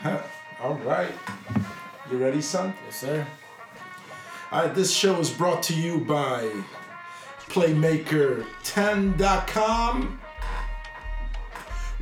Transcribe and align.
All 0.60 0.74
right. 0.84 1.12
You 2.10 2.18
ready, 2.18 2.40
son? 2.40 2.72
Yes, 2.86 3.00
sir. 3.00 3.26
All 4.52 4.62
right, 4.62 4.72
this 4.74 4.94
show 4.94 5.18
is 5.18 5.30
brought 5.30 5.62
to 5.64 5.74
you 5.74 5.98
by 5.98 6.48
Playmaker10.com. 7.48 10.20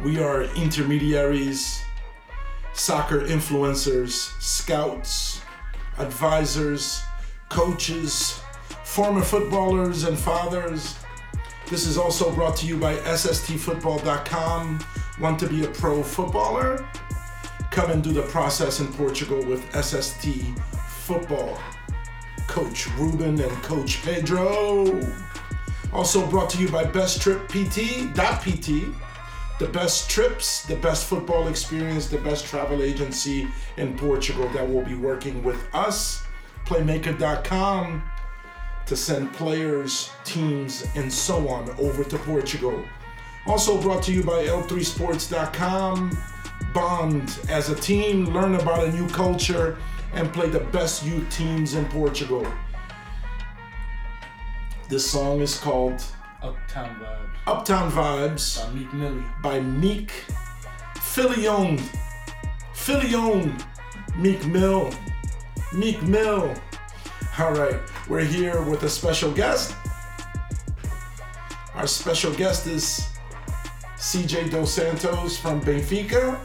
We 0.04 0.22
are 0.22 0.42
intermediaries, 0.42 1.80
soccer 2.74 3.22
influencers, 3.22 4.38
scouts, 4.42 5.40
advisors, 5.98 7.00
coaches, 7.48 8.42
former 8.84 9.22
footballers, 9.22 10.04
and 10.04 10.18
fathers. 10.18 10.96
This 11.70 11.86
is 11.86 11.96
also 11.96 12.30
brought 12.32 12.58
to 12.58 12.66
you 12.66 12.76
by 12.76 12.96
SSTFootball.com. 12.96 14.84
Want 15.18 15.38
to 15.40 15.48
be 15.48 15.64
a 15.64 15.68
pro 15.68 16.02
footballer? 16.02 16.86
Come 17.76 17.90
and 17.90 18.02
do 18.02 18.10
the 18.10 18.22
process 18.22 18.80
in 18.80 18.90
Portugal 18.94 19.44
with 19.44 19.60
SST 19.76 20.28
Football. 20.88 21.58
Coach 22.46 22.88
Ruben 22.92 23.38
and 23.38 23.52
Coach 23.62 24.02
Pedro. 24.02 24.98
Also 25.92 26.26
brought 26.26 26.48
to 26.48 26.58
you 26.58 26.70
by 26.70 26.84
Best 26.84 27.20
Trip 27.20 27.46
PT, 27.48 28.14
PT, 28.14 28.86
the 29.58 29.68
best 29.74 30.08
trips, 30.08 30.64
the 30.64 30.76
best 30.76 31.04
football 31.04 31.48
experience, 31.48 32.06
the 32.06 32.16
best 32.16 32.46
travel 32.46 32.82
agency 32.82 33.46
in 33.76 33.94
Portugal 33.98 34.48
that 34.54 34.66
will 34.66 34.82
be 34.82 34.94
working 34.94 35.44
with 35.44 35.62
us, 35.74 36.24
Playmaker.com, 36.64 38.02
to 38.86 38.96
send 38.96 39.34
players, 39.34 40.10
teams, 40.24 40.86
and 40.94 41.12
so 41.12 41.46
on 41.46 41.68
over 41.78 42.04
to 42.04 42.16
Portugal. 42.20 42.82
Also 43.46 43.78
brought 43.78 44.02
to 44.04 44.14
you 44.14 44.22
by 44.22 44.46
L3Sports.com. 44.46 46.18
Bond 46.76 47.38
as 47.48 47.70
a 47.70 47.74
team, 47.74 48.26
learn 48.34 48.56
about 48.56 48.84
a 48.84 48.92
new 48.92 49.08
culture, 49.08 49.78
and 50.12 50.30
play 50.30 50.50
the 50.50 50.60
best 50.60 51.06
youth 51.06 51.26
teams 51.30 51.72
in 51.72 51.86
Portugal. 51.86 52.46
This 54.90 55.10
song 55.10 55.40
is 55.40 55.58
called 55.58 56.04
Uptown 56.42 57.00
Vibes. 57.00 57.30
Uptown 57.46 57.90
Vibes 57.90 58.62
By 58.62 58.74
Meek 58.74 58.92
Millie. 58.92 59.24
by 59.42 59.60
Meek. 59.60 60.10
Philly 61.00 61.48
owned. 61.48 61.80
Meek 64.18 64.44
Mill. 64.44 64.92
Meek 65.72 66.02
Mill. 66.02 66.54
All 67.38 67.52
right, 67.52 67.80
we're 68.06 68.20
here 68.20 68.60
with 68.60 68.82
a 68.82 68.90
special 68.90 69.32
guest. 69.32 69.74
Our 71.74 71.86
special 71.86 72.34
guest 72.34 72.66
is 72.66 73.08
CJ 73.96 74.50
Dos 74.50 74.74
Santos 74.74 75.38
from 75.38 75.62
Benfica. 75.62 76.38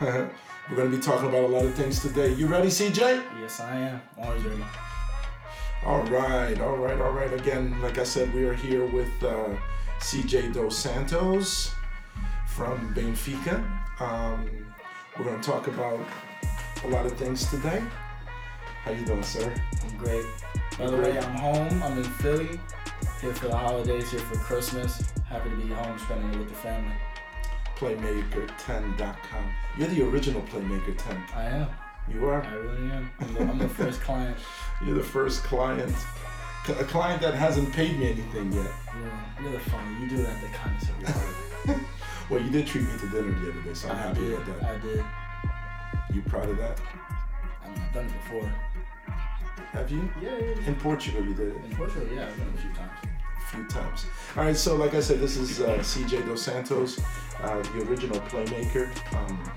we're 0.70 0.76
going 0.76 0.90
to 0.90 0.96
be 0.96 1.02
talking 1.02 1.28
about 1.28 1.44
a 1.44 1.48
lot 1.48 1.62
of 1.62 1.74
things 1.74 2.00
today. 2.00 2.32
You 2.32 2.46
ready, 2.46 2.68
CJ? 2.68 3.22
Yes, 3.38 3.60
I 3.60 3.76
am. 3.76 4.00
Always 4.16 4.42
ready. 4.44 4.64
All 5.84 6.02
right, 6.04 6.58
all 6.58 6.76
right, 6.78 6.98
all 6.98 7.12
right. 7.12 7.30
Again, 7.34 7.78
like 7.82 7.98
I 7.98 8.04
said, 8.04 8.32
we 8.32 8.44
are 8.44 8.54
here 8.54 8.86
with 8.86 9.10
uh, 9.22 9.50
CJ 9.98 10.54
Dos 10.54 10.78
Santos 10.78 11.74
from 12.48 12.94
Benfica. 12.94 13.62
Um, 14.00 14.48
we're 15.18 15.26
going 15.26 15.38
to 15.38 15.46
talk 15.46 15.66
about 15.66 16.00
a 16.84 16.88
lot 16.88 17.04
of 17.04 17.12
things 17.18 17.50
today. 17.50 17.82
How 18.84 18.92
you 18.92 19.04
doing, 19.04 19.22
sir? 19.22 19.54
I'm 19.82 19.98
great. 19.98 20.24
By 20.78 20.86
the 20.86 20.96
way, 20.96 21.18
I'm 21.18 21.36
home. 21.36 21.82
I'm 21.82 21.98
in 21.98 22.04
Philly. 22.04 22.58
Here 23.20 23.34
for 23.34 23.48
the 23.48 23.56
holidays, 23.56 24.10
here 24.10 24.20
for 24.20 24.38
Christmas. 24.38 25.12
Happy 25.28 25.50
to 25.50 25.56
be 25.56 25.68
home 25.68 25.98
spending 25.98 26.32
it 26.32 26.38
with 26.38 26.48
the 26.48 26.54
family. 26.54 26.94
Playmaker10.com. 27.80 29.52
You're 29.78 29.88
the 29.88 30.02
original 30.06 30.42
Playmaker 30.42 30.94
10. 30.98 31.24
I 31.34 31.44
am. 31.44 31.68
You 32.12 32.26
are. 32.26 32.42
I 32.42 32.52
really 32.52 32.90
am. 32.90 33.10
I'm 33.20 33.34
the, 33.34 33.40
I'm 33.40 33.58
the 33.58 33.68
first 33.70 34.00
client. 34.06 34.36
You're 34.84 34.96
the 34.96 35.02
first 35.02 35.44
client. 35.44 35.94
A 36.68 36.84
client 36.84 37.22
that 37.22 37.32
hasn't 37.32 37.72
paid 37.72 37.98
me 37.98 38.10
anything 38.10 38.52
yet. 38.52 38.70
Yeah, 38.86 39.42
you're 39.42 39.52
the 39.52 39.60
funny. 39.60 39.98
You 40.02 40.10
do 40.10 40.16
that 40.18 40.38
the 40.42 40.48
kindness 40.48 40.90
of 40.90 41.00
your 41.00 41.10
heart. 41.10 41.80
Well, 42.28 42.42
you 42.42 42.50
did 42.50 42.66
treat 42.66 42.84
me 42.84 42.98
to 42.98 43.08
dinner 43.08 43.32
the 43.32 43.50
other 43.50 43.62
day, 43.62 43.72
so 43.74 43.88
I'm 43.88 43.96
I 43.96 43.98
happy 44.02 44.20
did. 44.20 44.32
about 44.34 44.60
that. 44.60 44.70
I 44.70 44.78
did. 44.78 45.04
You 46.14 46.22
proud 46.22 46.50
of 46.50 46.58
that? 46.58 46.78
I 47.64 47.68
mean, 47.70 47.78
I've 47.80 47.94
done 47.94 48.04
it 48.06 48.12
before. 48.12 48.52
Have 49.72 49.90
you? 49.90 50.08
Yeah, 50.22 50.36
yeah, 50.38 50.54
yeah. 50.60 50.66
In 50.66 50.74
Portugal, 50.76 51.24
you 51.24 51.32
did 51.32 51.48
it. 51.48 51.64
In 51.64 51.74
Portugal, 51.76 52.06
yeah, 52.14 52.26
I've 52.26 52.36
done 52.36 52.48
it 52.48 52.58
a 52.58 52.62
few 52.62 52.72
times. 52.74 52.98
Few 53.50 53.64
times. 53.64 54.06
All 54.36 54.44
right, 54.44 54.56
so 54.56 54.76
like 54.76 54.94
I 54.94 55.00
said, 55.00 55.20
this 55.20 55.36
is 55.36 55.60
uh, 55.60 55.78
CJ 55.78 56.26
Dos 56.26 56.42
Santos, 56.42 57.00
uh, 57.42 57.62
the 57.74 57.82
original 57.88 58.20
playmaker, 58.22 58.88
um, 59.14 59.50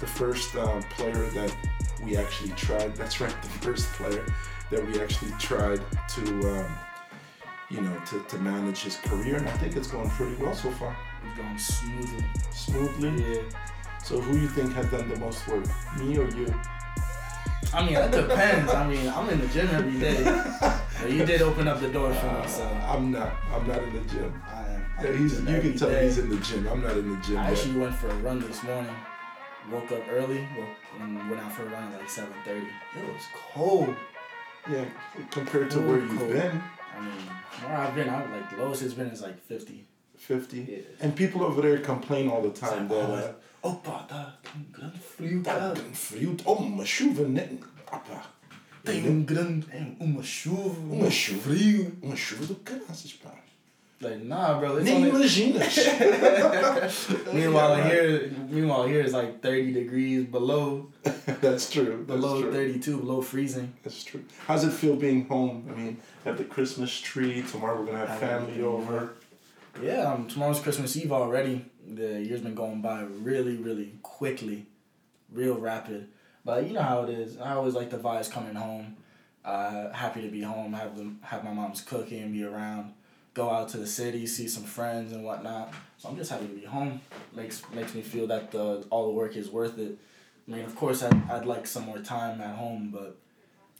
the 0.00 0.06
first 0.06 0.54
uh, 0.56 0.80
player 0.90 1.26
that 1.30 1.54
we 2.02 2.16
actually 2.16 2.50
tried. 2.50 2.94
That's 2.96 3.20
right, 3.20 3.34
the 3.42 3.48
first 3.48 3.86
player 3.92 4.24
that 4.70 4.86
we 4.86 5.00
actually 5.00 5.32
tried 5.38 5.80
to, 6.16 6.22
um, 6.60 6.78
you 7.70 7.80
know, 7.80 7.96
to, 8.10 8.20
to 8.28 8.38
manage 8.38 8.82
his 8.82 8.96
career, 8.96 9.36
and 9.36 9.48
I 9.48 9.56
think 9.58 9.76
it's 9.76 9.88
going 9.88 10.10
pretty 10.10 10.36
well 10.42 10.54
so 10.54 10.70
far, 10.72 10.96
It's 11.26 11.36
going 11.36 11.58
smoothly. 11.58 12.24
smoothly. 12.52 13.34
Yeah. 13.34 13.42
So 14.04 14.20
who 14.20 14.32
do 14.32 14.38
you 14.40 14.48
think 14.48 14.72
has 14.74 14.86
done 14.90 15.08
the 15.08 15.16
most 15.18 15.46
work, 15.48 15.64
me 15.98 16.16
or 16.18 16.28
you? 16.30 16.52
I 17.74 17.84
mean, 17.84 17.96
it 17.96 18.10
depends. 18.12 18.72
I 18.72 18.86
mean, 18.88 19.08
I'm 19.08 19.28
in 19.28 19.40
the 19.40 19.48
gym 19.48 19.68
every 19.72 19.98
day. 19.98 20.24
But 21.00 21.12
you 21.12 21.24
did 21.24 21.42
open 21.42 21.68
up 21.68 21.80
the 21.80 21.88
door 21.90 22.12
for 22.12 22.26
me, 22.26 22.48
so 22.48 22.64
Uh, 22.64 22.92
I'm 22.92 23.12
not. 23.12 23.32
I'm 23.54 23.68
not 23.68 23.80
in 23.84 23.92
the 23.92 24.00
gym. 24.12 24.42
I 24.48 24.66
am. 24.66 24.82
Yeah, 25.00 25.12
he's, 25.12 25.38
you 25.40 25.60
can 25.60 25.76
tell 25.78 25.88
day. 25.90 26.06
he's 26.06 26.18
in 26.18 26.28
the 26.28 26.36
gym. 26.38 26.66
I'm 26.66 26.82
not 26.82 26.96
in 26.96 27.08
the 27.14 27.16
gym. 27.24 27.38
I 27.38 27.50
yet. 27.50 27.52
actually 27.52 27.78
went 27.78 27.94
for 27.94 28.08
a 28.08 28.14
run 28.16 28.40
this 28.40 28.62
morning. 28.64 28.96
Woke 29.70 29.92
up 29.92 30.02
early 30.10 30.48
and 30.98 31.30
went 31.30 31.40
out 31.40 31.52
for 31.52 31.62
a 31.62 31.66
run 31.66 31.92
at 31.92 32.00
like 32.00 32.08
7.30. 32.08 32.66
It 32.96 33.04
was 33.14 33.22
cold. 33.54 33.94
Yeah, 34.68 34.86
compared 35.30 35.70
to 35.70 35.80
where 35.80 35.98
you've 36.00 36.18
cold. 36.18 36.32
been, 36.32 36.62
I 36.96 37.00
mean, 37.00 37.12
where 37.64 37.76
I've 37.76 37.94
been, 37.94 38.08
I 38.10 38.26
like 38.36 38.50
the 38.50 38.56
lowest 38.56 38.82
it's 38.82 38.94
been 38.94 39.06
is 39.06 39.22
like 39.22 39.38
50. 39.40 39.86
50. 40.18 40.56
Yeah. 40.58 40.78
And 41.00 41.14
people 41.14 41.42
over 41.44 41.62
there 41.62 41.78
complain 41.78 42.28
all 42.28 42.42
the 42.42 42.50
time 42.50 42.88
that. 42.88 43.10
Uh, 43.10 43.32
Opa, 43.62 44.06
tá 44.08 44.38
tão 44.42 44.62
grande 44.72 44.98
frio, 44.98 45.42
tá 45.42 45.52
cara. 45.54 45.74
tão 45.74 45.92
frio. 45.92 46.36
Oh, 46.44 46.54
uma 46.54 46.84
chuva, 46.84 47.26
né? 47.26 47.48
Opa. 47.90 48.22
Tem 48.84 49.06
um 49.08 49.22
grande, 49.24 49.66
é 49.72 49.84
uma 50.00 50.22
chuva, 50.22 50.78
Uma 50.94 51.10
chuva. 51.10 51.40
frio. 51.40 51.92
Uma 52.00 52.16
chuva 52.16 52.46
do 52.46 52.54
caraças, 52.56 53.12
pá. 53.14 53.34
Like, 54.00 54.24
nah, 54.24 54.54
bro. 54.60 54.76
It's 54.78 54.84
Nem 54.84 54.96
only, 54.96 55.10
imaginas. 55.10 55.74
meanwhile, 57.34 57.78
Yeah, 57.78 57.88
here, 57.88 58.30
meanwhile, 58.48 58.86
here 58.86 59.00
is 59.00 59.12
like 59.12 59.40
30 59.42 59.72
degrees 59.72 60.24
below, 60.24 60.88
That's 61.40 61.68
true. 61.68 62.04
That's 62.06 62.20
below 62.20 62.50
32, 62.52 62.96
below 62.98 63.20
freezing. 63.22 63.72
That's 63.82 64.04
true. 64.04 64.22
How's 64.46 64.62
it 64.64 64.72
feel 64.72 64.94
being 64.94 65.26
home? 65.26 65.66
I 65.68 65.74
mean, 65.76 65.96
have 66.24 66.38
the 66.38 66.44
Christmas 66.44 66.96
tree. 67.00 67.42
Tomorrow 67.50 67.80
we're 67.80 67.86
gonna 67.86 67.98
have 67.98 68.08
Have 68.10 68.20
family 68.20 68.52
everything, 68.52 68.64
over. 68.64 69.14
Yeah, 69.82 70.12
um, 70.12 70.26
tomorrow's 70.26 70.60
Christmas 70.60 70.96
Eve 70.96 71.12
already. 71.12 71.64
The 71.86 72.20
year's 72.22 72.40
been 72.40 72.54
going 72.54 72.82
by 72.82 73.02
really, 73.02 73.56
really 73.56 73.94
quickly, 74.02 74.66
real 75.32 75.56
rapid. 75.58 76.08
But 76.44 76.66
you 76.66 76.72
know 76.72 76.82
how 76.82 77.02
it 77.04 77.10
is. 77.10 77.38
I 77.38 77.52
always 77.52 77.74
like 77.74 77.90
the 77.90 77.98
vibes 77.98 78.30
coming 78.30 78.54
home. 78.54 78.96
Uh, 79.44 79.92
happy 79.92 80.22
to 80.22 80.28
be 80.28 80.42
home. 80.42 80.72
Have 80.72 80.96
them, 80.96 81.20
have 81.22 81.44
my 81.44 81.52
mom's 81.52 81.80
cooking, 81.80 82.32
be 82.32 82.44
around, 82.44 82.92
go 83.34 83.50
out 83.50 83.68
to 83.70 83.78
the 83.78 83.86
city, 83.86 84.26
see 84.26 84.48
some 84.48 84.64
friends 84.64 85.12
and 85.12 85.24
whatnot. 85.24 85.72
So 85.98 86.08
I'm 86.08 86.16
just 86.16 86.30
happy 86.30 86.46
to 86.46 86.54
be 86.54 86.64
home. 86.64 87.00
Makes 87.34 87.62
makes 87.72 87.94
me 87.94 88.02
feel 88.02 88.26
that 88.28 88.50
the 88.50 88.84
all 88.90 89.06
the 89.06 89.12
work 89.12 89.36
is 89.36 89.48
worth 89.48 89.78
it. 89.78 89.96
I 90.46 90.50
mean, 90.50 90.64
of 90.64 90.74
course, 90.74 91.02
I'd, 91.02 91.30
I'd 91.30 91.44
like 91.46 91.66
some 91.66 91.84
more 91.84 91.98
time 91.98 92.40
at 92.40 92.56
home, 92.56 92.90
but 92.92 93.16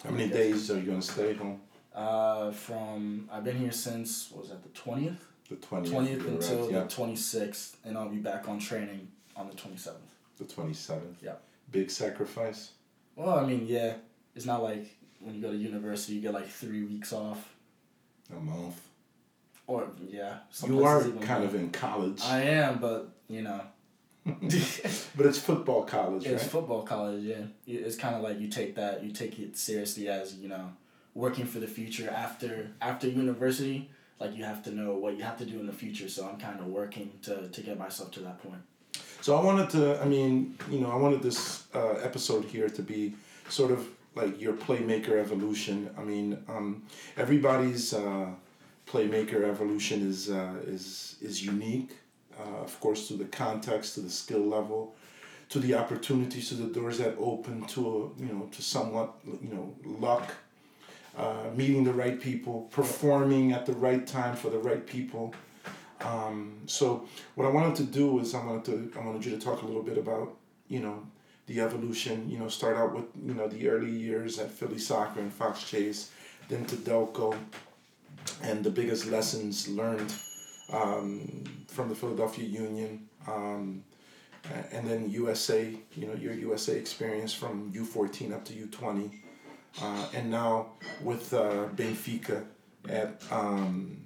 How 0.05 0.11
many 0.11 0.29
days 0.29 0.71
are 0.71 0.77
you 0.77 0.83
gonna 0.83 1.03
stay 1.03 1.35
home? 1.35 1.61
uh, 1.95 2.51
from 2.53 3.29
I've 3.33 3.45
been 3.45 3.57
here 3.59 3.73
since 3.73 4.31
what 4.31 4.43
was 4.43 4.51
that 4.51 4.63
the 4.63 4.69
twentieth. 4.71 5.27
The 5.49 5.57
twentieth. 5.57 5.93
twentieth 5.93 6.27
until 6.27 6.71
yeah. 6.71 6.81
the 6.81 6.89
twenty 6.89 7.17
sixth, 7.17 7.77
and 7.85 7.97
I'll 7.97 8.09
be 8.09 8.19
back 8.19 8.49
on 8.49 8.59
training 8.59 9.09
on 9.37 9.49
the 9.49 9.55
twenty 9.57 9.77
seventh. 9.79 10.11
The 10.39 10.45
twenty 10.45 10.75
seventh. 10.75 11.19
Yeah. 11.23 11.35
Big 11.71 11.91
sacrifice. 11.91 12.73
Well, 13.17 13.39
I 13.39 13.45
mean, 13.47 13.67
yeah, 13.67 13.95
it's 14.35 14.47
not 14.47 14.63
like 14.63 14.97
when 15.21 15.35
you 15.35 15.41
go 15.43 15.51
to 15.51 15.57
university, 15.57 16.15
you 16.15 16.21
get 16.21 16.33
like 16.33 16.49
three 16.49 16.85
weeks 16.85 17.13
off, 17.13 17.55
A 18.31 18.39
month. 18.39 18.81
or 19.67 19.89
yeah. 20.09 20.39
You 20.67 20.85
are 20.85 21.03
kind 21.03 21.41
more. 21.41 21.49
of 21.49 21.55
in 21.55 21.71
college, 21.71 22.23
I 22.25 22.43
am, 22.43 22.79
but 22.79 23.09
you 23.29 23.43
know, 23.43 23.61
but 24.25 25.27
it's 25.27 25.39
football 25.39 25.85
college, 25.85 26.25
it's 26.27 26.43
right? 26.43 26.51
football 26.53 26.83
college. 26.83 27.25
Yeah, 27.25 27.45
it's 27.67 27.97
kind 27.97 28.15
of 28.15 28.23
like 28.23 28.39
you 28.41 28.49
take 28.49 28.75
that, 28.77 29.03
you 29.03 29.11
take 29.13 29.39
it 29.39 29.57
seriously 29.57 30.09
as 30.09 30.37
you 30.37 30.49
know, 30.49 30.73
working 31.15 31.47
for 31.47 31.59
the 31.59 31.67
future 31.67 32.09
after 32.09 32.71
after 32.81 33.09
university. 33.09 33.91
Like 34.21 34.35
you 34.37 34.45
have 34.45 34.63
to 34.65 34.71
know 34.75 34.95
what 34.95 35.17
you 35.17 35.23
have 35.23 35.39
to 35.39 35.47
do 35.47 35.61
in 35.61 35.67
the 35.67 35.73
future. 35.73 36.09
So 36.09 36.29
I'm 36.29 36.39
kind 36.39 36.59
of 36.61 36.67
working 36.67 37.11
to 37.23 37.49
to 37.49 37.61
get 37.61 37.79
myself 37.79 38.11
to 38.13 38.21
that 38.21 38.43
point. 38.43 38.63
So 39.21 39.37
I 39.37 39.45
wanted 39.45 39.69
to, 39.71 40.01
I 40.01 40.05
mean, 40.05 40.57
you 40.71 40.81
know, 40.81 40.91
I 40.91 40.97
wanted 40.97 41.23
this 41.23 41.65
uh, 41.75 41.95
episode 42.03 42.45
here 42.45 42.69
to 42.69 42.83
be 42.83 43.15
sort 43.49 43.73
of 43.73 43.87
like 44.15 44.41
your 44.41 44.53
playmaker 44.53 45.19
evolution. 45.19 45.91
I 45.99 46.03
mean, 46.03 46.39
um, 46.49 46.83
everybody's 47.17 47.93
uh, 47.93 48.29
playmaker 48.87 49.45
evolution 49.45 50.09
is 50.09 50.31
uh, 50.31 50.55
is 50.67 51.17
is 51.21 51.45
unique, 51.45 51.93
uh, 52.39 52.63
of 52.63 52.79
course, 52.81 53.09
to 53.09 53.15
the 53.15 53.27
context, 53.27 53.95
to 53.95 54.01
the 54.01 54.11
skill 54.11 54.45
level, 54.57 54.95
to 55.51 55.59
the 55.59 55.75
opportunities, 55.75 56.49
to 56.51 56.55
the 56.55 56.73
doors 56.73 56.99
that 56.99 57.15
open, 57.19 57.65
to 57.67 58.15
you 58.19 58.33
know, 58.33 58.49
to 58.53 58.63
somewhat 58.63 59.15
you 59.25 59.53
know 59.55 59.75
luck, 59.85 60.33
uh, 61.19 61.51
meeting 61.57 61.83
the 61.83 61.93
right 61.93 62.21
people, 62.21 62.69
performing 62.71 63.53
at 63.53 63.67
the 63.67 63.73
right 63.73 64.07
time 64.07 64.37
for 64.37 64.51
the 64.51 64.59
right 64.59 64.87
people. 64.87 65.35
Um, 66.01 66.61
so 66.67 67.09
what 67.35 67.45
I 67.45 67.51
wanted 67.51 67.75
to 67.77 67.83
do 67.83 68.21
is 68.21 68.35
I 68.35 68.45
wanted 68.45 68.65
to 68.67 68.99
I 68.99 69.05
wanted 69.05 69.25
you 69.25 69.33
to 69.33 69.41
talk 69.45 69.63
a 69.63 69.67
little 69.67 69.83
bit 69.83 69.99
about 69.99 70.37
you 70.69 70.79
know 70.79 71.05
the 71.47 71.61
evolution. 71.61 72.31
You 72.31 72.39
know, 72.39 72.49
start 72.49 72.77
out 72.77 72.95
with 72.95 73.07
you 73.27 73.35
know 73.35 73.49
the 73.49 73.69
early 73.69 73.91
years 73.91 74.39
at 74.39 74.49
Philly 74.49 74.79
Soccer 74.79 75.19
and 75.19 75.33
Fox 75.33 75.69
Chase, 75.69 76.13
then 76.49 76.65
to 76.67 76.77
Delco, 76.77 77.37
and 78.45 78.63
the 78.63 78.71
biggest 78.71 79.07
lessons 79.07 79.69
learned 79.69 80.13
um, 80.73 81.43
from 81.67 81.89
the 81.89 81.97
Philadelphia 81.97 82.45
Union. 82.45 83.09
Um, 83.27 83.83
and 84.73 84.89
then 84.89 85.11
USA, 85.11 85.75
you 85.97 86.07
know, 86.07 86.15
your 86.15 86.33
USA 86.33 86.77
experience 86.77 87.35
from 87.35 87.73
U14 87.73 88.33
up 88.33 88.45
to 88.47 88.53
U20. 88.55 89.11
Uh, 89.81 90.07
and 90.15 90.31
now 90.31 90.67
with 91.03 91.33
uh, 91.35 91.69
Benfica 91.77 92.45
at, 92.89 93.23
um, 93.31 93.97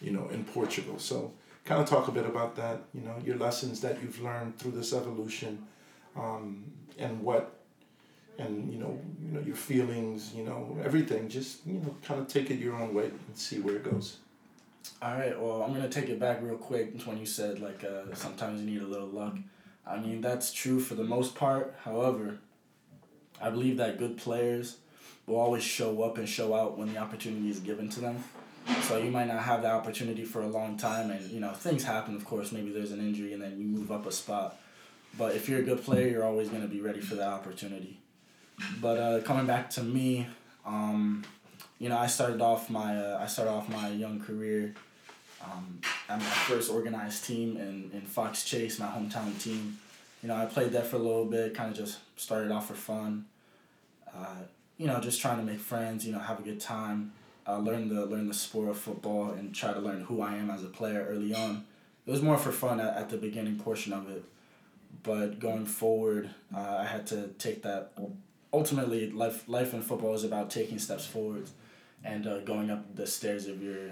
you 0.00 0.10
know, 0.10 0.28
in 0.28 0.44
Portugal. 0.44 0.98
So 0.98 1.32
kind 1.64 1.80
of 1.80 1.88
talk 1.88 2.08
a 2.08 2.12
bit 2.12 2.26
about 2.26 2.56
that, 2.56 2.82
you 2.92 3.02
know, 3.02 3.16
your 3.24 3.36
lessons 3.36 3.80
that 3.82 4.02
you've 4.02 4.20
learned 4.20 4.58
through 4.58 4.72
this 4.72 4.92
evolution 4.92 5.66
um, 6.16 6.64
and 6.98 7.22
what, 7.22 7.60
and, 8.38 8.72
you 8.72 8.78
know, 8.78 8.98
you 9.22 9.32
know, 9.32 9.40
your 9.40 9.56
feelings, 9.56 10.32
you 10.34 10.44
know, 10.44 10.76
everything. 10.82 11.28
Just, 11.28 11.66
you 11.66 11.74
know, 11.74 11.94
kind 12.02 12.20
of 12.20 12.26
take 12.26 12.50
it 12.50 12.58
your 12.58 12.74
own 12.74 12.94
way 12.94 13.04
and 13.06 13.36
see 13.36 13.60
where 13.60 13.76
it 13.76 13.84
goes. 13.84 14.16
All 15.02 15.14
right, 15.14 15.38
well, 15.38 15.62
I'm 15.62 15.72
gonna 15.72 15.88
take 15.88 16.08
it 16.08 16.18
back 16.18 16.42
real 16.42 16.56
quick 16.56 17.00
when 17.04 17.18
you 17.18 17.26
said 17.26 17.60
like 17.60 17.84
uh, 17.84 18.14
sometimes 18.14 18.60
you 18.60 18.70
need 18.70 18.82
a 18.82 18.86
little 18.86 19.08
luck. 19.08 19.36
I 19.86 19.98
mean 19.98 20.20
that's 20.20 20.52
true 20.52 20.80
for 20.80 20.94
the 20.94 21.04
most 21.04 21.34
part. 21.34 21.74
However, 21.84 22.38
I 23.40 23.50
believe 23.50 23.76
that 23.78 23.98
good 23.98 24.16
players 24.16 24.76
will 25.26 25.36
always 25.36 25.62
show 25.62 26.02
up 26.02 26.18
and 26.18 26.28
show 26.28 26.54
out 26.54 26.76
when 26.76 26.92
the 26.92 26.98
opportunity 26.98 27.48
is 27.50 27.60
given 27.60 27.88
to 27.90 28.00
them. 28.00 28.24
So 28.82 28.98
you 28.98 29.10
might 29.10 29.28
not 29.28 29.42
have 29.42 29.62
the 29.62 29.70
opportunity 29.70 30.24
for 30.24 30.42
a 30.42 30.46
long 30.46 30.76
time, 30.76 31.10
and 31.10 31.30
you 31.30 31.40
know 31.40 31.52
things 31.52 31.84
happen. 31.84 32.14
Of 32.14 32.24
course, 32.24 32.52
maybe 32.52 32.70
there's 32.70 32.92
an 32.92 33.00
injury, 33.00 33.32
and 33.32 33.42
then 33.42 33.58
you 33.58 33.64
move 33.64 33.90
up 33.90 34.06
a 34.06 34.12
spot. 34.12 34.58
But 35.16 35.34
if 35.34 35.48
you're 35.48 35.60
a 35.60 35.62
good 35.62 35.82
player, 35.82 36.08
you're 36.08 36.24
always 36.24 36.48
gonna 36.48 36.68
be 36.68 36.80
ready 36.80 37.00
for 37.00 37.14
that 37.16 37.28
opportunity. 37.28 37.98
But 38.80 38.98
uh, 38.98 39.20
coming 39.22 39.46
back 39.46 39.70
to 39.70 39.82
me, 39.82 40.26
um, 40.66 41.24
you 41.78 41.88
know, 41.88 41.98
I 41.98 42.06
started 42.06 42.42
off 42.42 42.68
my 42.68 42.96
uh, 42.96 43.18
I 43.20 43.26
started 43.26 43.50
off 43.50 43.68
my 43.68 43.88
young 43.88 44.20
career 44.20 44.74
um, 45.42 45.80
at 46.08 46.18
my 46.18 46.24
first 46.24 46.70
organized 46.70 47.24
team 47.24 47.56
in, 47.56 47.90
in 47.94 48.02
Fox 48.02 48.44
Chase, 48.44 48.78
my 48.78 48.86
hometown 48.86 49.40
team. 49.42 49.78
You 50.22 50.28
know, 50.28 50.36
I 50.36 50.44
played 50.44 50.72
there 50.72 50.82
for 50.82 50.96
a 50.96 51.00
little 51.00 51.24
bit, 51.24 51.54
kind 51.54 51.70
of 51.70 51.76
just 51.76 51.98
started 52.20 52.50
off 52.52 52.68
for 52.68 52.74
fun. 52.74 53.26
Uh, 54.14 54.42
you 54.76 54.86
know, 54.86 55.00
just 55.00 55.20
trying 55.20 55.38
to 55.38 55.44
make 55.44 55.60
friends. 55.60 56.06
You 56.06 56.12
know, 56.12 56.18
have 56.18 56.38
a 56.38 56.42
good 56.42 56.60
time. 56.60 57.12
Uh, 57.46 57.58
learn 57.58 57.88
the 57.88 58.04
learn 58.06 58.28
the 58.28 58.34
sport 58.34 58.68
of 58.68 58.78
football 58.78 59.30
and 59.30 59.54
try 59.54 59.72
to 59.72 59.80
learn 59.80 60.02
who 60.02 60.20
I 60.20 60.36
am 60.36 60.50
as 60.50 60.62
a 60.62 60.68
player 60.68 61.06
early 61.08 61.34
on. 61.34 61.64
It 62.06 62.10
was 62.10 62.22
more 62.22 62.38
for 62.38 62.52
fun 62.52 62.80
at, 62.80 62.96
at 62.96 63.08
the 63.10 63.16
beginning 63.16 63.58
portion 63.58 63.92
of 63.92 64.08
it, 64.10 64.24
but 65.02 65.38
going 65.38 65.66
forward, 65.66 66.30
uh, 66.54 66.78
I 66.80 66.84
had 66.84 67.06
to 67.08 67.28
take 67.38 67.62
that. 67.62 67.92
Ultimately, 68.52 69.10
life 69.10 69.48
life 69.48 69.72
in 69.74 69.82
football 69.82 70.14
is 70.14 70.24
about 70.24 70.50
taking 70.50 70.78
steps 70.78 71.06
forward 71.06 71.48
and 72.04 72.26
uh, 72.26 72.40
going 72.40 72.70
up 72.70 72.94
the 72.94 73.06
stairs 73.06 73.46
of 73.46 73.62
your 73.62 73.90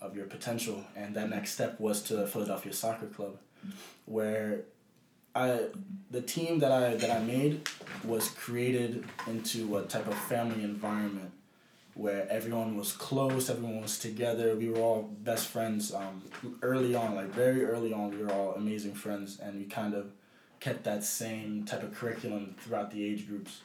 of 0.00 0.16
your 0.16 0.26
potential. 0.26 0.84
And 0.96 1.14
that 1.14 1.30
next 1.30 1.52
step 1.52 1.78
was 1.80 2.02
to 2.04 2.26
Philadelphia 2.26 2.72
Soccer 2.72 3.06
Club, 3.06 3.36
where 4.06 4.62
I 5.42 5.46
the 6.10 6.22
team 6.22 6.58
that 6.60 6.72
I 6.72 6.94
that 6.96 7.10
I 7.10 7.20
made 7.20 7.68
was 8.04 8.28
created 8.30 9.04
into 9.26 9.76
a 9.78 9.82
type 9.82 10.06
of 10.06 10.14
family 10.14 10.62
environment 10.64 11.32
where 11.94 12.28
everyone 12.30 12.76
was 12.76 12.92
close, 12.92 13.50
everyone 13.50 13.80
was 13.82 13.98
together. 13.98 14.54
We 14.54 14.68
were 14.70 14.78
all 14.78 15.02
best 15.30 15.48
friends. 15.48 15.92
Um, 15.92 16.22
early 16.62 16.94
on, 16.94 17.14
like 17.14 17.30
very 17.44 17.64
early 17.64 17.92
on, 17.92 18.10
we 18.10 18.18
were 18.24 18.32
all 18.32 18.54
amazing 18.54 18.94
friends, 18.94 19.40
and 19.40 19.58
we 19.58 19.64
kind 19.64 19.94
of 19.94 20.04
kept 20.60 20.84
that 20.84 21.02
same 21.04 21.64
type 21.64 21.82
of 21.82 21.94
curriculum 21.94 22.54
throughout 22.60 22.90
the 22.90 23.04
age 23.04 23.26
groups 23.28 23.62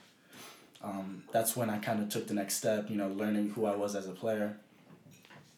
um, 0.83 1.23
that's 1.31 1.55
when 1.55 1.69
I 1.69 1.77
kind 1.77 2.01
of 2.01 2.09
took 2.09 2.27
the 2.27 2.33
next 2.33 2.55
step, 2.55 2.89
you 2.89 2.97
know, 2.97 3.07
learning 3.07 3.51
who 3.51 3.65
I 3.65 3.75
was 3.75 3.95
as 3.95 4.07
a 4.07 4.11
player. 4.11 4.57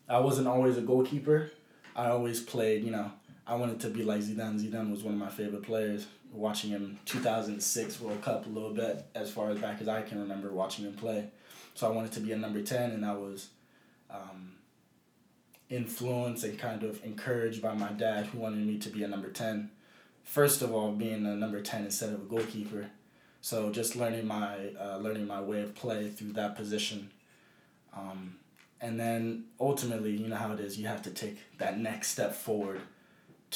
I 0.07 0.19
wasn't 0.19 0.47
always 0.47 0.77
a 0.77 0.81
goalkeeper. 0.81 1.51
I 1.95 2.09
always 2.09 2.39
played, 2.39 2.83
you 2.83 2.91
know, 2.91 3.11
I 3.47 3.55
wanted 3.55 3.79
to 3.81 3.89
be 3.89 4.03
like 4.03 4.21
Zidane. 4.21 4.59
Zidane 4.59 4.91
was 4.91 5.03
one 5.03 5.13
of 5.13 5.19
my 5.19 5.29
favorite 5.29 5.63
players. 5.63 6.07
Watching 6.31 6.71
him 6.71 6.99
2006 7.05 8.01
World 8.01 8.21
Cup 8.21 8.45
a 8.45 8.49
little 8.49 8.73
bit, 8.73 9.05
as 9.15 9.31
far 9.31 9.51
as 9.51 9.59
back 9.59 9.79
as 9.81 9.87
I 9.87 10.01
can 10.01 10.19
remember 10.19 10.51
watching 10.51 10.85
him 10.85 10.93
play. 10.93 11.29
So 11.75 11.87
I 11.87 11.91
wanted 11.91 12.11
to 12.13 12.19
be 12.19 12.31
a 12.31 12.37
number 12.37 12.61
10, 12.61 12.91
and 12.91 13.05
I 13.05 13.13
was 13.13 13.49
um, 14.09 14.53
influenced 15.69 16.43
and 16.43 16.59
kind 16.59 16.83
of 16.83 17.01
encouraged 17.05 17.61
by 17.61 17.73
my 17.73 17.89
dad, 17.89 18.25
who 18.27 18.39
wanted 18.39 18.65
me 18.65 18.77
to 18.79 18.89
be 18.89 19.03
a 19.03 19.07
number 19.07 19.29
10. 19.29 19.69
First 20.23 20.61
of 20.61 20.73
all, 20.73 20.91
being 20.91 21.25
a 21.25 21.35
number 21.35 21.61
10 21.61 21.85
instead 21.85 22.09
of 22.09 22.21
a 22.21 22.25
goalkeeper 22.25 22.89
so 23.45 23.69
just 23.69 23.95
learning 23.95 24.25
my 24.25 24.69
uh, 24.69 24.97
learning 24.97 25.27
my 25.27 25.39
way 25.39 25.61
of 25.61 25.75
play 25.75 26.09
through 26.09 26.31
that 26.31 26.55
position, 26.55 27.11
um, 27.95 28.37
and 28.81 28.99
then 28.99 29.43
ultimately, 29.59 30.17
you 30.17 30.27
know 30.27 30.35
how 30.35 30.51
it 30.53 30.59
is. 30.59 30.79
You 30.79 30.87
have 30.87 31.03
to 31.03 31.11
take 31.11 31.37
that 31.59 31.77
next 31.77 32.07
step 32.07 32.33
forward 32.33 32.81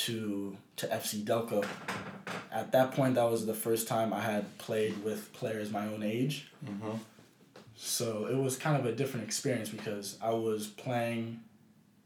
to 0.05 0.57
to 0.77 0.87
FC 0.87 1.23
Delco. 1.23 1.65
At 2.51 2.71
that 2.71 2.91
point, 2.91 3.15
that 3.15 3.29
was 3.29 3.45
the 3.45 3.53
first 3.53 3.87
time 3.87 4.13
I 4.13 4.21
had 4.21 4.57
played 4.57 5.03
with 5.03 5.31
players 5.33 5.71
my 5.71 5.85
own 5.87 6.03
age. 6.03 6.47
Mm-hmm. 6.65 6.97
So 7.75 8.25
it 8.25 8.35
was 8.35 8.57
kind 8.57 8.77
of 8.77 8.85
a 8.85 8.91
different 8.91 9.25
experience 9.25 9.69
because 9.69 10.17
I 10.21 10.31
was 10.31 10.67
playing 10.67 11.41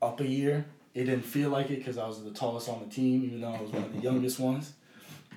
up 0.01 0.19
a 0.19 0.28
year. 0.28 0.66
It 0.94 1.06
didn't 1.06 1.25
feel 1.25 1.50
like 1.50 1.72
it 1.72 1.78
because 1.78 1.98
I 1.98 2.07
was 2.07 2.24
the 2.24 2.31
tallest 2.31 2.69
on 2.69 2.81
the 2.88 2.94
team, 2.94 3.24
even 3.24 3.42
though 3.42 3.54
I 3.54 3.62
was 3.62 3.72
one 3.72 3.84
of 3.84 3.94
the 3.94 4.00
youngest 4.10 4.39
ones 4.39 4.74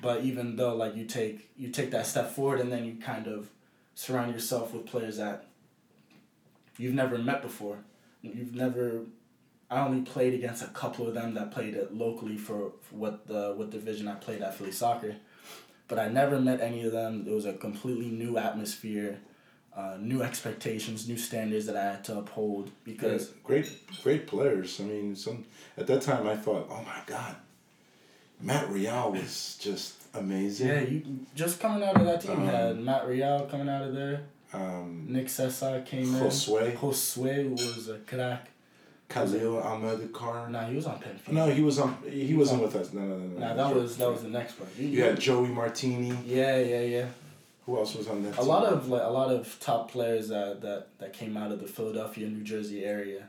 but 0.03 0.23
even 0.23 0.57
though 0.57 0.75
like 0.75 0.97
you 0.97 1.05
take 1.05 1.51
you 1.57 1.69
take 1.69 1.91
that 1.91 2.07
step 2.07 2.31
forward 2.31 2.61
and 2.61 2.71
then 2.71 2.85
you 2.85 2.95
kind 2.95 3.27
of 3.27 3.51
surround 3.95 4.33
yourself 4.33 4.73
with 4.73 4.87
players 4.87 5.17
that 5.17 5.47
you've 6.79 6.95
never 6.95 7.19
met 7.19 7.43
before 7.43 7.79
you've 8.23 8.55
never 8.55 9.03
I 9.71 9.81
only 9.85 10.03
played 10.03 10.35
against 10.35 10.63
a 10.63 10.69
couple 10.69 11.09
of 11.09 11.15
them 11.15 11.35
that 11.35 11.51
played 11.51 11.75
it 11.75 11.93
locally 11.93 12.37
for, 12.37 12.73
for 12.83 12.95
what 12.95 13.27
the 13.27 13.53
what 13.57 13.71
division 13.71 14.07
I 14.07 14.15
played 14.15 14.43
at 14.43 14.55
Philly 14.55 14.73
Soccer, 14.73 15.17
but 15.89 15.99
I 15.99 16.09
never 16.09 16.41
met 16.41 16.61
any 16.61 16.85
of 16.85 16.93
them. 16.93 17.25
It 17.27 17.33
was 17.33 17.47
a 17.47 17.55
completely 17.55 18.11
new 18.11 18.39
atmosphere, 18.39 19.19
uh, 19.77 19.97
new 19.99 20.23
expectations, 20.23 21.09
new 21.09 21.19
standards 21.19 21.67
that 21.67 21.77
I 21.77 21.83
had 21.83 22.05
to 22.05 22.19
uphold 22.19 22.71
because 22.85 23.29
yeah, 23.29 23.35
great 23.43 24.03
great 24.03 24.27
players. 24.29 24.81
I 24.81 24.85
mean, 24.85 25.17
some 25.17 25.45
at 25.77 25.89
that 25.89 26.03
time 26.03 26.29
I 26.29 26.37
thought, 26.37 26.69
oh 26.71 26.83
my 26.83 27.01
God, 27.07 27.35
Matt 28.41 28.71
Real 28.71 29.11
was 29.13 29.59
just 29.61 29.95
amazing. 30.15 30.69
Yeah, 30.69 30.81
you 30.81 31.27
just 31.35 31.59
coming 31.59 31.83
out 31.83 31.97
of 31.97 32.07
that 32.07 32.21
team, 32.21 32.41
um, 32.41 32.47
had 32.47 32.79
Matt 32.79 33.09
Real 33.09 33.49
coming 33.51 33.69
out 33.69 33.83
of 33.83 33.95
there. 33.95 34.23
Um, 34.53 35.07
Nick 35.09 35.27
Sessa 35.27 35.85
came 35.85 36.07
Josue. 36.07 36.71
in. 36.71 36.77
Josue 36.77 37.51
was 37.51 37.89
a 37.89 37.99
crack. 37.99 38.51
Khalil 39.09 39.63
Ahmed 39.63 40.13
Car. 40.13 40.49
Nah, 40.51 40.67
he 40.67 40.77
was 40.77 40.87
on 40.87 40.99
Penn 40.99 41.17
Fusion. 41.17 41.35
No, 41.35 41.53
he 41.53 41.63
was 41.63 41.79
on. 41.79 41.97
He, 42.05 42.27
he 42.27 42.35
wasn't 42.35 42.63
with 42.63 42.75
us. 42.77 42.93
No, 42.93 43.03
no, 43.03 43.17
no. 43.19 43.39
no 43.39 43.47
Nah, 43.47 43.55
that 43.55 43.75
was 43.75 43.97
that 43.97 44.11
was 44.11 44.23
the 44.23 44.29
next 44.29 44.59
one. 44.59 44.69
You, 44.77 44.89
you 44.89 45.05
had 45.05 45.21
Joey 45.21 45.49
Martini. 45.49 46.17
Yeah, 46.25 46.59
yeah, 46.59 46.81
yeah. 46.81 47.07
Who 47.67 47.77
else 47.77 47.95
was 47.95 48.09
on 48.09 48.23
that? 48.25 48.35
A 48.35 48.37
team? 48.39 48.47
lot 48.47 48.65
of 48.65 48.89
like 48.89 49.03
a 49.03 49.11
lot 49.11 49.31
of 49.31 49.57
top 49.61 49.91
players 49.91 50.29
that 50.29 50.61
that 50.63 50.89
that 50.99 51.13
came 51.13 51.37
out 51.37 51.53
of 51.53 51.61
the 51.61 51.67
Philadelphia, 51.67 52.29
New 52.29 52.45
Jersey 52.45 52.85
area 52.85 53.27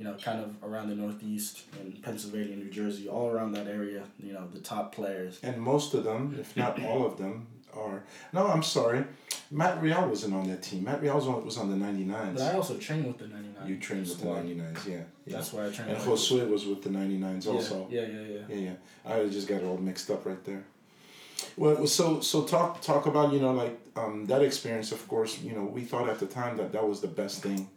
you 0.00 0.06
know, 0.06 0.14
kind 0.14 0.42
of 0.42 0.56
around 0.62 0.88
the 0.88 0.94
Northeast 0.94 1.64
and 1.78 2.02
Pennsylvania, 2.02 2.56
New 2.56 2.70
Jersey, 2.70 3.06
all 3.06 3.28
around 3.28 3.52
that 3.52 3.66
area, 3.66 4.02
you 4.18 4.32
know, 4.32 4.48
the 4.50 4.58
top 4.58 4.94
players. 4.94 5.38
And 5.42 5.58
most 5.58 5.92
of 5.92 6.04
them, 6.04 6.34
if 6.40 6.56
not 6.56 6.82
all 6.86 7.04
of 7.04 7.18
them, 7.18 7.46
are. 7.74 8.02
No, 8.32 8.46
I'm 8.46 8.62
sorry. 8.62 9.04
Matt 9.50 9.82
Real 9.82 10.08
wasn't 10.08 10.34
on 10.34 10.48
that 10.48 10.62
team. 10.62 10.84
Matt 10.84 11.02
Real 11.02 11.16
was 11.16 11.26
on 11.26 11.44
was 11.44 11.58
on 11.58 11.70
the 11.70 11.86
99s. 11.86 12.34
But 12.34 12.42
I 12.42 12.54
also 12.54 12.76
trained 12.78 13.06
with 13.06 13.18
the 13.18 13.26
99s. 13.26 13.49
You 13.66 13.78
trained 13.78 14.08
with 14.08 14.20
the 14.20 14.26
99s, 14.26 14.86
yeah. 14.86 14.94
yeah. 14.94 15.02
That's 15.26 15.52
why 15.52 15.66
I 15.66 15.70
trained 15.70 15.90
And 15.90 16.00
Josue 16.00 16.48
was 16.48 16.66
with 16.66 16.82
the 16.82 16.90
99s 16.90 17.46
also. 17.46 17.86
Yeah, 17.90 18.02
yeah, 18.02 18.20
yeah. 18.20 18.40
Yeah, 18.48 18.56
yeah. 18.56 19.12
I 19.12 19.26
just 19.28 19.48
got 19.48 19.62
it 19.62 19.64
all 19.64 19.78
mixed 19.78 20.10
up 20.10 20.26
right 20.26 20.42
there. 20.44 20.64
Well, 21.56 21.86
so 21.86 22.20
so 22.20 22.44
talk 22.44 22.82
talk 22.82 23.06
about 23.06 23.32
you 23.32 23.40
know 23.40 23.52
like 23.52 23.80
um, 23.96 24.26
that 24.26 24.42
experience. 24.42 24.92
Of 24.92 25.08
course, 25.08 25.40
you 25.40 25.52
know 25.52 25.64
we 25.64 25.82
thought 25.82 26.08
at 26.08 26.18
the 26.18 26.26
time 26.26 26.58
that 26.58 26.72
that 26.72 26.86
was 26.86 27.00
the 27.00 27.08
best 27.08 27.42
thing 27.42 27.70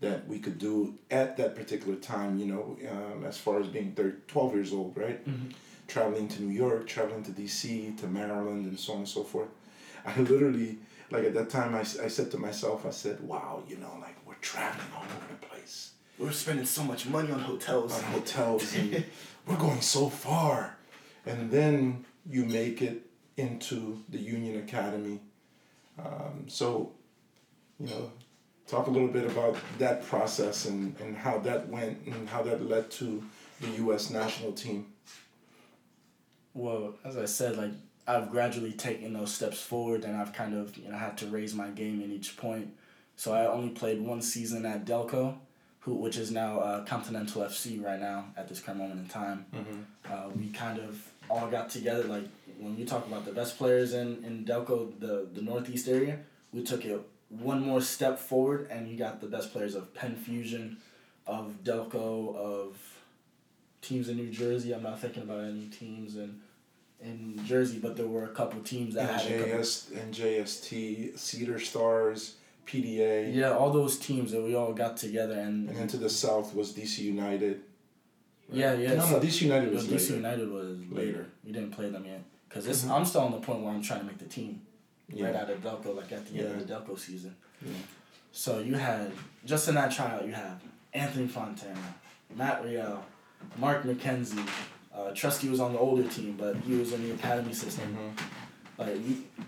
that 0.00 0.26
we 0.26 0.38
could 0.38 0.58
do 0.58 0.94
at 1.10 1.36
that 1.36 1.54
particular 1.54 1.96
time, 1.96 2.38
you 2.38 2.46
know, 2.46 2.76
um, 2.90 3.24
as 3.24 3.36
far 3.36 3.60
as 3.60 3.66
being 3.66 3.92
30, 3.92 4.16
12 4.28 4.54
years 4.54 4.72
old, 4.72 4.96
right? 4.96 5.26
Mm-hmm. 5.28 5.50
Traveling 5.88 6.26
to 6.28 6.42
New 6.42 6.54
York, 6.54 6.86
traveling 6.86 7.22
to 7.24 7.30
DC, 7.30 7.98
to 7.98 8.06
Maryland, 8.06 8.64
and 8.64 8.78
so 8.78 8.94
on 8.94 9.00
and 9.00 9.08
so 9.08 9.22
forth. 9.22 9.48
I 10.06 10.18
literally, 10.18 10.78
like 11.10 11.24
at 11.24 11.34
that 11.34 11.50
time, 11.50 11.74
I, 11.74 11.80
I 11.80 12.08
said 12.08 12.30
to 12.30 12.38
myself, 12.38 12.86
I 12.86 12.90
said, 12.90 13.20
wow, 13.20 13.62
you 13.68 13.76
know, 13.76 13.92
like 14.00 14.16
traveling 14.40 14.88
all 14.96 15.04
over 15.04 15.34
the 15.40 15.46
place. 15.46 15.92
We're 16.18 16.32
spending 16.32 16.66
so 16.66 16.84
much 16.84 17.06
money 17.06 17.32
on 17.32 17.40
hotels. 17.40 17.96
On 17.96 18.04
hotels, 18.04 18.74
and 18.76 19.04
we're 19.46 19.56
going 19.56 19.80
so 19.80 20.08
far. 20.08 20.76
And 21.26 21.50
then 21.50 22.04
you 22.28 22.44
make 22.44 22.82
it 22.82 23.02
into 23.36 24.02
the 24.08 24.18
Union 24.18 24.58
Academy. 24.58 25.20
Um, 25.98 26.44
so, 26.48 26.92
you 27.78 27.86
know, 27.86 28.12
talk 28.66 28.86
a 28.86 28.90
little 28.90 29.08
bit 29.08 29.24
about 29.24 29.56
that 29.78 30.04
process 30.06 30.66
and, 30.66 30.94
and 31.00 31.16
how 31.16 31.38
that 31.38 31.68
went 31.68 32.06
and 32.06 32.28
how 32.28 32.42
that 32.42 32.66
led 32.68 32.90
to 32.92 33.22
the 33.60 33.68
U.S. 33.82 34.10
national 34.10 34.52
team. 34.52 34.86
Well, 36.54 36.94
as 37.04 37.16
I 37.16 37.26
said, 37.26 37.56
like 37.56 37.72
I've 38.06 38.30
gradually 38.30 38.72
taken 38.72 39.12
those 39.12 39.32
steps 39.32 39.60
forward, 39.60 40.04
and 40.04 40.16
I've 40.16 40.32
kind 40.32 40.54
of 40.54 40.76
you 40.76 40.88
know 40.88 40.96
had 40.96 41.16
to 41.18 41.26
raise 41.26 41.54
my 41.54 41.68
game 41.68 42.00
in 42.02 42.10
each 42.10 42.36
point. 42.36 42.74
So 43.20 43.34
I 43.34 43.46
only 43.48 43.68
played 43.68 44.00
one 44.00 44.22
season 44.22 44.64
at 44.64 44.86
Delco, 44.86 45.34
who 45.80 45.92
which 45.92 46.16
is 46.16 46.30
now 46.30 46.58
uh, 46.58 46.84
Continental 46.86 47.42
FC 47.42 47.84
right 47.84 48.00
now 48.00 48.24
at 48.34 48.48
this 48.48 48.60
current 48.60 48.80
moment 48.80 49.00
in 49.00 49.08
time. 49.08 49.44
Mm-hmm. 49.54 49.80
Uh, 50.10 50.30
we 50.30 50.48
kind 50.48 50.78
of 50.78 51.06
all 51.28 51.46
got 51.48 51.68
together 51.68 52.04
like 52.04 52.24
when 52.58 52.78
you 52.78 52.86
talk 52.86 53.06
about 53.06 53.26
the 53.26 53.32
best 53.32 53.58
players 53.58 53.92
in 53.92 54.24
in 54.24 54.46
Delco, 54.46 54.98
the 54.98 55.28
the 55.34 55.42
Northeast 55.42 55.86
area. 55.86 56.20
We 56.54 56.62
took 56.62 56.86
it 56.86 56.98
one 57.28 57.60
more 57.60 57.82
step 57.82 58.18
forward, 58.18 58.68
and 58.70 58.88
you 58.88 58.96
got 58.96 59.20
the 59.20 59.26
best 59.26 59.52
players 59.52 59.74
of 59.74 59.92
Penn 59.92 60.16
Fusion, 60.16 60.78
of 61.26 61.62
Delco, 61.62 62.34
of 62.34 62.78
teams 63.82 64.08
in 64.08 64.16
New 64.16 64.30
Jersey. 64.30 64.72
I'm 64.72 64.82
not 64.82 64.98
thinking 64.98 65.24
about 65.24 65.44
any 65.44 65.66
teams 65.66 66.16
in 66.16 66.40
in 67.02 67.38
Jersey, 67.44 67.80
but 67.80 67.98
there 67.98 68.06
were 68.06 68.24
a 68.24 68.34
couple 68.34 68.62
teams 68.62 68.94
that 68.94 69.10
had 69.10 69.30
a 69.30 69.38
couple, 69.40 69.58
NJST, 69.58 71.18
Cedar 71.18 71.60
Stars, 71.60 72.36
PDA, 72.70 73.34
yeah, 73.34 73.50
all 73.50 73.70
those 73.70 73.98
teams 73.98 74.32
that 74.32 74.42
we 74.42 74.54
all 74.54 74.72
got 74.72 74.96
together 74.96 75.34
and, 75.34 75.68
and 75.68 75.76
then 75.76 75.88
to 75.88 75.96
the 75.96 76.10
south 76.10 76.54
was 76.54 76.72
DC 76.72 76.98
United. 76.98 77.60
yeah, 78.52 78.74
yeah. 78.74 78.94
no, 78.94 79.10
no, 79.10 79.20
DC 79.20 79.42
United 79.42 79.68
no, 79.68 79.74
was 79.74 79.86
DC 79.86 79.90
later. 80.10 80.14
United 80.16 80.50
was 80.50 80.78
later. 80.78 80.94
Later. 80.94 81.26
We 81.44 81.52
didn't 81.52 81.70
play 81.72 81.88
them 81.90 82.04
yet 82.04 82.22
because 82.48 82.66
Mhm. 82.66 82.90
I'm 82.90 83.04
still 83.04 83.22
on 83.22 83.32
the 83.32 83.38
point 83.40 83.60
where 83.62 83.72
I'm 83.72 83.82
trying 83.82 84.00
to 84.00 84.06
make 84.06 84.18
the 84.18 84.24
team 84.26 84.60
Yeah. 85.12 85.26
right 85.26 85.36
out 85.36 85.50
of 85.50 85.62
Delco, 85.62 85.96
like 85.96 86.12
at 86.12 86.26
the 86.26 86.38
end 86.40 86.60
of 86.60 86.66
the 86.66 86.72
Delco 86.74 86.98
season. 86.98 87.34
Yeah. 87.64 87.72
So 88.32 88.60
you 88.60 88.74
had 88.74 89.10
just 89.44 89.68
in 89.68 89.74
that 89.74 89.90
tryout, 89.92 90.24
you 90.26 90.32
have 90.32 90.60
Anthony 90.92 91.26
Fontana, 91.28 91.94
Matt 92.36 92.64
Real, 92.64 93.04
Mark 93.58 93.84
McKenzie. 93.84 94.46
Uh, 94.94 95.10
Trusty 95.12 95.48
was 95.48 95.60
on 95.60 95.72
the 95.72 95.78
older 95.78 96.04
team, 96.08 96.36
but 96.38 96.56
he 96.66 96.74
was 96.74 96.92
in 96.92 97.02
the 97.08 97.14
academy 97.14 97.52
system. 97.52 97.96
Mhm. 97.96 98.22
Like 98.78 98.96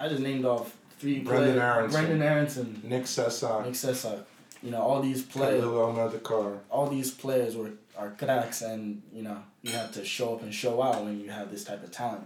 I 0.00 0.08
just 0.08 0.22
named 0.22 0.44
off 0.44 0.76
three 1.02 1.18
Brendan 1.18 1.54
players. 1.54 1.60
Aronson. 1.60 2.00
Brendan 2.00 2.22
Aronson, 2.28 2.80
Nick 2.84 3.02
Sessa, 3.02 3.64
Nick 3.64 3.74
Sessa. 3.74 4.24
You 4.62 4.70
know 4.70 4.80
all 4.80 5.02
these 5.02 5.22
players. 5.22 5.60
Khalil 5.60 5.82
Elmer 5.82 6.08
Dakar. 6.10 6.52
all 6.70 6.86
these 6.86 7.10
players 7.10 7.56
were 7.56 7.72
are 7.98 8.10
cracks, 8.10 8.62
and 8.62 9.02
you 9.12 9.22
know 9.22 9.38
you 9.62 9.72
have 9.72 9.92
to 9.92 10.04
show 10.04 10.34
up 10.34 10.42
and 10.42 10.54
show 10.54 10.80
out 10.80 11.04
when 11.04 11.20
you 11.20 11.28
have 11.30 11.50
this 11.50 11.64
type 11.64 11.82
of 11.82 11.90
talent. 11.90 12.24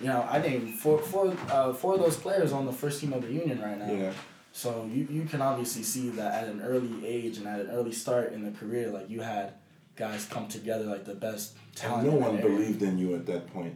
You 0.00 0.06
know, 0.06 0.26
I 0.28 0.40
think 0.40 0.74
four 0.74 0.98
four 0.98 1.36
uh, 1.50 1.74
four 1.74 1.94
of 1.94 2.00
those 2.00 2.16
players 2.16 2.50
on 2.52 2.64
the 2.64 2.72
first 2.72 3.00
team 3.00 3.12
of 3.12 3.22
the 3.22 3.30
union 3.30 3.60
right 3.60 3.78
now. 3.78 3.92
Yeah. 3.92 4.12
So 4.52 4.88
you, 4.90 5.06
you 5.10 5.24
can 5.24 5.42
obviously 5.42 5.82
see 5.82 6.08
that 6.10 6.44
at 6.44 6.48
an 6.48 6.62
early 6.62 7.06
age 7.06 7.38
and 7.38 7.46
at 7.46 7.60
an 7.60 7.70
early 7.70 7.92
start 7.92 8.32
in 8.32 8.44
the 8.44 8.52
career, 8.52 8.88
like 8.88 9.10
you 9.10 9.20
had 9.20 9.54
guys 9.96 10.24
come 10.24 10.48
together 10.48 10.84
like 10.84 11.04
the 11.04 11.14
best 11.14 11.56
talent. 11.74 12.06
And 12.08 12.20
no 12.20 12.26
one 12.28 12.40
believed 12.40 12.80
in 12.82 12.96
you 12.96 13.14
at 13.16 13.26
that 13.26 13.52
point. 13.52 13.74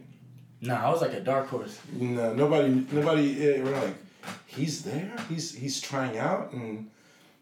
Nah, 0.61 0.87
I 0.87 0.89
was 0.89 1.01
like 1.01 1.13
a 1.13 1.19
dark 1.19 1.47
horse. 1.47 1.77
No, 1.93 2.33
nobody, 2.33 2.85
nobody. 2.91 3.23
Yeah, 3.23 3.63
we're 3.63 3.79
like, 3.79 3.95
he's 4.47 4.83
there. 4.83 5.13
He's 5.29 5.53
he's 5.53 5.79
trying 5.81 6.17
out, 6.17 6.51
and 6.53 6.89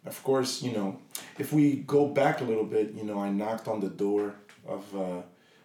of 0.06 0.22
course, 0.24 0.62
you 0.62 0.72
know, 0.72 1.00
if 1.38 1.52
we 1.54 1.78
go 1.78 2.08
back 2.08 2.42
a 2.42 2.44
little 2.44 2.66
bit, 2.66 2.94
you 2.94 3.04
know, 3.04 3.20
I 3.20 3.30
knocked 3.30 3.68
on 3.68 3.80
the 3.80 3.90
door 3.90 4.36
of 4.68 4.84
uh, 4.96 5.22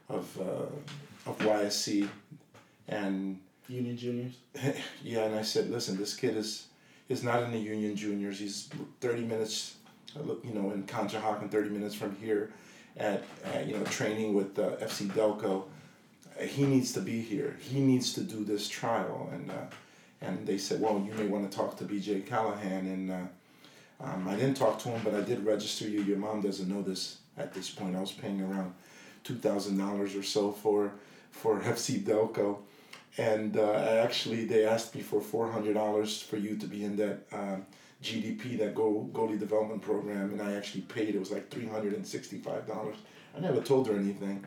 of 0.08 0.40
uh, 0.40 1.30
of 1.30 1.38
YSC, 1.38 2.08
and 2.88 3.38
Union 3.68 3.96
juniors. 3.96 4.34
yeah, 5.02 5.24
and 5.24 5.34
I 5.34 5.42
said, 5.42 5.70
listen, 5.70 5.96
this 5.96 6.14
kid 6.14 6.36
is 6.36 6.66
is 7.08 7.22
not 7.22 7.42
in 7.42 7.52
the 7.52 7.58
Union 7.58 7.96
Juniors. 7.96 8.38
He's 8.38 8.68
thirty 9.00 9.22
minutes, 9.22 9.76
uh, 10.16 10.34
you 10.44 10.54
know, 10.54 10.70
in 10.72 10.84
Conshohocken, 10.84 11.50
thirty 11.50 11.70
minutes 11.70 11.94
from 11.94 12.16
here, 12.16 12.50
at, 12.96 13.22
at 13.44 13.66
you 13.66 13.76
know 13.76 13.84
training 13.84 14.34
with 14.34 14.58
uh, 14.58 14.76
FC 14.76 15.06
Delco. 15.08 15.64
Uh, 16.38 16.44
He 16.44 16.64
needs 16.64 16.92
to 16.92 17.00
be 17.00 17.20
here. 17.20 17.56
He 17.60 17.80
needs 17.80 18.12
to 18.14 18.20
do 18.22 18.44
this 18.44 18.68
trial, 18.68 19.30
and 19.32 19.50
uh, 19.50 19.54
and 20.22 20.46
they 20.46 20.58
said, 20.58 20.80
well, 20.80 21.04
you 21.06 21.12
may 21.14 21.26
want 21.26 21.50
to 21.50 21.56
talk 21.56 21.76
to 21.78 21.84
B.J. 21.84 22.20
Callahan, 22.20 22.86
and 22.86 23.10
uh, 23.10 24.04
um, 24.04 24.28
I 24.28 24.36
didn't 24.36 24.54
talk 24.54 24.78
to 24.80 24.88
him, 24.88 25.00
but 25.04 25.14
I 25.14 25.20
did 25.20 25.44
register 25.44 25.88
you. 25.88 26.02
Your 26.02 26.18
mom 26.18 26.40
doesn't 26.40 26.68
know 26.68 26.82
this 26.82 27.18
at 27.36 27.52
this 27.52 27.70
point. 27.70 27.96
I 27.96 28.00
was 28.00 28.12
paying 28.12 28.40
around 28.40 28.72
two 29.24 29.36
thousand 29.36 29.78
dollars 29.78 30.14
or 30.14 30.22
so 30.22 30.50
for 30.50 30.92
for 31.30 31.60
FC 31.74 32.02
Delco 32.02 32.58
and 33.18 33.56
uh, 33.56 33.72
actually 33.72 34.44
they 34.44 34.64
asked 34.64 34.94
me 34.94 35.02
for 35.02 35.20
four 35.20 35.50
hundred 35.50 35.74
dollars 35.74 36.22
for 36.22 36.36
you 36.36 36.56
to 36.56 36.66
be 36.66 36.84
in 36.84 36.96
that 36.96 37.20
um, 37.32 37.66
GDP, 38.02 38.58
that 38.58 38.74
goal 38.74 39.08
goalie 39.12 39.38
development 39.38 39.82
program, 39.82 40.32
and 40.32 40.42
I 40.42 40.54
actually 40.54 40.82
paid. 40.82 41.14
It 41.14 41.18
was 41.18 41.30
like 41.30 41.50
three 41.50 41.66
hundred 41.66 41.92
and 41.94 42.06
sixty-five 42.06 42.66
dollars. 42.66 42.96
I 43.36 43.40
never 43.40 43.60
told 43.60 43.86
her 43.88 43.94
anything, 43.96 44.44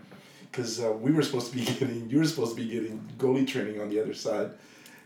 because 0.52 0.84
uh, 0.84 0.92
we 0.92 1.12
were 1.12 1.22
supposed 1.22 1.52
to 1.52 1.58
be 1.58 1.66
getting, 1.80 2.10
you 2.10 2.20
were 2.20 2.26
supposed 2.26 2.56
to 2.56 2.62
be 2.62 2.70
getting 2.70 3.08
goalie 3.18 3.48
training 3.48 3.82
on 3.82 3.90
the 3.90 4.02
other 4.02 4.14
side, 4.14 4.52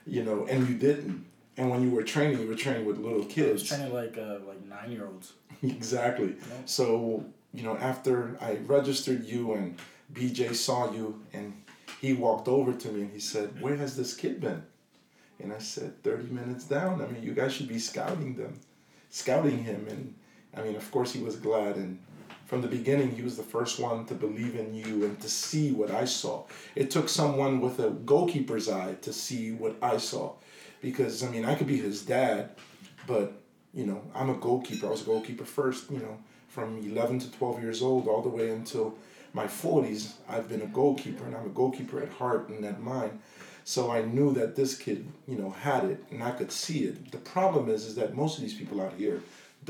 you 0.09 0.23
know, 0.23 0.45
and 0.49 0.67
you 0.67 0.75
didn't. 0.75 1.25
And 1.57 1.69
when 1.69 1.81
you 1.81 1.89
were 1.89 2.03
training, 2.03 2.39
you 2.39 2.47
were 2.47 2.55
training 2.55 2.85
with 2.85 2.97
little 2.97 3.25
kids. 3.25 3.63
training 3.63 3.93
like 3.93 4.17
uh, 4.17 4.37
like 4.47 4.65
nine 4.65 4.91
year 4.91 5.07
olds. 5.07 5.33
exactly. 5.63 6.35
So, 6.65 7.25
you 7.53 7.63
know, 7.63 7.75
after 7.77 8.37
I 8.41 8.59
registered 8.65 9.25
you 9.25 9.53
and 9.53 9.77
BJ 10.13 10.55
saw 10.55 10.91
you 10.91 11.21
and 11.33 11.53
he 12.01 12.13
walked 12.13 12.47
over 12.47 12.73
to 12.73 12.87
me 12.89 13.01
and 13.01 13.11
he 13.11 13.19
said, 13.19 13.61
Where 13.61 13.75
has 13.75 13.95
this 13.97 14.15
kid 14.15 14.39
been? 14.39 14.63
And 15.41 15.53
I 15.53 15.59
said, 15.59 16.01
30 16.03 16.33
minutes 16.33 16.65
down. 16.65 17.01
I 17.01 17.07
mean, 17.07 17.23
you 17.23 17.33
guys 17.33 17.53
should 17.53 17.69
be 17.69 17.79
scouting 17.79 18.35
them, 18.35 18.59
scouting 19.09 19.63
him. 19.63 19.85
And 19.89 20.15
I 20.55 20.61
mean, 20.61 20.75
of 20.75 20.91
course, 20.91 21.13
he 21.13 21.21
was 21.21 21.37
glad. 21.37 21.75
And 21.75 21.99
from 22.49 22.61
the 22.63 22.67
beginning, 22.67 23.15
he 23.15 23.21
was 23.21 23.37
the 23.37 23.43
first 23.43 23.79
one 23.79 24.05
to 24.07 24.15
believe 24.15 24.55
in 24.55 24.73
you 24.73 25.05
and 25.05 25.19
to 25.19 25.29
see 25.29 25.71
what 25.71 25.91
I 25.91 26.05
saw. 26.05 26.45
It 26.73 26.89
took 26.89 27.07
someone 27.07 27.61
with 27.61 27.77
a 27.77 27.91
goalkeeper's 27.91 28.67
eye 28.67 28.95
to 29.03 29.13
see 29.13 29.51
what 29.51 29.75
I 29.83 29.97
saw. 29.97 30.33
Because, 30.81 31.21
I 31.21 31.29
mean, 31.29 31.45
I 31.45 31.53
could 31.53 31.67
be 31.67 31.77
his 31.77 32.03
dad, 32.03 32.49
but, 33.05 33.33
you 33.71 33.85
know, 33.85 34.01
I'm 34.15 34.31
a 34.31 34.33
goalkeeper. 34.33 34.87
I 34.87 34.89
was 34.89 35.03
a 35.03 35.05
goalkeeper 35.05 35.45
first, 35.45 35.91
you 35.91 35.99
know, 35.99 36.17
from 36.47 36.79
11 36.79 37.19
to 37.19 37.31
12 37.33 37.61
years 37.61 37.83
old 37.83 38.07
all 38.07 38.23
the 38.23 38.29
way 38.29 38.49
until 38.49 38.95
my 39.31 39.45
40s. 39.45 40.13
I've 40.27 40.49
been 40.49 40.63
a 40.63 40.67
goalkeeper, 40.67 41.25
and 41.25 41.35
I'm 41.35 41.45
a 41.45 41.49
goalkeeper 41.49 42.01
at 42.01 42.09
heart 42.09 42.49
and 42.49 42.65
at 42.65 42.81
mind. 42.81 43.19
So 43.63 43.91
I 43.91 44.01
knew 44.01 44.33
that 44.33 44.55
this 44.55 44.75
kid, 44.75 45.07
you 45.27 45.37
know, 45.37 45.51
had 45.51 45.83
it, 45.83 46.03
and 46.09 46.23
I 46.23 46.31
could 46.31 46.51
see 46.51 46.85
it. 46.85 47.11
The 47.11 47.19
problem 47.19 47.69
is, 47.69 47.85
is 47.85 47.93
that 47.93 48.15
most 48.15 48.39
of 48.39 48.43
these 48.43 48.55
people 48.55 48.81
out 48.81 48.93
here 48.97 49.21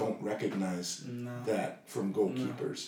don't 0.02 0.20
recognize 0.34 0.88
No. 1.06 1.32
that 1.52 1.70
from 1.94 2.06
goalkeepers. 2.14 2.82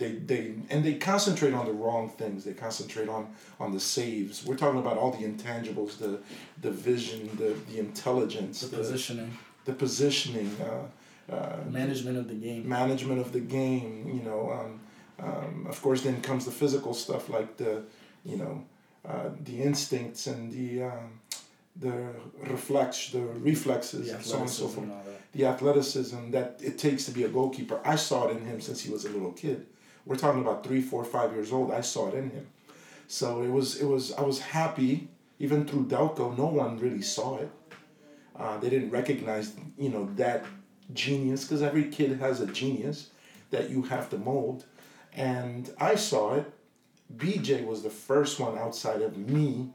They, 0.00 0.12
they 0.30 0.42
and 0.72 0.80
they 0.86 0.94
concentrate 1.12 1.54
on 1.60 1.64
the 1.70 1.72
wrong 1.82 2.04
things. 2.20 2.38
They 2.46 2.54
concentrate 2.66 3.08
on 3.16 3.22
on 3.62 3.68
the 3.76 3.80
saves. 3.96 4.34
We're 4.46 4.60
talking 4.64 4.80
about 4.84 4.96
all 5.00 5.10
the 5.18 5.24
intangibles, 5.32 5.92
the 6.04 6.12
the 6.66 6.70
vision, 6.90 7.20
the 7.42 7.50
the 7.70 7.78
intelligence, 7.86 8.54
The 8.60 8.68
the, 8.68 8.76
positioning, 8.82 9.30
the 9.68 9.72
positioning, 9.84 10.50
uh, 10.68 10.84
uh, 11.36 11.58
management 11.80 12.16
of 12.22 12.26
the 12.32 12.38
game. 12.46 12.62
management 12.80 13.20
of 13.24 13.28
the 13.36 13.40
game. 13.60 13.90
You 14.16 14.22
know, 14.28 14.42
um, 14.58 14.70
um, 15.28 15.66
of 15.72 15.76
course, 15.84 16.00
then 16.06 16.16
comes 16.22 16.44
the 16.44 16.52
physical 16.62 16.94
stuff 16.94 17.28
like 17.36 17.50
the, 17.62 17.72
you 18.30 18.36
know, 18.42 18.54
uh, 19.10 19.30
the 19.48 19.56
instincts 19.68 20.22
and 20.32 20.40
the 20.58 20.68
um, 20.90 21.06
the 21.80 22.12
reflex, 22.40 23.10
the 23.10 23.20
reflexes, 23.20 24.08
The 24.08 24.16
and 24.16 24.24
so 24.24 24.34
on 24.36 24.40
and 24.42 24.50
so 24.50 24.68
forth 24.68 24.88
and 24.88 24.92
the 25.32 25.46
athleticism 25.46 26.30
that 26.30 26.58
it 26.62 26.78
takes 26.78 27.04
to 27.04 27.10
be 27.10 27.24
a 27.24 27.28
goalkeeper. 27.28 27.80
I 27.84 27.96
saw 27.96 28.28
it 28.28 28.36
in 28.36 28.44
him 28.44 28.60
since 28.60 28.80
he 28.80 28.90
was 28.90 29.04
a 29.04 29.10
little 29.10 29.32
kid. 29.32 29.66
We're 30.06 30.16
talking 30.16 30.40
about 30.40 30.64
three, 30.64 30.80
four, 30.80 31.04
five 31.04 31.32
years 31.32 31.52
old. 31.52 31.70
I 31.70 31.82
saw 31.82 32.08
it 32.08 32.14
in 32.14 32.30
him. 32.30 32.46
So 33.08 33.42
it 33.42 33.50
was, 33.50 33.80
it 33.80 33.84
was. 33.84 34.12
I 34.12 34.22
was 34.22 34.40
happy. 34.40 35.08
Even 35.38 35.66
through 35.66 35.86
Delco, 35.86 36.36
no 36.36 36.46
one 36.46 36.78
really 36.78 37.02
saw 37.02 37.38
it. 37.38 37.50
Uh, 38.34 38.58
they 38.58 38.68
didn't 38.68 38.90
recognize, 38.90 39.54
you 39.78 39.88
know, 39.88 40.08
that 40.16 40.44
genius 40.92 41.44
because 41.44 41.62
every 41.62 41.84
kid 41.84 42.18
has 42.18 42.40
a 42.40 42.46
genius 42.46 43.10
that 43.50 43.70
you 43.70 43.82
have 43.82 44.10
to 44.10 44.18
mold. 44.18 44.64
And 45.12 45.70
I 45.78 45.94
saw 45.94 46.34
it. 46.34 46.50
BJ 47.16 47.64
was 47.64 47.82
the 47.82 47.90
first 47.90 48.40
one 48.40 48.58
outside 48.58 49.00
of 49.00 49.16
me 49.16 49.70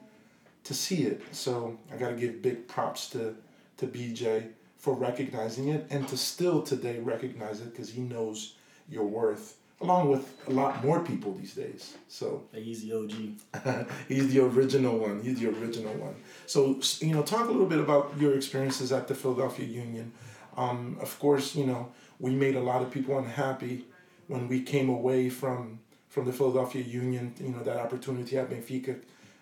to 0.64 0.74
see 0.74 1.04
it. 1.04 1.22
So 1.32 1.78
I 1.92 1.98
got 1.98 2.10
to 2.10 2.16
give 2.16 2.42
big 2.42 2.68
props 2.68 3.10
to 3.12 3.36
to 3.78 3.88
BJ 3.88 4.50
for 4.78 4.94
recognizing 4.94 5.70
it 5.70 5.88
and 5.90 6.08
to 6.10 6.18
still 6.18 6.62
today 6.62 7.00
recognize 7.00 7.62
it 7.62 7.72
because 7.72 7.90
he 7.90 8.02
knows 8.02 8.56
your 8.90 9.06
worth 9.06 9.58
along 9.84 10.10
with 10.10 10.34
a 10.48 10.52
lot 10.52 10.84
more 10.84 11.02
people 11.02 11.34
these 11.34 11.54
days. 11.54 11.96
So 12.08 12.44
he's 12.54 12.84
The 12.84 12.94
OG. 12.94 13.88
he's 14.08 14.34
the 14.34 14.40
original 14.42 14.98
one. 14.98 15.22
He's 15.22 15.40
the 15.40 15.50
original 15.50 15.94
one. 15.96 16.16
So 16.46 16.80
you 17.00 17.14
know, 17.14 17.22
talk 17.22 17.48
a 17.48 17.52
little 17.52 17.68
bit 17.68 17.80
about 17.80 18.14
your 18.18 18.36
experiences 18.36 18.92
at 18.92 19.08
the 19.08 19.16
Philadelphia 19.16 19.66
Union. 19.66 20.12
Um, 20.56 20.98
of 21.02 21.20
course, 21.20 21.56
you 21.56 21.66
know 21.66 21.92
we 22.20 22.32
made 22.32 22.56
a 22.56 22.62
lot 22.62 22.82
of 22.82 22.92
people 22.92 23.18
unhappy 23.18 23.86
when 24.28 24.48
we 24.48 24.62
came 24.62 24.90
away 24.90 25.30
from 25.30 25.80
from 26.10 26.26
the 26.26 26.34
Philadelphia 26.34 26.84
Union. 26.84 27.34
You 27.40 27.50
know 27.50 27.64
that 27.64 27.78
opportunity 27.78 28.38
at 28.38 28.50
Benfica, 28.50 29.00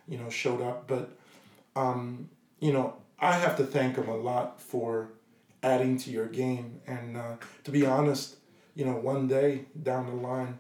you 0.08 0.17
know, 0.17 0.29
showed 0.29 0.62
up. 0.62 0.88
But 0.88 1.17
um, 1.75 2.29
you 2.60 2.74
know, 2.74 2.96
I 3.20 3.34
have 3.34 3.58
to 3.58 3.65
thank 3.65 3.96
him 3.96 4.10
a 4.10 4.17
lot 4.17 4.62
for 4.62 5.10
adding 5.63 5.98
to 6.00 6.12
your 6.12 6.27
game. 6.27 6.81
And 6.88 7.17
uh, 7.17 7.36
to 7.63 7.72
be 7.72 7.86
honest, 7.86 8.38
you 8.75 8.86
know, 8.86 8.93
one 8.93 9.27
day 9.27 9.65
down 9.84 10.08
the 10.08 10.15
line, 10.15 10.58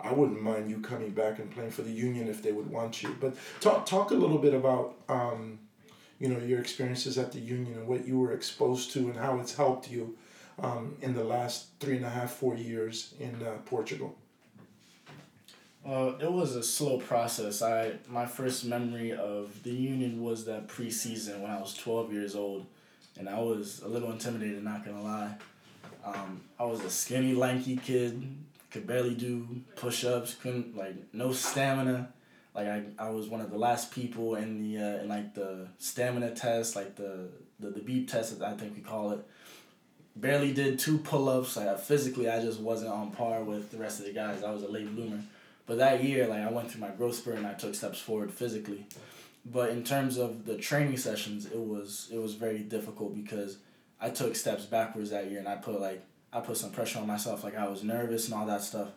I 0.00 0.12
wouldn't 0.12 0.40
mind 0.40 0.70
you 0.70 0.80
coming 0.80 1.10
back 1.10 1.38
and 1.38 1.50
playing 1.50 1.70
for 1.70 1.82
the 1.82 1.90
Union 1.90 2.28
if 2.28 2.42
they 2.42 2.52
would 2.52 2.70
want 2.70 3.02
you. 3.02 3.16
But 3.20 3.34
talk 3.60 3.84
talk 3.84 4.10
a 4.10 4.14
little 4.14 4.38
bit 4.38 4.54
about 4.54 4.96
um, 5.08 5.58
you 6.18 6.28
know 6.28 6.38
your 6.38 6.60
experiences 6.60 7.18
at 7.18 7.32
the 7.32 7.40
Union 7.40 7.74
and 7.78 7.88
what 7.88 8.06
you 8.06 8.18
were 8.18 8.32
exposed 8.32 8.92
to 8.92 9.00
and 9.00 9.16
how 9.16 9.40
it's 9.40 9.56
helped 9.56 9.90
you 9.90 10.16
um, 10.60 10.96
in 11.02 11.14
the 11.14 11.24
last 11.24 11.66
three 11.80 11.96
and 11.96 12.04
a 12.04 12.10
half 12.10 12.32
four 12.32 12.54
years 12.54 13.14
in 13.18 13.42
uh, 13.42 13.56
Portugal. 13.64 14.16
Uh, 15.88 16.12
it 16.20 16.30
was 16.30 16.54
a 16.54 16.62
slow 16.62 16.98
process. 16.98 17.62
I 17.62 17.92
my 18.08 18.26
first 18.26 18.64
memory 18.66 19.12
of 19.12 19.62
the 19.62 19.70
Union 19.70 20.22
was 20.22 20.44
that 20.44 20.68
preseason 20.68 21.40
when 21.40 21.50
I 21.50 21.58
was 21.58 21.74
twelve 21.74 22.12
years 22.12 22.34
old, 22.34 22.66
and 23.18 23.28
I 23.28 23.40
was 23.40 23.80
a 23.82 23.88
little 23.88 24.10
intimidated. 24.10 24.62
Not 24.62 24.84
gonna 24.84 25.02
lie, 25.02 25.34
um, 26.04 26.42
I 26.58 26.64
was 26.64 26.84
a 26.84 26.90
skinny, 26.90 27.34
lanky 27.34 27.76
kid 27.76 28.22
could 28.70 28.86
barely 28.86 29.14
do 29.14 29.62
push 29.76 30.04
ups, 30.04 30.34
couldn't 30.34 30.76
like 30.76 30.94
no 31.14 31.32
stamina. 31.32 32.12
Like 32.54 32.66
I, 32.66 32.82
I 32.98 33.10
was 33.10 33.28
one 33.28 33.40
of 33.40 33.50
the 33.50 33.58
last 33.58 33.90
people 33.90 34.34
in 34.34 34.62
the 34.62 34.82
uh, 34.82 35.02
in 35.02 35.08
like 35.08 35.34
the 35.34 35.68
stamina 35.78 36.34
test, 36.34 36.76
like 36.76 36.96
the 36.96 37.28
the, 37.60 37.70
the 37.70 37.80
beep 37.80 38.10
test 38.10 38.42
I 38.42 38.54
think 38.54 38.76
we 38.76 38.82
call 38.82 39.12
it. 39.12 39.26
Barely 40.16 40.52
did 40.52 40.78
two 40.78 40.98
pull 40.98 41.28
ups. 41.28 41.56
Like 41.56 41.78
physically 41.78 42.28
I 42.28 42.42
just 42.42 42.60
wasn't 42.60 42.90
on 42.90 43.10
par 43.10 43.42
with 43.42 43.70
the 43.70 43.78
rest 43.78 44.00
of 44.00 44.06
the 44.06 44.12
guys. 44.12 44.42
I 44.42 44.50
was 44.50 44.62
a 44.62 44.68
late 44.68 44.94
bloomer. 44.94 45.22
But 45.68 45.78
that 45.78 46.02
year, 46.02 46.26
like 46.26 46.40
I 46.40 46.50
went 46.50 46.70
through 46.70 46.80
my 46.80 46.88
growth 46.88 47.16
spurt 47.16 47.36
and 47.36 47.46
I 47.46 47.52
took 47.52 47.74
steps 47.74 48.00
forward 48.00 48.32
physically. 48.32 48.86
But 49.44 49.70
in 49.70 49.84
terms 49.84 50.16
of 50.16 50.46
the 50.46 50.56
training 50.56 50.96
sessions, 50.96 51.46
it 51.46 51.60
was 51.60 52.08
it 52.10 52.18
was 52.18 52.34
very 52.34 52.60
difficult 52.60 53.14
because 53.14 53.58
I 54.00 54.10
took 54.10 54.34
steps 54.34 54.64
backwards 54.64 55.10
that 55.10 55.30
year 55.30 55.38
and 55.38 55.48
I 55.48 55.56
put 55.56 55.80
like 55.80 56.02
I 56.32 56.40
put 56.40 56.56
some 56.56 56.70
pressure 56.70 56.98
on 56.98 57.06
myself, 57.06 57.44
like 57.44 57.56
I 57.56 57.68
was 57.68 57.84
nervous 57.84 58.24
and 58.26 58.34
all 58.34 58.46
that 58.46 58.62
stuff. 58.62 58.88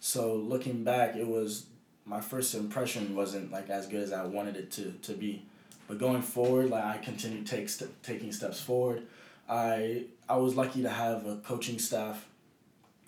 So 0.00 0.34
looking 0.34 0.84
back, 0.84 1.16
it 1.16 1.26
was 1.26 1.66
my 2.06 2.20
first 2.20 2.54
impression 2.54 3.14
wasn't 3.14 3.52
like 3.52 3.68
as 3.68 3.86
good 3.86 4.02
as 4.02 4.12
I 4.12 4.24
wanted 4.24 4.56
it 4.56 4.70
to, 4.72 4.92
to 5.02 5.12
be. 5.12 5.44
But 5.88 5.98
going 5.98 6.22
forward, 6.22 6.70
like 6.70 6.84
I 6.84 6.98
continued 6.98 7.46
take 7.46 7.68
st- 7.68 8.02
taking 8.02 8.32
steps 8.32 8.60
forward. 8.60 9.02
I 9.48 10.04
I 10.28 10.36
was 10.36 10.54
lucky 10.56 10.82
to 10.82 10.88
have 10.88 11.26
a 11.26 11.36
coaching 11.36 11.78
staff, 11.78 12.26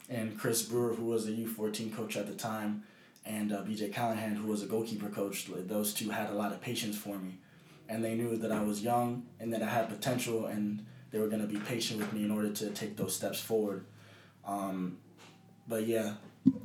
and 0.08 0.38
Chris 0.38 0.62
Brewer, 0.62 0.94
who 0.94 1.06
was 1.06 1.26
a 1.26 1.32
U 1.32 1.48
fourteen 1.48 1.90
coach 1.90 2.16
at 2.16 2.26
the 2.26 2.34
time, 2.34 2.84
and 3.28 3.52
uh, 3.52 3.62
B.J. 3.62 3.90
Callahan, 3.90 4.34
who 4.34 4.48
was 4.48 4.62
a 4.62 4.66
goalkeeper 4.66 5.10
coach. 5.10 5.46
Those 5.54 5.92
two 5.92 6.10
had 6.10 6.30
a 6.30 6.34
lot 6.34 6.50
of 6.50 6.60
patience 6.60 6.96
for 6.96 7.18
me, 7.18 7.38
and 7.88 8.02
they 8.02 8.14
knew 8.14 8.36
that 8.38 8.50
I 8.50 8.62
was 8.62 8.82
young 8.82 9.26
and 9.38 9.52
that 9.52 9.62
I 9.62 9.68
had 9.68 9.88
potential 9.88 10.46
and 10.46 10.84
they 11.10 11.18
were 11.18 11.28
going 11.28 11.42
to 11.42 11.48
be 11.48 11.58
patient 11.58 12.00
with 12.00 12.12
me 12.12 12.24
in 12.24 12.30
order 12.30 12.50
to 12.50 12.70
take 12.70 12.96
those 12.96 13.14
steps 13.14 13.40
forward. 13.40 13.84
Um, 14.44 14.98
but 15.66 15.86
yeah, 15.86 16.14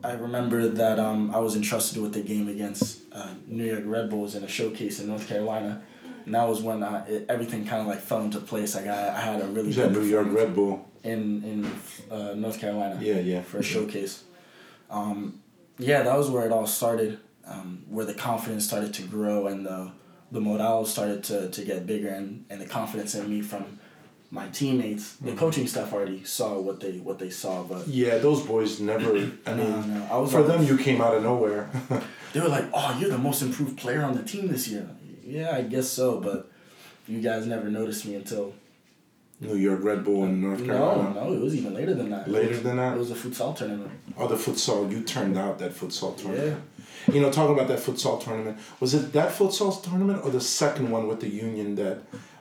I 0.04 0.14
remember 0.14 0.68
that 0.68 1.00
um, 1.00 1.34
I 1.34 1.40
was 1.40 1.56
entrusted 1.56 2.02
with 2.02 2.14
the 2.14 2.22
game 2.22 2.48
against 2.48 3.02
uh, 3.12 3.34
New 3.48 3.66
York 3.66 3.84
Red 3.86 4.10
Bulls 4.10 4.36
in 4.36 4.44
a 4.44 4.48
showcase 4.48 5.00
in 5.00 5.08
North 5.08 5.28
Carolina. 5.28 5.82
And 6.26 6.36
that 6.36 6.48
was 6.48 6.62
when 6.62 6.84
I, 6.84 7.06
it, 7.08 7.26
everything 7.28 7.66
kind 7.66 7.82
of 7.82 7.88
like 7.88 8.00
fell 8.00 8.22
into 8.22 8.40
place. 8.40 8.76
Like 8.76 8.88
I, 8.88 9.10
I 9.10 9.20
had 9.20 9.42
a 9.42 9.46
really 9.48 9.74
good 9.74 9.92
New 9.92 10.04
York 10.04 10.28
Red 10.30 10.56
Bull 10.56 10.88
in 11.04 11.44
in 11.44 11.72
uh, 12.10 12.34
North 12.34 12.60
Carolina. 12.60 12.98
Yeah, 13.02 13.20
yeah. 13.20 13.42
For 13.42 13.58
a 13.58 13.64
showcase. 13.64 14.24
Um, 14.90 15.43
yeah, 15.78 16.04
that 16.04 16.18
was 16.18 16.30
where 16.30 16.46
it 16.46 16.52
all 16.52 16.68
started. 16.68 17.20
Um, 17.46 17.84
where 17.90 18.06
the 18.06 18.14
confidence 18.14 18.66
started 18.66 18.94
to 18.94 19.02
grow 19.04 19.48
and 19.48 19.66
the 19.66 19.92
the 20.32 20.40
modal 20.40 20.86
started 20.86 21.24
to, 21.26 21.50
to 21.50 21.64
get 21.64 21.86
bigger 21.86 22.08
and, 22.10 22.46
and 22.50 22.60
the 22.60 22.66
confidence 22.66 23.16
in 23.16 23.30
me 23.30 23.42
from 23.42 23.80
my 24.32 24.48
teammates, 24.48 25.18
the 25.18 25.30
mm-hmm. 25.30 25.38
coaching 25.38 25.68
staff 25.68 25.94
already 25.94 26.24
saw 26.24 26.60
what 26.60 26.80
they 26.80 26.98
what 26.98 27.20
they 27.20 27.30
saw, 27.30 27.62
but 27.64 27.88
yeah, 27.88 28.18
those 28.18 28.42
boys 28.42 28.80
never. 28.80 29.12
I 29.12 29.14
mean, 29.54 29.70
no, 29.70 29.82
no. 29.82 30.08
I 30.12 30.18
was 30.18 30.32
for 30.32 30.42
like, 30.42 30.48
them, 30.48 30.66
you 30.66 30.76
came 30.76 31.02
out 31.02 31.14
of 31.14 31.22
nowhere. 31.22 31.70
they 32.34 32.40
were 32.40 32.48
like, 32.48 32.66
"Oh, 32.74 32.98
you're 33.00 33.12
the 33.12 33.18
most 33.20 33.44
improved 33.44 33.78
player 33.78 34.02
on 34.02 34.16
the 34.16 34.24
team 34.24 34.48
this 34.48 34.68
year." 34.68 34.90
Yeah, 35.24 35.56
I 35.56 35.62
guess 35.62 35.88
so, 35.88 36.20
but 36.20 36.50
you 37.08 37.22
guys 37.22 37.46
never 37.46 37.70
noticed 37.70 38.08
me 38.08 38.16
until 38.16 38.56
New 39.44 39.56
York 39.56 39.84
Red 39.84 40.04
Bull 40.04 40.24
in 40.24 40.42
North 40.42 40.66
Carolina. 40.66 41.14
No, 41.14 41.26
no, 41.26 41.34
it 41.34 41.40
was 41.40 41.56
even 41.56 41.74
later 41.74 41.94
than 41.94 42.10
that. 42.10 42.30
Later 42.30 42.50
was, 42.50 42.64
than 42.64 42.78
that. 42.78 42.96
It 42.96 43.00
was 43.00 43.12
a 43.12 43.16
futsal 43.16 43.56
tournament. 43.56 43.92
Oh, 44.18 44.28
the 44.28 44.36
futsal! 44.36 44.90
You 44.90 45.04
turned 45.04 45.38
out 45.38 45.60
that 45.60 45.74
futsal 45.74 46.18
tournament. 46.18 46.62
Yeah. 47.08 47.14
You 47.14 47.22
know, 47.22 47.32
talking 47.32 47.54
about 47.54 47.68
that 47.68 47.80
futsal 47.80 48.24
tournament, 48.24 48.58
was 48.80 48.94
it 48.94 49.12
that 49.14 49.32
futsal 49.32 49.84
tournament 49.84 50.24
or 50.24 50.32
the 50.32 50.42
second 50.42 50.90
one 50.90 51.08
with 51.08 51.20
the 51.20 51.28
union 51.28 51.76
that 51.76 52.00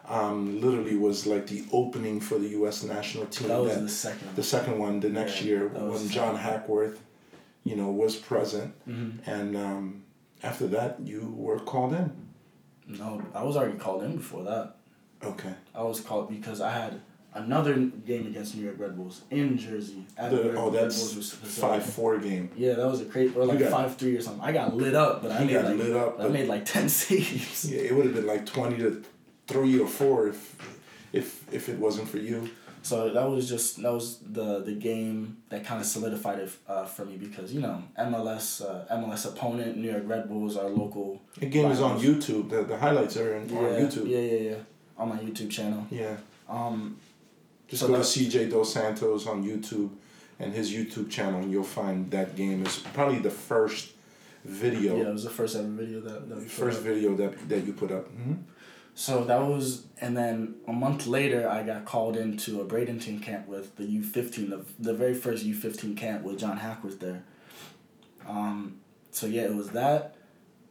um, 0.09 0.61
literally 0.61 0.97
was 0.97 1.27
like 1.27 1.47
the 1.49 1.65
opening 1.73 2.21
for 2.21 2.39
the 2.39 2.49
U.S. 2.51 2.85
national 2.85 3.27
team. 3.27 3.49
That 3.49 3.61
was 3.61 3.75
that, 3.75 3.81
the 3.81 3.89
second. 3.89 4.37
The 4.37 4.43
second 4.43 4.79
one, 4.79 5.01
the 5.01 5.09
next 5.09 5.41
yeah, 5.41 5.49
year, 5.49 5.69
when 5.69 6.09
John 6.09 6.37
Hackworth, 6.37 7.01
you 7.65 7.75
know, 7.75 7.91
was 7.91 8.15
present, 8.15 8.75
mm-hmm. 8.89 9.29
and 9.29 9.57
um, 9.57 10.03
after 10.43 10.69
that, 10.69 11.01
you 11.03 11.35
were 11.37 11.59
called 11.59 11.95
in. 11.95 12.13
No, 12.87 13.23
I 13.35 13.43
was 13.43 13.57
already 13.57 13.79
called 13.79 14.03
in 14.03 14.17
before 14.17 14.45
that. 14.45 14.77
Okay. 15.25 15.55
I 15.75 15.83
was 15.83 16.01
called 16.01 16.29
because 16.29 16.61
I 16.61 16.73
had 16.73 17.01
another 17.35 17.75
game 17.75 18.27
against 18.27 18.57
New 18.57 18.65
York 18.65 18.77
Red 18.79 18.97
Bulls 18.97 19.23
in 19.31 19.57
Jersey. 19.57 20.07
At 20.17 20.31
the, 20.31 20.55
oh, 20.57 20.71
that's 20.71 21.33
five 21.33 21.85
four 21.85 22.19
game. 22.19 22.51
Yeah, 22.57 22.75
that 22.75 22.87
was 22.87 23.01
a 23.01 23.05
crazy 23.07 23.35
or 23.35 23.45
like 23.45 23.59
got, 23.59 23.71
five 23.71 23.97
three 23.97 24.17
or 24.17 24.21
something. 24.21 24.43
I 24.43 24.53
got 24.53 24.75
lit 24.75 24.95
up, 24.95 25.23
but 25.23 25.33
I 25.33 25.45
made 25.45 25.57
like, 25.57 25.77
lit 25.77 25.97
up. 25.97 26.21
I 26.21 26.29
made 26.29 26.49
like 26.49 26.65
ten 26.65 26.89
saves. 27.01 27.71
Yeah, 27.71 27.81
it 27.81 27.95
would 27.95 28.07
have 28.07 28.15
been 28.15 28.27
like 28.27 28.47
twenty 28.47 28.79
to 28.79 29.03
three 29.47 29.79
or 29.79 29.89
four 29.89 30.29
if 30.29 30.57
if 31.13 31.53
if 31.53 31.69
it 31.69 31.79
wasn't 31.79 32.09
for 32.09 32.19
you. 32.19 32.51
So 32.85 33.11
that 33.11 33.31
was 33.31 33.49
just 33.49 33.81
that 33.83 33.93
was 33.93 34.19
the 34.19 34.61
the 34.61 34.73
game 34.73 35.37
that 35.51 35.65
kind 35.65 35.81
of 35.81 35.87
solidified 35.87 36.41
it 36.41 36.51
uh, 36.67 36.85
for 36.85 37.05
me 37.05 37.17
because 37.17 37.53
you 37.53 37.61
know 37.61 37.83
MLS 37.97 38.61
uh, 38.61 38.97
MLS 38.97 39.27
opponent 39.27 39.77
New 39.77 39.91
York 39.91 40.03
Red 40.05 40.29
Bulls 40.29 40.57
our 40.57 40.69
local. 40.69 41.23
The 41.39 41.47
game 41.47 41.71
is 41.71 41.81
on 41.81 42.01
YouTube. 42.01 42.51
The, 42.51 42.65
the 42.65 42.77
highlights 42.77 43.17
are 43.17 43.37
in, 43.37 43.49
yeah, 43.49 43.59
on 43.59 43.65
YouTube. 43.65 44.09
Yeah, 44.09 44.19
yeah, 44.19 44.51
yeah. 44.51 44.57
On 44.99 45.09
my 45.09 45.17
YouTube 45.17 45.51
channel. 45.51 45.87
Yeah. 45.91 46.17
Um, 46.49 46.99
just 47.69 47.83
so 47.83 47.89
go 47.89 47.97
to 47.97 48.01
CJ 48.01 48.51
Dos 48.51 48.75
Santos 48.75 49.27
on 49.27 49.43
YouTube, 49.43 49.91
and 50.39 50.53
his 50.53 50.73
YouTube 50.73 51.11
channel, 51.11 51.41
and 51.41 51.51
you'll 51.51 51.65
find 51.65 52.11
that 52.11 52.37
game 52.37 52.67
is 52.67 52.79
probably 52.93 53.19
the 53.19 53.31
first 53.31 53.93
video. 54.45 54.97
Yeah, 54.97 55.09
it 55.09 55.13
was 55.13 55.25
the 55.25 55.31
first 55.31 55.57
ever 55.57 55.69
video 55.69 56.01
that. 56.01 56.29
that 56.29 56.51
first 56.51 56.83
video 56.83 57.15
that 57.17 57.49
that 57.49 57.65
you 57.65 57.73
put 57.73 57.91
up. 57.91 58.11
Mm-hmm. 58.11 58.35
So 58.95 59.25
that 59.25 59.41
was, 59.41 59.87
and 60.03 60.15
then 60.15 60.57
a 60.69 60.73
month 60.73 61.07
later, 61.07 61.49
I 61.49 61.63
got 61.63 61.87
called 61.87 62.15
into 62.15 62.61
a 62.61 62.65
Bradenton 62.67 63.23
camp 63.23 63.49
with 63.49 63.77
the 63.77 63.85
U 63.85 64.03
fifteen, 64.03 64.51
the 64.51 64.65
the 64.79 64.93
very 64.93 65.15
first 65.15 65.45
U 65.45 65.55
fifteen 65.55 65.97
camp 65.97 66.25
with 66.25 66.39
John 66.39 66.59
Hackworth 66.59 67.01
there. 67.01 67.25
Um, 68.29 68.81
so 69.11 69.27
yeah, 69.27 69.43
it 69.43 69.55
was 69.55 69.71
that. 69.71 70.17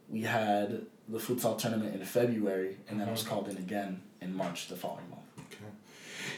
We 0.08 0.22
had 0.22 0.86
the 1.08 1.18
futsal 1.18 1.58
tournament 1.58 1.94
in 1.94 2.04
February, 2.04 2.76
and 2.88 3.00
then 3.00 3.08
I 3.08 3.10
was 3.10 3.22
mm-hmm. 3.22 3.30
called 3.30 3.48
in 3.48 3.56
again 3.56 4.02
in 4.22 4.36
March 4.36 4.68
the 4.68 4.76
following 4.76 5.08
month. 5.10 5.22
Okay, 5.38 5.70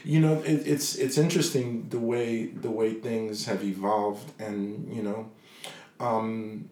you 0.03 0.19
know 0.19 0.41
it, 0.41 0.67
it's 0.67 0.95
it's 0.95 1.17
interesting 1.17 1.87
the 1.89 1.99
way 1.99 2.47
the 2.47 2.71
way 2.71 2.93
things 2.93 3.45
have 3.45 3.63
evolved, 3.63 4.31
and 4.39 4.93
you 4.93 5.03
know, 5.03 5.29
um, 5.99 6.69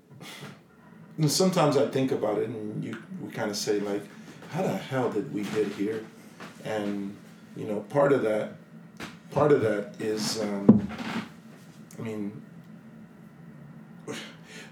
sometimes 1.28 1.78
I 1.78 1.88
think 1.88 2.12
about 2.12 2.38
it, 2.40 2.50
and 2.50 2.84
you 2.84 2.98
we 3.22 3.32
kind 3.32 3.50
of 3.50 3.58
say 3.58 3.80
like 3.80 4.04
how 4.54 4.62
the 4.62 4.78
hell 4.78 5.10
did 5.10 5.34
we 5.34 5.44
get 5.44 5.68
here? 5.68 6.06
And 6.64 7.16
you 7.56 7.66
know, 7.66 7.80
part 7.82 8.14
of 8.14 8.22
that, 8.22 8.54
part 9.32 9.52
of 9.52 9.62
that 9.62 9.96
is, 10.00 10.40
um, 10.42 10.88
I 11.98 12.02
mean, 12.02 12.42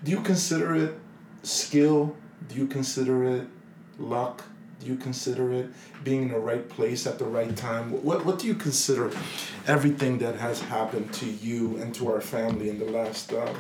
do 0.04 0.12
you 0.12 0.22
consider 0.22 0.76
it 0.76 1.00
skill? 1.44 2.16
Do 2.48 2.56
you 2.56 2.68
consider 2.68 3.24
it 3.24 3.48
luck? 3.98 4.44
Do 4.82 4.88
you 4.88 4.96
consider 4.96 5.52
it 5.54 5.70
being 6.04 6.24
in 6.24 6.30
the 6.30 6.40
right 6.40 6.68
place 6.68 7.06
at 7.06 7.20
the 7.20 7.26
right 7.26 7.56
time? 7.56 7.92
What 8.04 8.26
What 8.26 8.40
do 8.40 8.48
you 8.48 8.56
consider 8.56 9.12
everything 9.68 10.18
that 10.20 10.36
has 10.36 10.60
happened 10.62 11.14
to 11.14 11.28
you 11.28 11.78
and 11.78 11.94
to 11.96 12.12
our 12.12 12.22
family 12.22 12.70
in 12.70 12.80
the 12.80 12.90
last 13.00 13.32
um, 13.32 13.56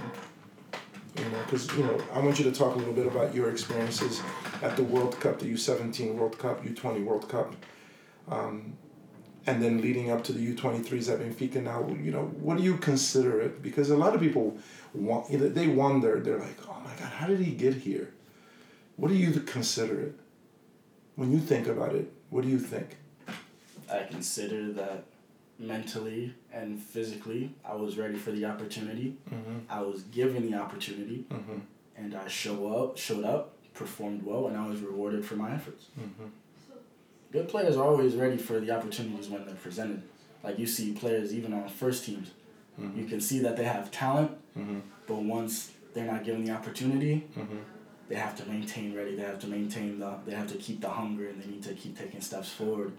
you 1.18 1.24
know, 1.26 1.38
because 1.46 1.68
you 1.78 1.84
know, 1.84 2.02
I 2.14 2.20
want 2.20 2.40
you 2.40 2.46
to 2.46 2.52
talk 2.52 2.76
a 2.76 2.78
little 2.78 2.94
bit 2.94 3.06
about 3.06 3.36
your 3.36 3.50
experiences 3.50 4.22
at 4.62 4.76
the 4.76 4.84
World 4.84 5.20
Cup, 5.20 5.40
the 5.40 5.48
U 5.48 5.58
seventeen 5.58 6.18
World 6.18 6.38
Cup, 6.40 6.64
U 6.64 6.74
twenty 6.74 7.02
World 7.02 7.28
Cup, 7.30 7.54
um, 8.30 8.74
and 9.46 9.62
then 9.62 9.82
leading 9.82 10.10
up 10.10 10.24
to 10.26 10.34
the 10.34 10.40
U 10.40 10.56
twenty 10.56 10.80
threes 10.80 11.10
at 11.10 11.20
Benfica. 11.20 11.62
Now, 11.62 11.88
you 12.02 12.12
know, 12.12 12.26
what 12.40 12.58
do 12.58 12.64
you 12.64 12.78
consider 12.78 13.42
it? 13.42 13.62
Because 13.62 13.90
a 13.90 13.98
lot 13.98 14.16
of 14.16 14.22
people 14.22 14.58
want, 14.94 15.30
you 15.30 15.38
know, 15.38 15.50
they 15.50 15.68
wonder. 15.68 16.20
They're 16.20 16.40
like, 16.40 16.58
oh 16.68 16.80
my 16.84 16.94
God, 17.00 17.12
how 17.12 17.28
did 17.28 17.40
he 17.40 17.52
get 17.52 17.76
here? 17.76 18.14
What 18.96 19.10
do 19.10 19.16
you 19.16 19.32
consider 19.42 20.00
it? 20.00 20.20
When 21.22 21.32
you 21.32 21.38
think 21.38 21.68
about 21.68 21.94
it, 21.94 22.12
what 22.32 22.42
do 22.42 22.50
you 22.50 22.58
think? 22.58 22.98
I 23.94 24.00
consider 24.10 24.72
that 24.72 25.04
mentally 25.60 26.34
and 26.52 26.82
physically, 26.82 27.54
I 27.64 27.76
was 27.76 27.96
ready 27.96 28.16
for 28.18 28.32
the 28.32 28.46
opportunity. 28.46 29.18
Mm-hmm. 29.30 29.58
I 29.70 29.82
was 29.84 30.02
given 30.06 30.50
the 30.50 30.58
opportunity, 30.58 31.26
mm-hmm. 31.30 31.60
and 31.96 32.16
I 32.16 32.28
show 32.28 32.74
up, 32.76 32.98
showed 32.98 33.24
up, 33.24 33.54
performed 33.76 34.24
well, 34.24 34.48
and 34.48 34.58
I 34.58 34.66
was 34.68 34.80
rewarded 34.82 35.24
for 35.24 35.36
my 35.36 35.54
efforts. 35.54 35.86
Mm-hmm. 36.00 36.30
good 37.32 37.48
players 37.48 37.78
are 37.78 37.84
always 37.86 38.16
ready 38.16 38.38
for 38.38 38.60
the 38.60 38.72
opportunities 38.72 39.30
when 39.30 39.46
they're 39.46 39.54
presented. 39.68 40.02
Like 40.44 40.58
you 40.58 40.66
see 40.66 40.94
players 40.94 41.36
even 41.36 41.54
on 41.54 41.70
first 41.70 42.04
teams, 42.04 42.32
Mm-hmm. 42.80 43.00
you 43.00 43.06
can 43.06 43.22
see 43.22 43.38
that 43.46 43.58
they 43.58 43.66
have 43.66 43.92
talent, 43.92 44.32
Mm-hmm. 44.58 44.80
but 45.08 45.18
once 45.18 45.70
they're 45.94 46.12
not 46.14 46.24
given 46.24 46.44
the 46.46 46.52
opportunity, 46.52 47.28
Mm-hmm. 47.38 47.58
They 48.12 48.18
have 48.18 48.36
to 48.36 48.46
maintain 48.50 48.94
ready. 48.94 49.16
They 49.16 49.24
have 49.24 49.40
to 49.40 49.48
maintain 49.48 49.98
the. 49.98 50.18
They 50.26 50.36
have 50.36 50.48
to 50.52 50.58
keep 50.58 50.82
the 50.82 50.90
hunger, 50.90 51.30
and 51.30 51.42
they 51.42 51.50
need 51.50 51.64
to 51.64 51.74
keep 51.74 51.98
taking 51.98 52.20
steps 52.20 52.50
forward. 52.50 52.92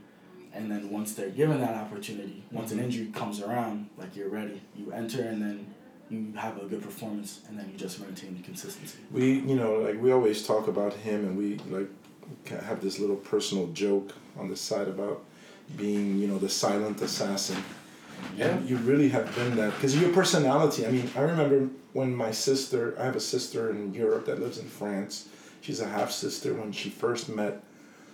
And 0.55 0.71
then 0.71 0.91
once 0.91 1.13
they're 1.15 1.29
given 1.29 1.61
that 1.61 1.75
opportunity, 1.75 2.43
once 2.51 2.73
an 2.73 2.81
injury 2.81 3.09
comes 3.13 3.43
around, 3.43 3.91
like 3.99 4.17
you're 4.17 4.31
ready, 4.31 4.63
you 4.75 4.91
enter, 4.91 5.23
and 5.23 5.43
then 5.43 5.67
you 6.09 6.33
have 6.37 6.57
a 6.57 6.65
good 6.65 6.83
performance, 6.83 7.41
and 7.47 7.59
then 7.59 7.69
you 7.71 7.77
just 7.77 8.01
maintain 8.01 8.35
the 8.39 8.43
consistency. 8.43 8.99
We, 9.11 9.41
you 9.41 9.55
know, 9.55 9.81
like 9.81 10.01
we 10.01 10.13
always 10.13 10.47
talk 10.47 10.67
about 10.67 10.95
him, 10.95 11.27
and 11.27 11.37
we 11.37 11.59
like 11.69 11.91
have 12.63 12.81
this 12.81 12.99
little 12.99 13.17
personal 13.17 13.67
joke 13.69 14.15
on 14.39 14.49
the 14.49 14.57
side 14.57 14.89
about 14.89 15.23
being, 15.77 16.19
you 16.19 16.27
know, 16.27 16.39
the 16.39 16.49
silent 16.49 17.03
assassin. 17.03 17.63
And 18.39 18.69
you 18.69 18.77
really 18.79 19.09
have 19.11 19.35
been 19.35 19.57
that 19.57 19.75
because 19.75 19.97
your 20.01 20.13
personality. 20.13 20.87
I 20.87 20.91
mean, 20.91 21.11
I 21.17 21.21
remember 21.21 21.69
when 21.93 22.15
my 22.15 22.31
sister. 22.31 22.95
I 22.99 23.05
have 23.05 23.17
a 23.17 23.21
sister 23.21 23.71
in 23.71 23.93
Europe 23.95 24.27
that 24.27 24.41
lives 24.41 24.59
in 24.59 24.67
France. 24.69 25.29
She's 25.61 25.81
a 25.81 25.87
half 25.89 26.11
sister. 26.11 26.55
When 26.55 26.73
she 26.73 26.89
first 26.91 27.29
met 27.29 27.63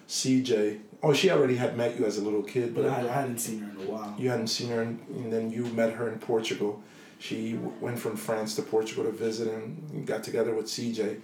CJ, 0.08 0.80
oh, 1.02 1.12
she 1.12 1.30
already 1.30 1.56
had 1.56 1.76
met 1.76 1.98
you 1.98 2.04
as 2.06 2.18
a 2.18 2.22
little 2.22 2.42
kid, 2.42 2.74
But 2.74 2.86
I, 2.86 3.00
I 3.00 3.12
hadn't 3.12 3.38
seen 3.38 3.60
her 3.60 3.70
in 3.80 3.86
a 3.86 3.90
while. 3.90 4.14
you 4.18 4.28
hadn't 4.30 4.48
seen 4.48 4.68
her, 4.70 4.82
and, 4.82 4.98
and 5.10 5.32
then 5.32 5.50
you 5.50 5.66
met 5.66 5.92
her 5.94 6.08
in 6.08 6.18
Portugal. 6.18 6.82
She 7.18 7.52
w- 7.52 7.72
went 7.80 7.98
from 7.98 8.16
France 8.16 8.54
to 8.56 8.62
Portugal 8.62 9.04
to 9.04 9.10
visit, 9.12 9.48
and 9.48 10.06
got 10.06 10.22
together 10.22 10.54
with 10.54 10.66
CJ. 10.66 11.20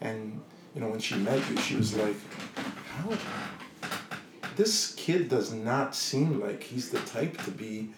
And 0.00 0.40
you 0.74 0.80
know, 0.80 0.88
when 0.88 1.00
she 1.00 1.16
met 1.16 1.42
you, 1.50 1.56
she 1.58 1.76
was 1.76 1.96
like, 1.96 2.16
"How? 2.96 3.16
This 4.56 4.94
kid 4.94 5.28
does 5.28 5.52
not 5.52 5.94
seem 5.94 6.40
like 6.40 6.62
he's 6.62 6.90
the 6.90 6.98
type 7.00 7.40
to 7.44 7.50
be, 7.50 7.90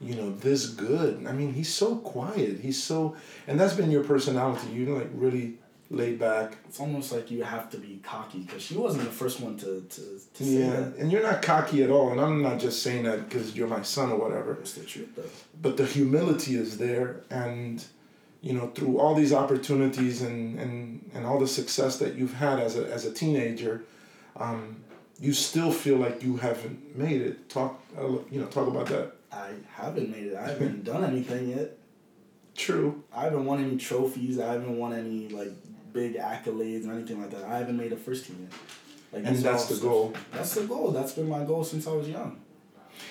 you 0.00 0.14
know, 0.14 0.30
this 0.30 0.66
good. 0.68 1.26
I 1.26 1.32
mean, 1.32 1.52
he's 1.54 1.72
so 1.72 1.96
quiet. 1.96 2.60
He's 2.60 2.82
so, 2.82 3.16
and 3.46 3.58
that's 3.58 3.74
been 3.74 3.90
your 3.90 4.04
personality. 4.04 4.68
You 4.70 4.94
like 4.96 5.08
really 5.14 5.54
laid 5.90 6.18
back. 6.18 6.56
It's 6.68 6.80
almost 6.80 7.12
like 7.12 7.30
you 7.30 7.42
have 7.42 7.70
to 7.70 7.78
be 7.78 8.00
cocky 8.02 8.40
because 8.40 8.62
she 8.62 8.76
wasn't 8.76 9.04
the 9.04 9.10
first 9.10 9.40
one 9.40 9.56
to, 9.58 9.80
to, 9.88 10.20
to 10.34 10.44
say 10.44 10.50
Yeah, 10.60 10.70
that. 10.80 10.96
and 10.98 11.10
you're 11.10 11.22
not 11.22 11.40
cocky 11.42 11.82
at 11.82 11.90
all. 11.90 12.12
And 12.12 12.20
I'm 12.20 12.42
not 12.42 12.58
just 12.60 12.82
saying 12.82 13.04
that 13.04 13.28
because 13.28 13.56
you're 13.56 13.68
my 13.68 13.82
son 13.82 14.10
or 14.12 14.18
whatever. 14.18 14.52
It's 14.60 14.74
the 14.74 14.84
truth, 14.84 15.08
though. 15.16 15.22
but 15.62 15.76
the 15.78 15.86
humility 15.86 16.56
is 16.56 16.76
there 16.78 17.20
and 17.30 17.84
you 18.40 18.52
know 18.52 18.68
through 18.68 18.98
all 19.00 19.14
these 19.16 19.32
opportunities 19.32 20.22
and, 20.22 20.60
and, 20.60 21.10
and 21.14 21.26
all 21.26 21.40
the 21.40 21.48
success 21.48 21.98
that 21.98 22.14
you've 22.14 22.34
had 22.34 22.60
as 22.60 22.76
a, 22.76 22.84
as 22.92 23.04
a 23.04 23.12
teenager 23.12 23.82
um, 24.36 24.76
you 25.18 25.32
still 25.32 25.72
feel 25.72 25.96
like 25.96 26.22
you 26.22 26.36
haven't 26.36 26.96
made 26.96 27.20
it 27.20 27.48
talk 27.48 27.82
uh, 27.98 28.06
you 28.30 28.38
know 28.40 28.46
talk 28.46 28.68
about 28.68 28.86
that 28.86 29.12
I 29.32 29.50
haven't 29.74 30.10
made 30.10 30.26
it. 30.28 30.36
I 30.36 30.48
haven't 30.48 30.84
done 30.84 31.04
anything 31.04 31.50
yet. 31.50 31.76
true 32.56 33.04
I 33.14 33.24
haven't 33.24 33.44
won 33.44 33.62
any 33.64 33.76
trophies. 33.76 34.38
I 34.38 34.52
haven't 34.52 34.76
won 34.78 34.92
any 34.92 35.28
like 35.28 35.52
big 35.92 36.16
accolades 36.16 36.86
or 36.88 36.92
anything 36.92 37.20
like 37.20 37.30
that. 37.30 37.44
I 37.44 37.58
haven't 37.58 37.76
made 37.76 37.92
a 37.92 37.96
first 37.96 38.26
team 38.26 38.38
yet. 38.42 38.52
Like 39.12 39.24
and 39.26 39.36
that's 39.38 39.66
the 39.66 39.74
stuff- 39.76 39.88
goal 39.88 40.14
That's 40.32 40.54
the 40.54 40.64
goal. 40.64 40.90
That's 40.90 41.12
been 41.12 41.28
my 41.28 41.44
goal 41.44 41.64
since 41.64 41.86
I 41.86 41.92
was 41.92 42.08
young. 42.08 42.40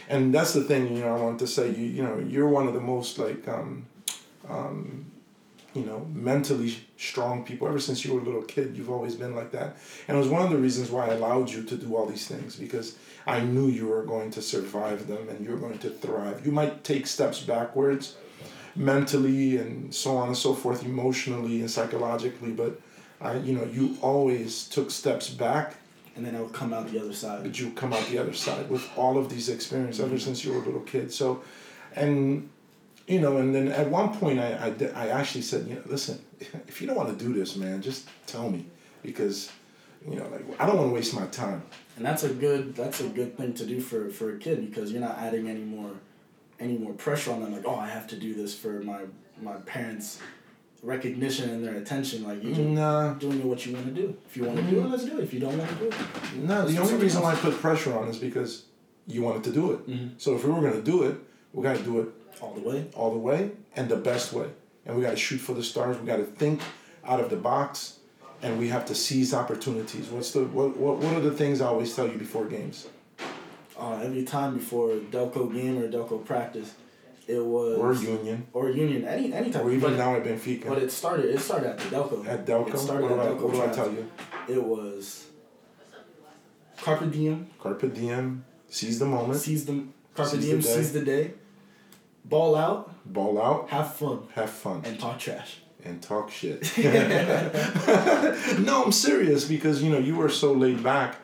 and 0.10 0.34
that's 0.34 0.53
the 0.53 0.63
thing 0.69 0.82
you 0.95 1.01
know 1.03 1.15
i 1.15 1.21
want 1.21 1.39
to 1.39 1.47
say 1.47 1.65
you, 1.69 1.86
you 1.97 2.03
know 2.03 2.17
you're 2.19 2.49
one 2.49 2.67
of 2.67 2.73
the 2.73 2.80
most 2.93 3.17
like 3.17 3.47
um, 3.47 3.86
um, 4.49 5.06
you 5.77 5.85
know 5.85 6.05
mentally 6.13 6.75
strong 6.97 7.43
people 7.45 7.67
ever 7.67 7.79
since 7.79 8.03
you 8.03 8.13
were 8.13 8.19
a 8.19 8.23
little 8.23 8.41
kid 8.43 8.75
you've 8.75 8.89
always 8.89 9.15
been 9.15 9.35
like 9.35 9.51
that 9.51 9.77
and 10.07 10.17
it 10.17 10.19
was 10.19 10.29
one 10.29 10.41
of 10.41 10.49
the 10.49 10.57
reasons 10.57 10.89
why 10.89 11.05
i 11.07 11.13
allowed 11.13 11.49
you 11.49 11.63
to 11.63 11.75
do 11.77 11.95
all 11.95 12.05
these 12.05 12.27
things 12.27 12.55
because 12.55 12.97
i 13.25 13.39
knew 13.39 13.67
you 13.67 13.85
were 13.85 14.03
going 14.03 14.31
to 14.31 14.41
survive 14.41 15.07
them 15.07 15.29
and 15.29 15.45
you 15.45 15.51
were 15.51 15.57
going 15.57 15.77
to 15.77 15.89
thrive 15.89 16.45
you 16.45 16.51
might 16.51 16.83
take 16.83 17.05
steps 17.05 17.41
backwards 17.41 18.15
mentally 18.75 19.57
and 19.57 19.93
so 19.93 20.17
on 20.17 20.27
and 20.27 20.37
so 20.37 20.53
forth 20.53 20.83
emotionally 20.83 21.61
and 21.61 21.69
psychologically 21.69 22.51
but 22.51 22.79
I, 23.19 23.37
you 23.37 23.53
know 23.55 23.65
you 23.65 23.97
always 24.01 24.67
took 24.67 24.91
steps 24.91 25.29
back 25.29 25.75
And 26.17 26.25
then 26.25 26.35
I 26.35 26.41
would 26.41 26.53
come 26.61 26.73
out 26.73 26.89
the 26.89 26.99
other 26.99 27.13
side. 27.13 27.43
but 27.43 27.59
you 27.59 27.69
come 27.71 27.93
out 27.93 28.03
the 28.07 28.17
other 28.17 28.33
side 28.33 28.65
with 28.69 28.83
all 28.97 29.15
of 29.21 29.29
these 29.29 29.49
experiences 29.49 30.01
ever 30.03 30.17
since 30.17 30.43
you 30.43 30.51
were 30.51 30.61
a 30.63 30.65
little 30.65 30.81
kid. 30.93 31.13
So, 31.13 31.43
and 31.95 32.49
you 33.07 33.21
know, 33.21 33.37
and 33.37 33.55
then 33.55 33.69
at 33.69 33.89
one 33.89 34.13
point 34.13 34.39
I, 34.39 34.73
I, 34.95 35.05
I 35.05 35.07
actually 35.09 35.41
said, 35.41 35.67
you 35.67 35.75
know, 35.75 35.81
listen, 35.85 36.19
if 36.67 36.81
you 36.81 36.87
don't 36.87 36.97
want 36.97 37.17
to 37.17 37.25
do 37.25 37.33
this, 37.33 37.55
man, 37.55 37.81
just 37.81 38.07
tell 38.27 38.49
me 38.49 38.65
because, 39.01 39.49
you 40.07 40.15
know, 40.15 40.27
like 40.27 40.43
I 40.59 40.65
don't 40.65 40.77
want 40.77 40.89
to 40.89 40.93
waste 40.93 41.13
my 41.13 41.25
time. 41.27 41.63
And 41.95 42.05
that's 42.05 42.23
a 42.23 42.29
good 42.29 42.75
that's 42.75 42.99
a 42.99 43.07
good 43.07 43.37
thing 43.37 43.53
to 43.55 43.65
do 43.65 43.79
for, 43.79 44.09
for 44.09 44.35
a 44.35 44.37
kid 44.37 44.69
because 44.69 44.91
you're 44.91 45.01
not 45.01 45.17
adding 45.17 45.49
any 45.49 45.61
more 45.61 45.91
any 46.59 46.77
more 46.77 46.93
pressure 46.93 47.31
on 47.31 47.41
them 47.41 47.53
like, 47.53 47.63
oh 47.65 47.75
I 47.75 47.87
have 47.87 48.07
to 48.07 48.17
do 48.17 48.33
this 48.33 48.53
for 48.53 48.81
my 48.81 49.03
my 49.41 49.55
parents 49.57 50.19
recognition 50.83 51.49
and 51.49 51.63
their 51.65 51.75
attention. 51.75 52.23
Like 52.23 52.43
you 52.43 52.49
just 52.49 52.61
Nah, 52.61 53.13
doing 53.13 53.47
what 53.47 53.65
you 53.65 53.73
want 53.73 53.85
to 53.87 53.91
do. 53.93 54.17
If 54.27 54.35
you 54.35 54.43
want 54.43 54.57
to 54.57 54.63
do 54.63 54.81
it, 54.81 54.89
let's 54.89 55.05
do 55.05 55.17
it. 55.17 55.23
If 55.23 55.33
you 55.33 55.39
don't 55.39 55.57
want 55.57 55.69
to 55.69 55.75
do 55.75 55.87
it. 55.87 55.95
no. 56.35 56.59
Let's 56.59 56.73
The 56.73 56.81
only 56.81 56.95
reason 56.95 57.21
why 57.21 57.33
I 57.33 57.35
put 57.35 57.53
pressure 57.55 57.97
on 57.97 58.09
is 58.09 58.17
because 58.17 58.65
you 59.07 59.21
wanted 59.21 59.45
to 59.45 59.51
do 59.51 59.71
it. 59.71 59.89
Mm-hmm. 59.89 60.07
So 60.17 60.35
if 60.35 60.43
we 60.43 60.51
were 60.51 60.61
gonna 60.61 60.81
do 60.81 61.03
it, 61.03 61.15
we 61.53 61.63
gotta 61.63 61.81
do 61.81 62.01
it 62.01 62.09
All 62.41 62.54
the 62.54 62.62
way. 62.62 62.88
all 62.95 63.12
the 63.12 63.17
way 63.19 63.52
and 63.76 63.89
the 63.89 63.95
best 63.97 64.34
way. 64.34 64.47
And 64.86 64.95
we 64.95 65.02
got 65.04 65.12
to 65.12 65.17
shoot 65.17 65.39
for 65.39 65.54
the 65.54 65.63
stars. 65.63 65.97
We 66.00 66.06
got 66.08 66.17
to 66.17 66.23
think 66.23 66.62
out 67.06 67.19
of 67.19 67.30
the 67.30 67.36
box, 67.38 68.00
and 68.41 68.58
we 68.60 68.67
have 68.69 68.86
to 68.86 68.95
seize 68.95 69.34
opportunities. 69.34 70.08
What's 70.10 70.32
the 70.32 70.43
what, 70.45 70.78
what, 70.78 70.97
what 70.97 71.13
are 71.15 71.19
the 71.21 71.32
things 71.32 71.62
I 71.62 71.67
always 71.67 71.95
tell 71.95 72.08
you 72.08 72.17
before 72.17 72.45
games 72.45 72.88
Uh, 73.78 74.00
every 74.04 74.23
time 74.23 74.56
before 74.56 74.89
Delco 75.12 75.52
game 75.54 75.78
or 75.78 75.88
Delco 75.89 76.23
practice, 76.26 76.73
it 77.28 77.43
was 77.43 77.78
or 77.78 77.93
Union 77.93 78.47
or 78.54 78.69
Union 78.69 79.04
any 79.06 79.34
any 79.34 79.50
type. 79.52 79.63
or 79.63 79.71
even 79.71 79.91
but, 79.91 79.97
now 79.97 80.15
at 80.15 80.23
Benfica 80.23 80.67
but 80.69 80.78
it 80.86 80.91
started 80.91 81.26
it 81.36 81.39
started 81.39 81.67
at 81.71 81.78
the 81.80 81.89
Delco. 81.95 82.26
at 82.28 82.45
Delco? 82.45 82.67
It 82.67 82.73
What 82.73 82.80
started 82.80 83.08
do, 83.10 83.13
at 83.13 83.19
I, 83.19 83.26
Delco. 83.28 83.41
what 83.41 83.54
do 83.54 83.62
I 83.63 83.67
tell 83.80 83.91
you? 83.91 84.04
It 84.56 84.63
was 84.63 85.26
Carpe 86.82 87.12
diem, 87.12 87.47
Carpe 87.62 87.93
diem, 87.93 88.45
seize 88.69 89.00
the 89.00 89.06
moment, 89.06 89.39
seize 89.39 89.65
the 89.65 89.84
Carpe 90.15 90.30
Seize 90.30 90.45
diem, 90.45 90.60
day. 90.60 90.67
seize 90.76 90.93
the 90.93 91.02
day, 91.04 91.34
ball 92.27 92.55
out, 92.55 92.91
ball 93.05 93.41
out, 93.41 93.69
have 93.69 93.95
fun, 93.95 94.27
have 94.35 94.49
fun, 94.49 94.81
and 94.85 94.99
talk 94.99 95.19
trash. 95.19 95.57
and 95.83 96.01
talk 96.01 96.29
shit. 96.31 96.71
no, 98.59 98.83
I'm 98.83 98.91
serious 98.91 99.45
because 99.45 99.81
you 99.81 99.89
know 99.89 99.99
you 99.99 100.15
were 100.15 100.29
so 100.29 100.53
laid 100.53 100.83
back, 100.83 101.15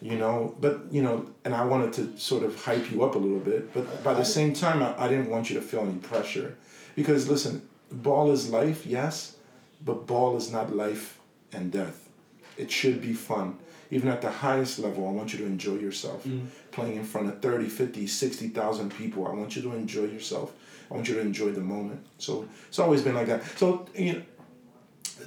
you 0.00 0.16
know. 0.16 0.54
But 0.60 0.86
you 0.90 1.02
know, 1.02 1.26
and 1.44 1.54
I 1.54 1.64
wanted 1.64 1.92
to 1.94 2.18
sort 2.18 2.42
of 2.42 2.62
hype 2.64 2.90
you 2.90 3.04
up 3.04 3.14
a 3.14 3.18
little 3.18 3.40
bit, 3.40 3.72
but 3.74 4.02
by 4.02 4.14
the 4.14 4.24
same 4.24 4.52
time, 4.52 4.82
I, 4.82 5.04
I 5.04 5.08
didn't 5.08 5.30
want 5.30 5.50
you 5.50 5.56
to 5.56 5.62
feel 5.62 5.80
any 5.80 5.98
pressure, 5.98 6.56
because 6.94 7.28
listen, 7.28 7.68
ball 7.90 8.30
is 8.30 8.50
life, 8.50 8.86
yes, 8.86 9.36
but 9.84 10.06
ball 10.06 10.36
is 10.36 10.52
not 10.52 10.74
life 10.74 11.18
and 11.52 11.70
death. 11.72 12.08
It 12.56 12.70
should 12.70 13.00
be 13.00 13.12
fun. 13.12 13.58
Even 13.90 14.08
at 14.08 14.22
the 14.22 14.30
highest 14.30 14.78
level, 14.78 15.08
I 15.08 15.10
want 15.10 15.32
you 15.32 15.38
to 15.40 15.46
enjoy 15.46 15.74
yourself. 15.74 16.26
Playing 16.70 16.96
in 16.96 17.04
front 17.04 17.28
of 17.28 17.40
30, 17.42 17.68
50, 17.68 18.06
60,000 18.06 18.94
people, 18.94 19.26
I 19.26 19.32
want 19.32 19.56
you 19.56 19.62
to 19.62 19.72
enjoy 19.72 20.04
yourself. 20.04 20.52
I 20.90 20.94
want 20.94 21.08
you 21.08 21.14
to 21.14 21.20
enjoy 21.20 21.50
the 21.50 21.60
moment. 21.60 22.04
So 22.18 22.48
it's 22.68 22.78
always 22.78 23.02
been 23.02 23.14
like 23.14 23.26
that. 23.26 23.44
So, 23.58 23.86
you 23.94 24.12
know, 24.12 24.22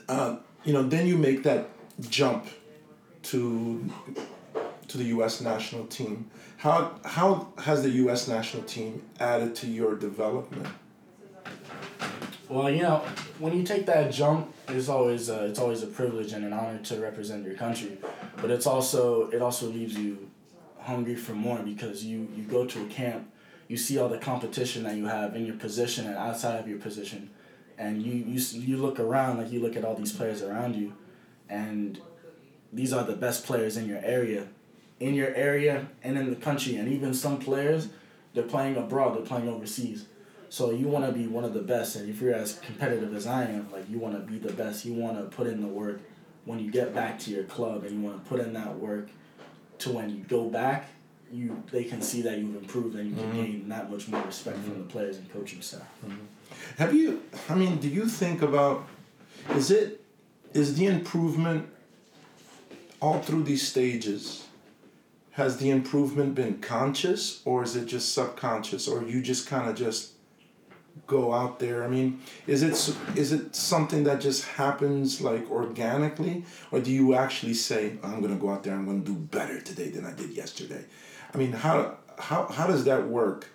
uh, 0.08 0.38
you 0.64 0.74
know, 0.74 0.84
then 0.84 1.08
you 1.08 1.18
make 1.18 1.44
that 1.44 1.70
jump 2.10 2.48
to 3.24 3.90
to 4.88 4.98
the 4.98 5.06
U.S. 5.06 5.42
national 5.42 5.86
team. 5.88 6.30
How 6.58 7.00
how 7.06 7.54
has 7.58 7.84
the 7.84 7.90
U.S. 7.90 8.28
national 8.28 8.64
team 8.64 9.02
added 9.20 9.56
to 9.56 9.68
your 9.68 9.96
development? 9.96 10.68
Well, 12.50 12.70
you 12.70 12.82
know, 12.82 12.98
when 13.40 13.56
you 13.58 13.64
take 13.64 13.86
that 13.86 14.12
jump, 14.12 14.54
it's 14.68 14.90
always 14.90 15.30
uh, 15.30 15.48
it's 15.50 15.60
always 15.60 15.82
a 15.82 15.88
privilege 15.88 16.34
and 16.34 16.44
an 16.44 16.52
honor 16.52 16.78
to 16.80 17.00
represent 17.00 17.46
your 17.46 17.56
country, 17.56 17.98
but 18.38 18.52
it's 18.52 18.68
also 18.68 19.30
it 19.30 19.42
also 19.42 19.68
leaves 19.68 19.98
you 19.98 20.30
hungry 20.80 21.16
for 21.16 21.34
more 21.34 21.60
because 21.60 22.04
you 22.04 22.28
you 22.36 22.44
go 22.44 22.66
to 22.66 22.84
a 22.84 22.88
camp, 22.88 23.32
you 23.70 23.78
see 23.78 23.98
all 23.98 24.10
the 24.10 24.18
competition 24.18 24.84
that 24.84 24.96
you 24.96 25.06
have 25.06 25.36
in 25.36 25.46
your 25.46 25.56
position 25.56 26.06
and 26.06 26.16
outside 26.18 26.60
of 26.60 26.68
your 26.68 26.80
position, 26.80 27.30
and 27.78 28.02
you 28.02 28.14
you 28.14 28.42
you 28.52 28.78
look 28.78 29.00
around 29.00 29.38
like 29.38 29.50
you 29.50 29.62
look 29.62 29.78
at 29.78 29.86
all 29.86 29.96
these 29.96 30.12
players 30.12 30.42
around 30.42 30.76
you, 30.76 30.94
and 31.50 32.02
these 32.74 32.92
are 32.92 33.06
the 33.06 33.16
best 33.16 33.46
players 33.46 33.78
in 33.78 33.88
your 33.88 34.00
area, 34.04 34.48
in 35.00 35.14
your 35.14 35.34
area 35.34 35.88
and 36.04 36.18
in 36.18 36.30
the 36.30 36.36
country, 36.36 36.76
and 36.76 36.92
even 36.92 37.14
some 37.14 37.40
players, 37.40 37.88
they're 38.34 38.44
playing 38.44 38.76
abroad, 38.76 39.16
they're 39.16 39.26
playing 39.26 39.48
overseas. 39.48 40.08
So 40.54 40.70
you 40.70 40.88
want 40.88 41.04
to 41.04 41.12
be 41.12 41.26
one 41.26 41.44
of 41.44 41.56
the 41.56 41.64
best, 41.64 41.96
and 41.96 42.08
if 42.08 42.22
you're 42.22 42.36
as 42.36 42.60
competitive 42.60 43.16
as 43.16 43.26
I 43.26 43.46
am, 43.46 43.72
like 43.72 43.90
you 43.90 43.98
want 43.98 44.14
to 44.14 44.20
be 44.20 44.38
the 44.38 44.54
best. 44.54 44.86
You 44.86 44.94
want 44.94 45.18
to 45.18 45.36
put 45.36 45.48
in 45.48 45.62
the 45.62 45.68
work 45.68 46.00
when 46.46 46.60
you 46.60 46.70
get 46.70 46.94
back 46.94 47.18
to 47.22 47.32
your 47.32 47.44
club, 47.46 47.86
and 47.86 47.92
you 48.00 48.08
want 48.08 48.24
to 48.24 48.30
put 48.30 48.40
in 48.40 48.54
that 48.54 48.78
work 48.78 49.10
to 49.80 49.90
when 49.90 50.12
you 50.12 50.18
go 50.26 50.46
back, 50.46 50.90
you 51.32 51.64
they 51.72 51.84
can 51.84 52.04
see 52.04 52.22
that 52.22 52.38
you've 52.38 52.56
improved, 52.56 52.96
and 52.96 53.10
you 53.10 53.16
can 53.16 53.32
mm-hmm. 53.32 53.42
gain 53.42 53.70
that 53.70 53.90
much 53.90 54.08
more 54.10 54.22
respect 54.22 54.58
from 54.58 54.74
the 54.74 54.80
mm-hmm. 54.82 54.90
players 54.90 55.18
and 55.18 55.34
coaching 55.34 55.60
staff. 55.60 55.90
Mm-hmm. 56.06 56.18
Have 56.78 56.94
you? 56.94 57.24
I 57.50 57.56
mean, 57.56 57.78
do 57.78 57.88
you 57.88 58.06
think 58.06 58.44
about? 58.44 58.86
Is 59.56 59.72
it? 59.72 60.06
Is 60.54 60.76
the 60.76 60.86
improvement 60.86 61.68
all 63.02 63.22
through 63.22 63.42
these 63.42 63.68
stages? 63.68 64.46
has 65.32 65.58
the 65.58 65.72
improvement 65.72 66.36
been 66.36 66.60
conscious 66.60 67.42
or 67.44 67.64
is 67.64 67.76
it 67.76 67.88
just 67.88 68.14
subconscious 68.14 68.88
or 68.88 69.02
you 69.02 69.20
just 69.20 69.48
kind 69.48 69.68
of 69.68 69.76
just 69.76 70.13
go 71.08 71.34
out 71.34 71.60
there? 71.60 71.84
I 71.84 71.88
mean 71.88 72.22
is 72.48 72.64
it 72.64 72.74
is 73.18 73.32
it 73.32 73.56
something 73.56 74.04
that 74.06 74.22
just 74.22 74.46
happens 74.46 75.22
like 75.22 75.50
organically? 75.50 76.46
Or 76.72 76.80
do 76.80 76.92
you 76.92 77.14
actually 77.14 77.54
say 77.54 77.98
i'm 78.04 78.20
going 78.22 78.34
to 78.34 78.40
go 78.40 78.50
out 78.50 78.64
there 78.64 78.74
i'm 78.74 78.86
going 78.86 79.04
to 79.04 79.12
do 79.12 79.18
better 79.18 79.62
today 79.62 79.90
than 79.90 80.06
i 80.06 80.12
did 80.12 80.32
yesterday 80.32 80.84
i 81.34 81.38
mean 81.38 81.52
how 81.52 81.98
how, 82.20 82.48
how 82.48 82.68
does 82.68 82.86
that 82.86 83.08
work? 83.08 83.50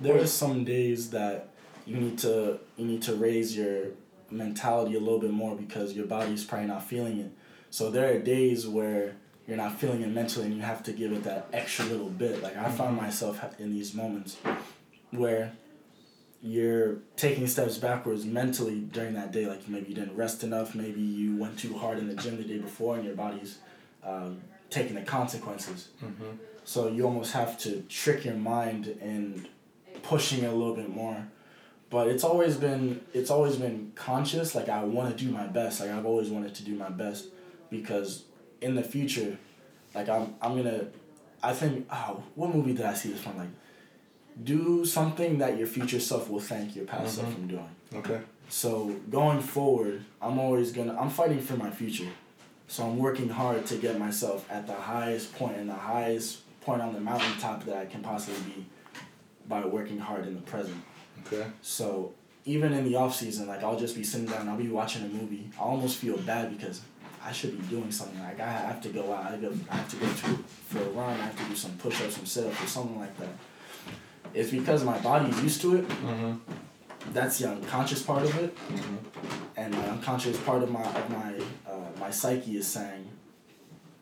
There 0.00 0.20
are 0.20 0.26
some 0.26 0.64
days 0.64 1.10
that 1.10 1.50
you 1.86 1.96
need 1.96 2.18
to 2.18 2.58
you 2.76 2.86
need 2.86 3.02
to 3.02 3.14
raise 3.14 3.56
your 3.56 3.86
mentality 4.30 4.96
a 4.96 5.00
little 5.00 5.18
bit 5.18 5.32
more 5.32 5.56
because 5.56 5.92
your 5.92 6.06
body's 6.06 6.44
probably 6.44 6.68
not 6.68 6.84
feeling 6.84 7.18
it. 7.18 7.32
So 7.70 7.90
there 7.90 8.14
are 8.14 8.18
days 8.18 8.66
where 8.66 9.16
you're 9.46 9.56
not 9.56 9.78
feeling 9.78 10.02
it 10.02 10.08
mentally 10.08 10.46
and 10.46 10.54
you 10.54 10.62
have 10.62 10.82
to 10.84 10.92
give 10.92 11.12
it 11.12 11.24
that 11.24 11.48
extra 11.52 11.84
little 11.86 12.08
bit. 12.08 12.42
Like 12.42 12.56
I 12.56 12.64
mm-hmm. 12.64 12.76
found 12.76 12.96
myself 12.96 13.44
in 13.58 13.72
these 13.72 13.94
moments 13.94 14.36
where 15.10 15.52
you're 16.42 16.96
taking 17.16 17.46
steps 17.46 17.78
backwards 17.78 18.24
mentally 18.24 18.80
during 18.80 19.14
that 19.14 19.32
day. 19.32 19.46
Like 19.46 19.68
maybe 19.68 19.90
you 19.90 19.94
didn't 19.94 20.16
rest 20.16 20.42
enough, 20.42 20.74
maybe 20.74 21.00
you 21.00 21.36
went 21.36 21.58
too 21.58 21.76
hard 21.78 21.98
in 21.98 22.08
the 22.08 22.14
gym 22.14 22.36
the 22.36 22.44
day 22.44 22.58
before 22.58 22.96
and 22.96 23.04
your 23.04 23.14
body's 23.14 23.58
um, 24.04 24.40
taking 24.68 24.94
the 24.94 25.02
consequences. 25.02 25.88
Mm-hmm. 26.04 26.36
So 26.64 26.88
you 26.88 27.04
almost 27.04 27.32
have 27.32 27.58
to 27.60 27.82
trick 27.82 28.24
your 28.24 28.34
mind 28.34 28.86
and 29.00 29.48
pushing 30.02 30.42
it 30.42 30.48
a 30.48 30.52
little 30.52 30.74
bit 30.74 30.88
more. 30.88 31.28
But 31.90 32.08
it's 32.08 32.24
always 32.24 32.56
been 32.56 33.02
it's 33.12 33.30
always 33.30 33.56
been 33.56 33.92
conscious. 33.94 34.54
Like 34.54 34.68
I 34.68 34.82
want 34.82 35.16
to 35.16 35.24
do 35.24 35.30
my 35.30 35.46
best. 35.46 35.80
Like 35.80 35.90
I've 35.90 36.06
always 36.06 36.30
wanted 36.30 36.54
to 36.56 36.64
do 36.64 36.74
my 36.74 36.88
best 36.88 37.26
because 37.70 38.24
in 38.60 38.74
the 38.74 38.82
future, 38.82 39.36
like 39.94 40.08
I'm 40.08 40.34
I'm 40.40 40.56
gonna, 40.56 40.86
I 41.42 41.52
think 41.52 41.86
oh 41.92 42.22
what 42.34 42.54
movie 42.54 42.72
did 42.72 42.86
I 42.86 42.94
see 42.94 43.10
this 43.10 43.20
from 43.20 43.36
like, 43.36 43.48
do 44.42 44.84
something 44.84 45.38
that 45.38 45.58
your 45.58 45.66
future 45.66 46.00
self 46.00 46.28
will 46.28 46.40
thank 46.40 46.76
your 46.76 46.84
past 46.84 47.18
mm-hmm. 47.18 47.20
self 47.20 47.34
from 47.34 47.46
doing. 47.48 47.68
Okay. 47.94 48.20
So 48.48 48.96
going 49.10 49.40
forward, 49.40 50.04
I'm 50.20 50.38
always 50.38 50.72
gonna 50.72 50.96
I'm 50.98 51.10
fighting 51.10 51.40
for 51.40 51.56
my 51.56 51.70
future, 51.70 52.08
so 52.68 52.84
I'm 52.84 52.98
working 52.98 53.28
hard 53.28 53.66
to 53.66 53.76
get 53.76 53.98
myself 53.98 54.46
at 54.50 54.66
the 54.66 54.74
highest 54.74 55.34
point 55.34 55.56
and 55.56 55.68
the 55.68 55.74
highest 55.74 56.40
point 56.60 56.82
on 56.82 56.92
the 56.92 57.00
mountaintop 57.00 57.64
that 57.64 57.76
I 57.76 57.86
can 57.86 58.02
possibly 58.02 58.40
be, 58.42 58.66
by 59.48 59.64
working 59.64 59.98
hard 59.98 60.26
in 60.26 60.34
the 60.34 60.42
present. 60.42 60.82
Okay. 61.26 61.46
So 61.60 62.12
even 62.44 62.72
in 62.72 62.84
the 62.84 62.96
off 62.96 63.14
season, 63.14 63.46
like 63.46 63.62
I'll 63.62 63.78
just 63.78 63.96
be 63.96 64.04
sitting 64.04 64.26
down, 64.26 64.48
I'll 64.48 64.56
be 64.56 64.68
watching 64.68 65.04
a 65.04 65.08
movie. 65.08 65.50
I 65.58 65.62
almost 65.62 65.96
feel 65.96 66.16
bad 66.18 66.56
because 66.56 66.82
I 67.24 67.32
should 67.32 67.58
be 67.60 67.66
doing 67.68 67.90
something. 67.92 68.20
Like 68.20 68.40
I 68.40 68.50
have 68.50 68.80
to 68.82 68.88
go 68.88 69.12
out. 69.12 69.32
I, 69.32 69.36
go, 69.36 69.52
I 69.70 69.76
have 69.76 69.88
to 69.90 69.96
go 69.96 70.06
to 70.06 70.42
for 70.68 70.78
a 70.78 70.90
run. 70.90 71.20
I 71.20 71.24
have 71.24 71.38
to 71.38 71.44
do 71.44 71.54
some 71.54 71.72
push 71.78 72.02
ups, 72.02 72.16
some 72.16 72.26
sit 72.26 72.46
ups, 72.46 72.62
or 72.62 72.66
something 72.66 72.98
like 72.98 73.16
that. 73.18 73.28
It's 74.34 74.50
because 74.50 74.84
my 74.84 74.98
body's 74.98 75.40
used 75.42 75.60
to 75.62 75.76
it. 75.76 75.88
Mm-hmm. 75.88 76.32
That's 77.12 77.38
the 77.38 77.50
unconscious 77.50 78.02
part 78.02 78.22
of 78.22 78.36
it, 78.38 78.56
mm-hmm. 78.56 78.96
and 79.56 79.74
my 79.74 79.88
unconscious 79.88 80.38
part 80.38 80.62
of 80.62 80.70
my 80.70 80.82
of 80.82 81.10
my 81.10 81.34
uh, 81.68 81.90
my 81.98 82.10
psyche 82.10 82.56
is 82.56 82.66
saying, 82.66 83.08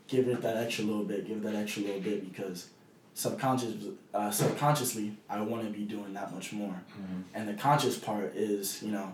give 0.07 0.29
it 0.29 0.43
that 0.43 0.59
extra 0.59 0.85
little 0.85 1.05
bit, 1.05 1.27
give 1.27 1.39
it 1.39 1.43
that 1.45 1.55
extra 1.55 1.83
little 1.83 2.01
bit 2.01 2.31
because 2.31 2.69
subconscious 3.15 3.75
uh, 4.15 4.31
subconsciously 4.31 5.17
I 5.29 5.41
want 5.41 5.65
to 5.65 5.71
be 5.71 5.85
doing 5.85 6.13
that 6.15 6.35
much 6.35 6.53
more, 6.53 6.75
mm-hmm. 6.93 7.23
and 7.35 7.49
the 7.49 7.55
conscious 7.55 7.99
part 7.99 8.37
is 8.37 8.83
you 8.83 8.93
know 8.93 9.13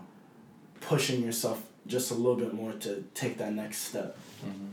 pushing 0.81 1.23
yourself 1.23 1.63
just 1.87 2.11
a 2.11 2.13
little 2.13 2.35
bit 2.35 2.53
more 2.53 2.73
to 2.73 3.03
take 3.13 3.37
that 3.37 3.53
next 3.53 3.79
step. 3.79 4.17
Mm-hmm. 4.45 4.67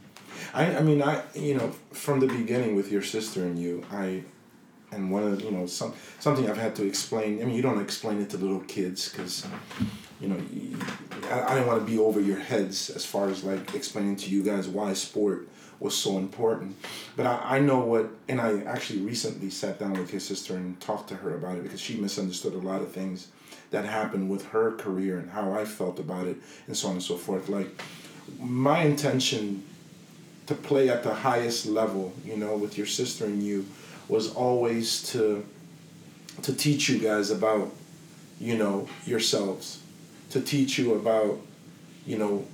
I, 0.52 0.78
I 0.78 0.82
mean 0.82 1.02
I 1.02 1.22
you 1.34 1.54
know 1.56 1.70
from 1.92 2.20
the 2.20 2.26
beginning 2.26 2.74
with 2.74 2.90
your 2.90 3.02
sister 3.02 3.44
and 3.44 3.58
you 3.58 3.84
I 3.92 4.24
and 4.94 5.10
one 5.10 5.24
of 5.24 5.42
you 5.42 5.50
know 5.50 5.66
some 5.66 5.94
something 6.18 6.48
I've 6.48 6.56
had 6.56 6.74
to 6.76 6.86
explain 6.86 7.40
I 7.40 7.44
mean 7.44 7.54
you 7.54 7.62
don't 7.62 7.80
explain 7.80 8.20
it 8.20 8.30
to 8.30 8.38
little 8.38 8.60
kids 8.60 9.08
because 9.08 9.46
you 10.20 10.28
know 10.28 10.40
I, 11.30 11.42
I 11.42 11.54
didn't 11.54 11.66
want 11.66 11.84
to 11.84 11.90
be 11.90 11.98
over 11.98 12.20
your 12.20 12.38
heads 12.38 12.90
as 12.90 13.04
far 13.04 13.28
as 13.28 13.44
like 13.44 13.74
explaining 13.74 14.16
to 14.16 14.30
you 14.30 14.42
guys 14.42 14.68
why 14.68 14.92
sport 14.92 15.48
was 15.80 15.94
so 15.94 16.18
important 16.18 16.76
but 17.16 17.26
I, 17.26 17.56
I 17.56 17.58
know 17.58 17.80
what 17.80 18.08
and 18.28 18.40
I 18.40 18.60
actually 18.62 19.00
recently 19.00 19.50
sat 19.50 19.78
down 19.78 19.94
with 19.94 20.10
his 20.10 20.24
sister 20.24 20.56
and 20.56 20.80
talked 20.80 21.08
to 21.08 21.16
her 21.16 21.34
about 21.34 21.56
it 21.58 21.64
because 21.64 21.80
she 21.80 21.96
misunderstood 21.96 22.54
a 22.54 22.58
lot 22.58 22.80
of 22.80 22.92
things 22.92 23.28
that 23.74 23.84
happened 23.84 24.30
with 24.30 24.46
her 24.46 24.72
career 24.76 25.18
and 25.18 25.30
how 25.30 25.52
I 25.52 25.64
felt 25.64 25.98
about 25.98 26.26
it 26.28 26.36
and 26.66 26.76
so 26.76 26.88
on 26.88 26.94
and 26.94 27.02
so 27.02 27.16
forth. 27.16 27.48
Like 27.48 27.68
my 28.38 28.82
intention 28.82 29.64
to 30.46 30.54
play 30.54 30.88
at 30.88 31.02
the 31.02 31.12
highest 31.12 31.66
level, 31.66 32.12
you 32.24 32.36
know, 32.36 32.56
with 32.56 32.78
your 32.78 32.86
sister 32.86 33.24
and 33.24 33.42
you 33.42 33.66
was 34.08 34.34
always 34.34 35.02
to 35.12 35.44
to 36.42 36.54
teach 36.54 36.88
you 36.88 36.98
guys 36.98 37.30
about, 37.30 37.70
you 38.40 38.56
know, 38.56 38.88
yourselves. 39.06 39.80
To 40.30 40.40
teach 40.40 40.78
you 40.78 40.94
about, 40.94 41.38
you 42.04 42.18
know, 42.18 42.44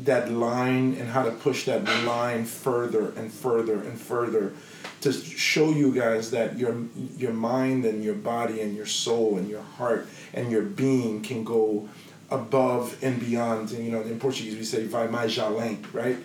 that 0.00 0.30
line 0.30 0.94
and 0.94 1.08
how 1.08 1.22
to 1.22 1.30
push 1.30 1.64
that 1.66 1.84
line 2.04 2.44
further 2.44 3.10
and 3.16 3.32
further 3.32 3.74
and 3.74 3.98
further 3.98 4.52
to 5.00 5.12
show 5.12 5.70
you 5.70 5.94
guys 5.94 6.30
that 6.32 6.58
your 6.58 6.74
your 7.16 7.32
mind 7.32 7.84
and 7.84 8.02
your 8.02 8.14
body 8.14 8.60
and 8.60 8.74
your 8.74 8.86
soul 8.86 9.36
and 9.38 9.48
your 9.48 9.62
heart 9.62 10.08
and 10.32 10.50
your 10.50 10.62
being 10.62 11.22
can 11.22 11.44
go 11.44 11.88
above 12.30 12.96
and 13.02 13.20
beyond. 13.20 13.70
And 13.72 13.84
you 13.84 13.92
know, 13.92 14.00
in 14.00 14.18
Portuguese 14.18 14.56
we 14.56 14.64
say 14.64 14.84
vai 14.84 15.06
mais 15.06 15.36
além, 15.38 15.78
right? 15.92 16.16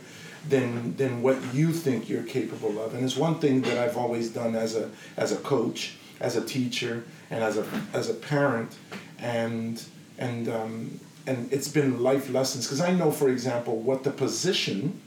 Than 0.47 0.95
than 0.95 1.21
what 1.21 1.37
you 1.53 1.71
think 1.71 2.09
you're 2.09 2.23
capable 2.23 2.79
of. 2.81 2.93
And 2.93 3.03
it's 3.03 3.17
one 3.17 3.39
thing 3.39 3.61
that 3.61 3.77
I've 3.77 3.97
always 3.97 4.29
done 4.29 4.55
as 4.55 4.75
a 4.75 4.89
as 5.17 5.31
a 5.31 5.35
coach, 5.37 5.97
as 6.19 6.37
a 6.37 6.43
teacher, 6.43 7.03
and 7.29 7.43
as 7.43 7.57
a 7.57 7.65
as 7.93 8.09
a 8.09 8.13
parent, 8.13 8.75
and 9.19 9.83
and 10.17 10.47
um, 10.47 10.99
and 11.27 11.51
it's 11.51 11.67
been 11.67 12.01
life 12.01 12.29
lessons. 12.29 12.65
Because 12.65 12.81
I 12.81 12.91
know, 12.91 13.11
for 13.11 13.29
example, 13.29 13.77
what 13.77 14.03
the 14.03 14.11
position, 14.11 15.01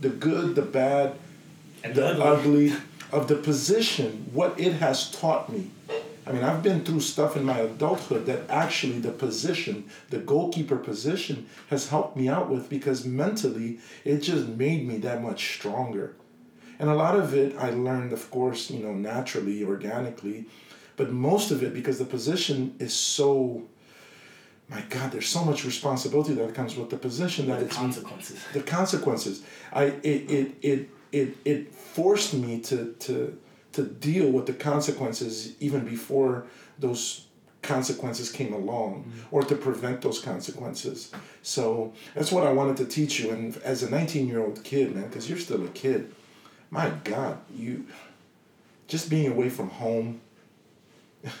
the 0.00 0.08
good, 0.08 0.56
the 0.56 0.62
bad, 0.62 1.14
and 1.84 1.94
the 1.94 2.22
ugly 2.22 2.74
of 3.12 3.28
the 3.28 3.36
position, 3.36 4.28
what 4.32 4.58
it 4.58 4.72
has 4.74 5.10
taught 5.10 5.52
me 5.52 5.70
I 6.26 6.32
mean, 6.32 6.44
I've 6.44 6.62
been 6.62 6.84
through 6.84 7.00
stuff 7.00 7.36
in 7.36 7.44
my 7.44 7.58
adulthood 7.58 8.26
that 8.26 8.48
actually 8.48 9.00
the 9.00 9.10
position, 9.10 9.90
the 10.10 10.18
goalkeeper 10.18 10.76
position, 10.76 11.48
has 11.68 11.88
helped 11.88 12.16
me 12.16 12.28
out 12.28 12.48
with 12.48 12.68
because 12.68 13.04
mentally 13.04 13.80
it 14.04 14.18
just 14.18 14.46
made 14.46 14.86
me 14.86 14.98
that 14.98 15.20
much 15.20 15.54
stronger. 15.54 16.14
And 16.78 16.88
a 16.88 16.94
lot 16.94 17.16
of 17.16 17.34
it 17.34 17.56
I 17.58 17.70
learned, 17.70 18.12
of 18.12 18.30
course, 18.30 18.70
you 18.70 18.82
know, 18.82 18.94
naturally, 18.94 19.64
organically, 19.64 20.46
but 20.96 21.10
most 21.10 21.50
of 21.50 21.62
it 21.62 21.74
because 21.74 21.98
the 21.98 22.04
position 22.04 22.76
is 22.78 22.94
so. 22.94 23.64
My 24.68 24.80
God, 24.88 25.12
there's 25.12 25.28
so 25.28 25.44
much 25.44 25.66
responsibility 25.66 26.32
that 26.34 26.54
comes 26.54 26.76
with 26.76 26.88
the 26.88 26.96
position 26.96 27.48
that 27.48 27.58
the 27.58 27.66
it's 27.66 27.76
consequences. 27.76 28.42
The 28.54 28.62
consequences. 28.62 29.42
I 29.72 29.84
it 29.84 30.30
it 30.30 30.54
it 30.62 30.90
it, 31.10 31.36
it 31.44 31.74
forced 31.74 32.32
me 32.32 32.60
to 32.60 32.94
to 33.00 33.38
to 33.72 33.84
deal 33.84 34.30
with 34.30 34.46
the 34.46 34.52
consequences 34.52 35.54
even 35.60 35.84
before 35.84 36.46
those 36.78 37.26
consequences 37.62 38.30
came 38.30 38.52
along 38.52 39.04
mm-hmm. 39.04 39.34
or 39.34 39.42
to 39.44 39.54
prevent 39.54 40.02
those 40.02 40.20
consequences. 40.20 41.12
So 41.42 41.92
that's 42.14 42.32
what 42.32 42.46
I 42.46 42.52
wanted 42.52 42.76
to 42.78 42.84
teach 42.86 43.20
you. 43.20 43.30
And 43.30 43.56
as 43.58 43.82
a 43.82 43.90
19 43.90 44.28
year 44.28 44.40
old 44.40 44.62
kid, 44.64 44.94
man, 44.94 45.06
because 45.06 45.28
you're 45.28 45.38
still 45.38 45.64
a 45.64 45.68
kid, 45.68 46.12
my 46.70 46.90
God, 47.04 47.38
you 47.54 47.86
just 48.88 49.08
being 49.08 49.30
away 49.30 49.48
from 49.48 49.70
home 49.70 50.20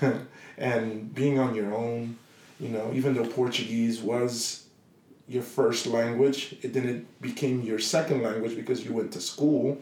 and 0.58 1.14
being 1.14 1.38
on 1.38 1.54
your 1.54 1.74
own, 1.74 2.16
you 2.60 2.68
know, 2.68 2.92
even 2.94 3.14
though 3.14 3.26
Portuguese 3.26 4.00
was 4.00 4.66
your 5.28 5.42
first 5.42 5.86
language, 5.86 6.56
it, 6.62 6.72
then 6.72 6.88
it 6.88 7.20
became 7.20 7.62
your 7.62 7.78
second 7.78 8.22
language 8.22 8.54
because 8.54 8.84
you 8.84 8.92
went 8.92 9.12
to 9.12 9.20
school 9.20 9.78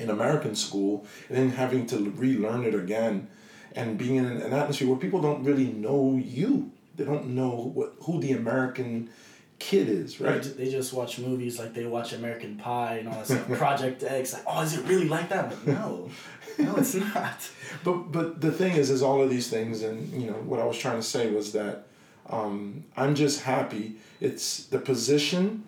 in 0.00 0.10
American 0.10 0.54
school 0.54 1.06
and 1.28 1.36
then 1.36 1.50
having 1.50 1.86
to 1.86 2.10
relearn 2.10 2.64
it 2.64 2.74
again 2.74 3.28
and 3.72 3.98
being 3.98 4.16
in 4.16 4.24
an 4.24 4.52
atmosphere 4.52 4.88
where 4.88 4.96
people 4.96 5.20
don't 5.20 5.44
really 5.44 5.66
know 5.66 6.20
you. 6.22 6.72
They 6.96 7.04
don't 7.04 7.28
know 7.28 7.72
what 7.74 7.94
who 8.00 8.20
the 8.20 8.32
American 8.32 9.10
kid 9.58 9.88
is, 9.88 10.20
right? 10.20 10.42
They 10.42 10.70
just 10.70 10.92
watch 10.92 11.18
movies 11.18 11.58
like 11.58 11.72
they 11.72 11.86
watch 11.86 12.12
American 12.12 12.56
Pie 12.56 12.96
and 12.96 13.08
all 13.08 13.14
that 13.14 13.26
stuff. 13.26 13.48
Project 13.58 14.02
X, 14.02 14.32
like, 14.32 14.42
oh, 14.46 14.62
is 14.62 14.76
it 14.76 14.84
really 14.86 15.08
like 15.08 15.28
that? 15.28 15.50
But 15.50 15.66
no, 15.66 16.10
no, 16.58 16.76
it's 16.76 16.94
not. 16.94 17.48
But 17.84 18.10
but 18.10 18.40
the 18.40 18.50
thing 18.50 18.72
is, 18.74 18.90
is 18.90 19.00
all 19.00 19.22
of 19.22 19.30
these 19.30 19.48
things, 19.48 19.82
and 19.82 20.12
you 20.20 20.26
know 20.26 20.40
what 20.50 20.58
I 20.60 20.64
was 20.64 20.76
trying 20.76 20.96
to 20.96 21.06
say 21.06 21.30
was 21.30 21.52
that 21.52 21.86
um, 22.28 22.84
I'm 22.96 23.14
just 23.14 23.42
happy. 23.42 23.96
It's 24.20 24.64
the 24.64 24.80
position 24.80 25.64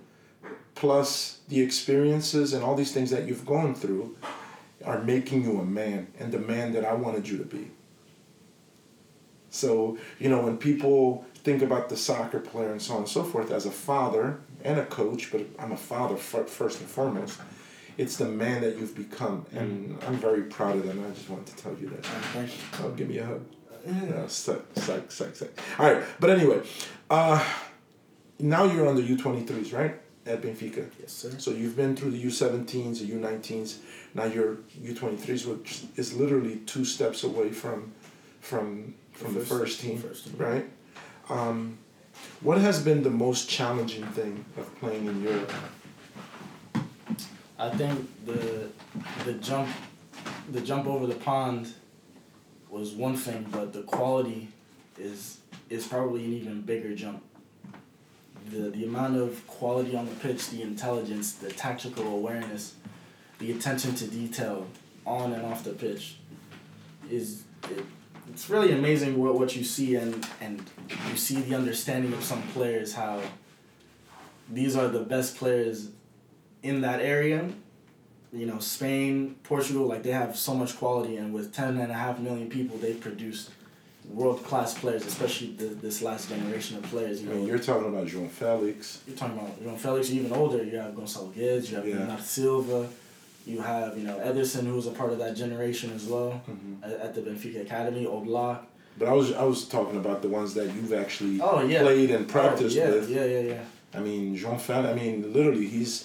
plus 0.74 1.40
the 1.48 1.60
experiences 1.60 2.52
and 2.52 2.64
all 2.64 2.74
these 2.74 2.92
things 2.92 3.10
that 3.10 3.26
you've 3.26 3.46
gone 3.46 3.74
through 3.74 4.16
are 4.84 5.00
making 5.02 5.44
you 5.44 5.60
a 5.60 5.64
man 5.64 6.08
and 6.18 6.32
the 6.32 6.38
man 6.38 6.72
that 6.72 6.84
I 6.84 6.94
wanted 6.94 7.28
you 7.28 7.38
to 7.38 7.44
be. 7.44 7.70
So, 9.50 9.98
you 10.18 10.28
know, 10.28 10.42
when 10.42 10.56
people 10.56 11.24
think 11.44 11.62
about 11.62 11.88
the 11.88 11.96
soccer 11.96 12.40
player 12.40 12.72
and 12.72 12.80
so 12.80 12.94
on 12.94 13.00
and 13.00 13.08
so 13.08 13.22
forth, 13.22 13.50
as 13.50 13.66
a 13.66 13.70
father 13.70 14.40
and 14.64 14.78
a 14.80 14.86
coach, 14.86 15.30
but 15.30 15.42
I'm 15.58 15.72
a 15.72 15.76
father 15.76 16.16
first 16.16 16.80
and 16.80 16.88
foremost, 16.88 17.38
it's 17.98 18.16
the 18.16 18.24
man 18.24 18.62
that 18.62 18.78
you've 18.78 18.96
become, 18.96 19.44
and 19.52 19.98
I'm 20.06 20.16
very 20.16 20.44
proud 20.44 20.76
of 20.76 20.86
that. 20.86 20.96
And 20.96 21.06
I 21.06 21.10
just 21.10 21.28
wanted 21.28 21.54
to 21.54 21.56
tell 21.62 21.76
you 21.78 21.88
that. 21.90 22.06
Thank 22.06 22.48
you. 22.48 22.62
Oh, 22.82 22.90
give 22.90 23.08
me 23.08 23.18
a 23.18 23.26
hug. 23.26 23.44
No, 23.84 24.26
psych, 24.28 24.62
psych, 24.76 25.10
psych, 25.10 25.36
psych. 25.36 25.60
All 25.78 25.92
right, 25.92 26.02
but 26.18 26.30
anyway, 26.30 26.62
uh, 27.10 27.44
now 28.38 28.64
you're 28.64 28.88
on 28.88 28.96
the 28.96 29.02
U 29.02 29.18
twenty 29.18 29.42
threes, 29.42 29.72
right? 29.72 30.00
At 30.24 30.40
Benfica. 30.40 30.88
Yes, 31.00 31.12
sir. 31.12 31.32
So 31.38 31.50
you've 31.50 31.76
been 31.76 31.96
through 31.96 32.12
the 32.12 32.18
U 32.18 32.28
seventeens, 32.28 33.00
the 33.00 33.06
U 33.06 33.18
nineteens. 33.18 33.78
Now 34.14 34.24
you're 34.24 34.58
U 34.80 34.94
twenty 34.94 35.16
threes, 35.16 35.46
which 35.46 35.82
is 35.96 36.14
literally 36.14 36.56
two 36.66 36.84
steps 36.84 37.24
away 37.24 37.50
from, 37.50 37.92
from 38.40 38.94
from 39.12 39.34
the 39.34 39.40
first- 39.40 39.60
first 39.60 39.80
team, 39.80 39.98
first 39.98 40.24
team. 40.26 40.34
right? 40.38 40.66
Um, 41.28 41.78
what 42.40 42.58
has 42.58 42.80
been 42.82 43.02
the 43.02 43.10
most 43.10 43.48
challenging 43.48 44.04
thing 44.08 44.44
of 44.56 44.72
playing 44.78 45.06
in 45.06 45.22
Europe? 45.22 45.50
I 47.58 47.70
think 47.70 48.08
the 48.26 48.68
the 49.24 49.34
jump 49.34 49.68
the 50.52 50.60
jump 50.60 50.86
over 50.86 51.06
the 51.06 51.14
pond 51.16 51.72
was 52.70 52.92
one 52.92 53.16
thing, 53.16 53.46
but 53.50 53.72
the 53.72 53.82
quality 53.82 54.48
is 54.98 55.38
is 55.68 55.86
probably 55.86 56.24
an 56.24 56.32
even 56.32 56.60
bigger 56.62 56.94
jump. 56.94 57.22
The 58.50 58.70
the 58.70 58.84
amount 58.84 59.16
of 59.16 59.46
quality 59.46 59.96
on 59.96 60.06
the 60.06 60.14
pitch, 60.16 60.50
the 60.50 60.62
intelligence, 60.62 61.32
the 61.32 61.50
tactical 61.50 62.06
awareness, 62.08 62.74
the 63.38 63.52
attention 63.52 63.94
to 63.96 64.06
detail 64.06 64.66
on 65.06 65.32
and 65.32 65.44
off 65.44 65.64
the 65.64 65.72
pitch 65.72 66.16
is 67.10 67.42
it, 67.70 67.84
it's 68.28 68.48
really 68.48 68.72
amazing 68.72 69.18
what, 69.18 69.38
what 69.38 69.56
you 69.56 69.64
see 69.64 69.96
and 69.96 70.26
and 70.40 70.70
you 71.10 71.16
see 71.16 71.36
the 71.36 71.54
understanding 71.54 72.12
of 72.12 72.22
some 72.22 72.42
players 72.54 72.94
how 72.94 73.20
these 74.48 74.76
are 74.76 74.88
the 74.88 75.00
best 75.00 75.36
players 75.36 75.88
in 76.62 76.80
that 76.82 77.00
area. 77.00 77.48
You 78.32 78.46
know 78.46 78.60
spain 78.60 79.36
portugal 79.42 79.86
like 79.86 80.02
they 80.04 80.12
have 80.12 80.36
so 80.36 80.54
much 80.54 80.78
quality 80.78 81.16
and 81.16 81.34
with 81.34 81.52
10 81.52 81.76
and 81.76 81.92
a 81.92 81.94
half 81.94 82.18
million 82.18 82.48
people 82.48 82.78
they've 82.78 82.98
produced 82.98 83.50
world 84.08 84.42
class 84.44 84.74
players 84.78 85.06
especially 85.06 85.52
the, 85.52 85.66
this 85.66 86.02
last 86.02 86.28
generation 86.28 86.76
of 86.76 86.82
players 86.84 87.20
I 87.20 87.22
you 87.22 87.28
know 87.28 87.36
mean, 87.36 87.46
you're 87.46 87.58
talking 87.58 87.88
about 87.88 88.06
João 88.06 88.28
Felix. 88.28 89.00
you're 89.06 89.16
talking 89.16 89.38
about 89.38 89.62
João 89.62 89.78
Felix, 89.78 90.10
even 90.10 90.32
older. 90.32 90.62
You 90.64 90.76
have 90.78 90.92
Gonçalo 90.94 91.32
Guedes, 91.32 91.70
you 91.70 91.76
have 91.76 91.86
Yeah. 91.88 92.16
Silva, 92.18 92.88
you 93.46 93.60
have 93.60 93.96
you 93.96 94.04
know 94.04 94.16
Ederson, 94.18 94.64
who 94.66 94.74
was 94.74 94.86
a 94.86 94.90
part 94.90 95.12
of 95.12 95.18
that 95.18 95.34
generation 95.36 95.92
as 95.94 96.04
well 96.06 96.42
Mhm. 96.50 96.84
at, 96.84 96.92
at 97.00 97.14
the 97.14 97.22
Benfica 97.22 97.62
Academy. 97.62 98.04
Oblak. 98.06 98.58
But 98.98 99.08
I 99.08 99.12
was 99.12 99.32
I 99.32 99.44
was 99.44 99.66
talking 99.66 99.96
about 99.98 100.20
the 100.20 100.28
ones 100.28 100.52
that 100.54 100.66
you've 100.74 100.92
actually 100.92 101.40
Oh 101.40 101.62
yeah. 101.62 101.82
played 101.82 102.10
and 102.10 102.28
practiced 102.28 102.76
oh, 102.76 102.80
yeah, 102.80 102.90
with. 102.90 103.08
Yeah, 103.08 103.24
yeah, 103.24 103.40
yeah. 103.40 103.64
I 103.94 104.00
mean, 104.00 104.36
Jean 104.36 104.58
Fel. 104.58 104.86
I 104.86 104.94
mean, 104.94 105.32
literally, 105.32 105.66
he's 105.66 106.04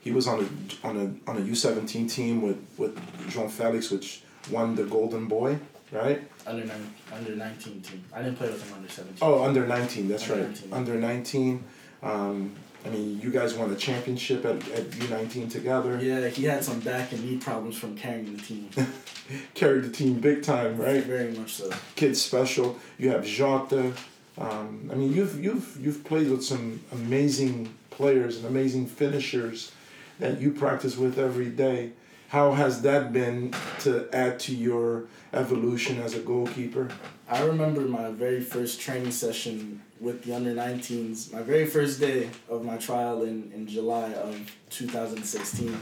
he 0.00 0.10
was 0.10 0.26
on 0.26 0.38
a 0.44 0.86
on 0.88 0.94
a 1.26 1.30
on 1.30 1.36
a 1.36 1.40
U 1.40 1.54
seventeen 1.54 2.08
team 2.08 2.42
with 2.42 2.58
with 2.78 2.96
João 3.30 3.48
Felix, 3.50 3.90
which 3.90 4.22
won 4.50 4.74
the 4.74 4.84
Golden 4.84 5.26
Boy, 5.26 5.58
right? 5.94 6.22
Under 6.46 6.64
nine, 6.64 6.94
under 7.12 7.36
nineteen 7.36 7.80
team. 7.80 8.04
I 8.12 8.22
didn't 8.22 8.36
play 8.36 8.48
with 8.48 8.66
him 8.66 8.76
under 8.76 8.88
seventeen. 8.88 9.18
Oh, 9.22 9.44
under 9.44 9.66
nineteen. 9.66 10.08
That's 10.08 10.28
Under 10.28 10.44
right. 10.44 10.50
19. 10.50 10.72
Under 10.72 10.94
nineteen. 10.94 11.64
Um, 12.02 12.52
I 12.84 12.90
mean, 12.90 13.18
you 13.20 13.30
guys 13.30 13.54
won 13.54 13.70
a 13.72 13.76
championship 13.76 14.44
at, 14.44 14.56
at 14.72 14.94
U 14.96 15.08
nineteen 15.08 15.48
together. 15.48 15.98
Yeah, 16.02 16.28
he 16.28 16.44
had 16.44 16.62
some 16.64 16.80
back 16.80 17.12
and 17.12 17.24
knee 17.24 17.38
problems 17.38 17.78
from 17.78 17.96
carrying 17.96 18.36
the 18.36 18.42
team. 18.42 18.68
Carried 19.54 19.84
the 19.84 19.90
team 19.90 20.20
big 20.20 20.42
time, 20.42 20.76
right? 20.76 21.02
Very 21.02 21.32
much 21.32 21.54
so. 21.54 21.70
Kids 21.96 22.20
special. 22.20 22.78
You 22.98 23.08
have 23.08 23.24
Jota. 23.24 23.94
Um, 24.36 24.90
I 24.92 24.96
mean, 24.96 25.14
you've 25.14 25.42
you've 25.42 25.78
you've 25.80 26.04
played 26.04 26.28
with 26.28 26.44
some 26.44 26.80
amazing 26.92 27.72
players 27.88 28.36
and 28.36 28.44
amazing 28.44 28.86
finishers 28.86 29.72
that 30.18 30.40
you 30.40 30.50
practice 30.50 30.98
with 30.98 31.18
every 31.18 31.48
day. 31.48 31.92
How 32.28 32.52
has 32.52 32.82
that 32.82 33.12
been 33.12 33.54
to 33.80 34.08
add 34.12 34.40
to 34.40 34.54
your 34.54 35.04
evolution 35.32 36.00
as 36.00 36.14
a 36.14 36.20
goalkeeper? 36.20 36.88
I 37.28 37.44
remember 37.44 37.82
my 37.82 38.10
very 38.10 38.40
first 38.40 38.80
training 38.80 39.12
session 39.12 39.82
with 40.00 40.24
the 40.24 40.34
under 40.34 40.54
19s, 40.54 41.32
my 41.32 41.42
very 41.42 41.66
first 41.66 42.00
day 42.00 42.28
of 42.48 42.64
my 42.64 42.76
trial 42.76 43.22
in, 43.22 43.52
in 43.54 43.66
July 43.66 44.12
of 44.14 44.50
2016. 44.70 45.78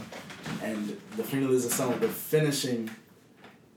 And 0.63 0.97
the 1.17 1.23
finalização, 1.23 1.99
the 2.01 2.09
finishing 2.09 2.91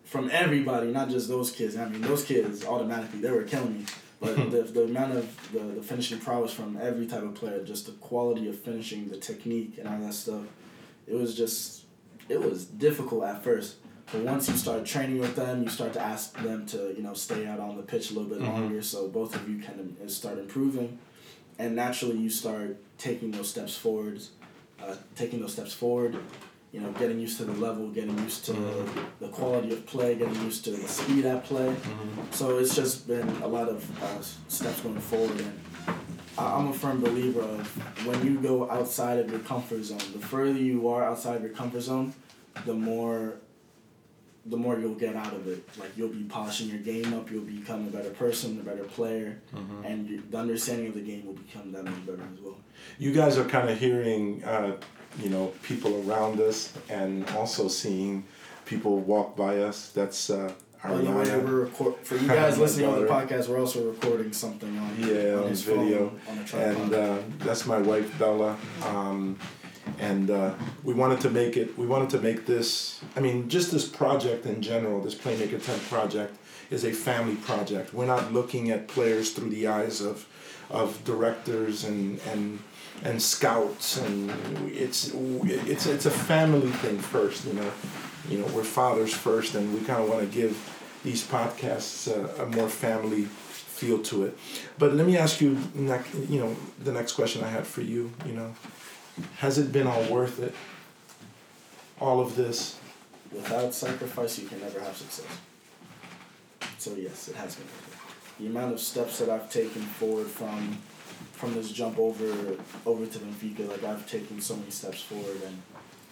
from 0.03 0.29
everybody, 0.31 0.91
not 0.91 1.09
just 1.09 1.27
those 1.27 1.51
kids. 1.51 1.75
I 1.75 1.87
mean, 1.87 2.01
those 2.01 2.23
kids 2.23 2.65
automatically, 2.65 3.19
they 3.19 3.31
were 3.31 3.43
killing 3.43 3.79
me. 3.79 3.85
But 4.19 4.35
the, 4.51 4.61
the 4.61 4.83
amount 4.83 5.17
of 5.17 5.51
the, 5.51 5.59
the 5.59 5.81
finishing 5.81 6.19
prowess 6.19 6.53
from 6.53 6.77
every 6.81 7.07
type 7.07 7.23
of 7.23 7.35
player, 7.35 7.63
just 7.63 7.85
the 7.85 7.93
quality 7.93 8.47
of 8.47 8.59
finishing, 8.59 9.09
the 9.09 9.17
technique, 9.17 9.77
and 9.77 9.87
all 9.87 9.99
that 9.99 10.13
stuff, 10.13 10.43
it 11.07 11.15
was 11.15 11.35
just, 11.35 11.84
it 12.29 12.41
was 12.41 12.65
difficult 12.65 13.23
at 13.23 13.43
first. 13.43 13.75
But 14.11 14.21
once 14.21 14.47
you 14.49 14.55
start 14.55 14.85
training 14.85 15.19
with 15.19 15.35
them, 15.35 15.63
you 15.63 15.69
start 15.69 15.93
to 15.93 15.99
ask 16.01 16.37
them 16.41 16.65
to, 16.67 16.93
you 16.95 17.01
know, 17.01 17.13
stay 17.13 17.47
out 17.47 17.59
on 17.59 17.75
the 17.75 17.83
pitch 17.83 18.11
a 18.11 18.13
little 18.13 18.29
bit 18.29 18.39
Mhm. 18.39 18.47
longer 18.53 18.81
so 18.81 19.07
both 19.07 19.35
of 19.35 19.49
you 19.49 19.57
can 19.59 19.97
start 20.07 20.37
improving. 20.37 20.99
And 21.57 21.75
naturally, 21.75 22.17
you 22.17 22.29
start 22.29 22.77
taking 22.97 23.31
those 23.31 23.49
steps 23.49 23.75
forwards, 23.75 24.31
uh, 24.81 24.95
taking 25.15 25.39
those 25.39 25.53
steps 25.53 25.73
forward, 25.73 26.17
you 26.71 26.81
know, 26.81 26.91
getting 26.99 27.19
used 27.19 27.37
to 27.37 27.45
the 27.45 27.53
level, 27.53 27.89
getting 27.89 28.17
used 28.19 28.45
to 28.45 28.51
Mhm. 28.53 28.87
the 29.19 29.29
quality 29.29 29.71
of 29.71 29.85
play, 29.85 30.15
getting 30.15 30.39
used 30.43 30.65
to 30.65 30.71
the 30.71 30.87
speed 30.87 31.25
at 31.25 31.45
play. 31.45 31.73
So 32.31 32.57
it's 32.59 32.75
just 32.75 33.07
been 33.07 33.27
a 33.41 33.47
lot 33.47 33.69
of 33.69 33.83
uh, 34.03 34.21
steps 34.49 34.81
going 34.81 34.99
forward, 34.99 35.39
and 35.39 35.53
I'm 36.37 36.67
a 36.67 36.73
firm 36.73 37.01
believer 37.01 37.41
of 37.41 38.05
when 38.05 38.25
you 38.25 38.39
go 38.39 38.69
outside 38.69 39.19
of 39.19 39.29
your 39.29 39.39
comfort 39.39 39.83
zone. 39.83 39.99
The 40.13 40.19
further 40.19 40.59
you 40.59 40.87
are 40.89 41.03
outside 41.03 41.37
of 41.37 41.43
your 41.43 41.51
comfort 41.51 41.81
zone, 41.81 42.13
the 42.65 42.73
more, 42.73 43.35
the 44.45 44.57
more 44.57 44.77
you'll 44.77 44.95
get 44.95 45.15
out 45.15 45.33
of 45.33 45.47
it. 45.47 45.67
Like 45.79 45.91
you'll 45.95 46.09
be 46.09 46.23
polishing 46.23 46.69
your 46.69 46.79
game 46.79 47.13
up, 47.13 47.31
you'll 47.31 47.43
become 47.43 47.87
a 47.87 47.91
better 47.91 48.09
person, 48.11 48.59
a 48.59 48.63
better 48.63 48.83
player, 48.83 49.39
and 49.83 50.23
the 50.29 50.37
understanding 50.37 50.87
of 50.87 50.93
the 50.93 51.01
game 51.01 51.25
will 51.25 51.33
become 51.33 51.71
that 51.71 51.83
much 51.85 52.05
better 52.05 52.21
as 52.33 52.39
well. 52.41 52.57
You 52.99 53.13
guys 53.13 53.37
are 53.37 53.45
kind 53.45 53.69
of 53.69 53.79
hearing, 53.79 54.43
uh, 54.43 54.75
you 55.21 55.29
know, 55.29 55.53
people 55.63 56.03
around 56.09 56.39
us, 56.41 56.73
and 56.89 57.27
also 57.31 57.67
seeing 57.69 58.25
people 58.65 58.99
walk 58.99 59.35
by 59.37 59.59
us. 59.59 59.89
That's 59.91 60.29
uh, 60.29 60.51
The 60.87 61.11
way, 61.11 61.37
we're 61.39 61.61
record 61.61 61.95
for 62.03 62.15
you 62.15 62.27
guys 62.39 62.57
listening 62.57 62.87
on 62.87 63.01
the 63.01 63.07
podcast. 63.07 63.47
We're 63.47 63.59
also 63.59 63.89
recording 63.89 64.31
something 64.33 64.77
on 64.77 64.95
Yeah, 64.99 65.35
on 65.35 65.49
his 65.49 65.61
video. 65.63 66.09
phone, 66.25 66.61
on 66.61 66.69
and 66.69 66.93
uh, 66.93 67.17
that's 67.39 67.65
my 67.65 67.77
wife 67.79 68.17
Bella. 68.19 68.57
Um, 68.85 69.37
and 69.99 70.29
uh, 70.29 70.53
we 70.83 70.93
wanted 70.93 71.21
to 71.21 71.29
make 71.29 71.57
it. 71.57 71.77
We 71.77 71.85
wanted 71.87 72.09
to 72.11 72.19
make 72.19 72.45
this. 72.45 73.01
I 73.15 73.19
mean, 73.19 73.49
just 73.49 73.71
this 73.71 73.87
project 73.87 74.45
in 74.45 74.61
general, 74.61 75.01
this 75.01 75.15
Playmaker 75.15 75.63
Ten 75.63 75.79
project, 75.81 76.37
is 76.69 76.83
a 76.83 76.91
family 76.91 77.35
project. 77.35 77.93
We're 77.93 78.05
not 78.07 78.33
looking 78.33 78.69
at 78.71 78.87
players 78.87 79.31
through 79.31 79.49
the 79.49 79.67
eyes 79.67 80.01
of, 80.01 80.27
of 80.69 81.03
directors 81.03 81.83
and 81.83 82.19
and 82.31 82.59
and 83.03 83.21
scouts, 83.21 83.97
and 83.97 84.31
it's 84.67 85.11
it's 85.43 85.85
it's 85.85 86.05
a 86.05 86.11
family 86.11 86.69
thing 86.69 86.97
first. 86.97 87.45
You 87.45 87.53
know, 87.53 87.71
you 88.29 88.37
know 88.39 88.47
we're 88.47 88.63
fathers 88.63 89.13
first, 89.13 89.55
and 89.55 89.73
we 89.73 89.81
kind 89.81 90.01
of 90.03 90.09
want 90.09 90.21
to 90.21 90.27
give 90.27 90.71
these 91.05 91.25
podcasts 91.25 92.07
a, 92.11 92.43
a 92.43 92.45
more 92.47 92.67
family 92.67 93.23
feel 93.23 93.99
to 94.03 94.23
it. 94.25 94.37
But 94.77 94.93
let 94.93 95.05
me 95.05 95.17
ask 95.17 95.39
you, 95.39 95.57
you 95.75 96.39
know, 96.39 96.55
the 96.83 96.91
next 96.91 97.13
question 97.13 97.43
I 97.43 97.47
had 97.47 97.65
for 97.67 97.81
you, 97.81 98.11
you 98.25 98.33
know, 98.33 98.53
has 99.37 99.57
it 99.57 99.71
been 99.71 99.87
all 99.87 100.03
worth 100.05 100.39
it? 100.39 100.53
All 102.01 102.19
of 102.19 102.35
this? 102.35 102.79
Without 103.31 103.73
sacrifice, 103.73 104.39
you 104.39 104.47
can 104.47 104.59
never 104.61 104.79
have 104.79 104.95
success. 104.97 105.27
So 106.77 106.93
yes, 106.95 107.29
it 107.29 107.35
has 107.35 107.55
been. 107.55 107.67
The 108.39 108.47
amount 108.47 108.73
of 108.73 108.79
steps 108.79 109.19
that 109.19 109.29
I've 109.29 109.49
taken 109.49 109.81
forward 109.81 110.27
from 110.27 110.77
from 111.31 111.53
this 111.53 111.71
jump 111.71 111.97
over 111.97 112.57
over 112.85 113.05
to 113.05 113.19
Benfica, 113.19 113.69
like 113.69 113.83
I've 113.83 114.09
taken 114.09 114.41
so 114.41 114.55
many 114.55 114.71
steps 114.71 115.01
forward, 115.01 115.41
and 115.45 115.61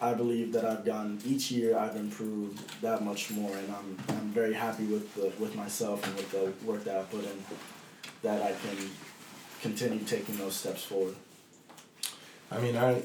I 0.04 0.14
believe 0.14 0.52
that 0.52 0.66
I've 0.66 0.84
gotten 0.84 1.18
each 1.26 1.50
year 1.50 1.78
I've 1.78 1.96
improved 1.96 2.60
that 2.82 3.06
much 3.06 3.32
more, 3.32 3.56
and 3.56 3.74
I'm 3.74 3.98
I'm 4.10 4.30
very 4.34 4.54
happy 4.54 4.84
with 4.84 5.16
the 5.16 5.32
with 5.42 5.56
myself 5.56 6.06
and 6.06 6.14
with 6.16 6.30
the 6.32 6.52
work 6.70 6.84
that 6.84 6.98
I 6.98 7.04
put 7.04 7.24
in, 7.24 7.38
that 8.22 8.42
I 8.42 8.52
can 8.52 8.78
continue 9.62 10.04
taking 10.04 10.36
those 10.36 10.56
steps 10.56 10.84
forward. 10.84 11.16
I 12.52 12.60
mean, 12.60 12.76
I, 12.76 13.02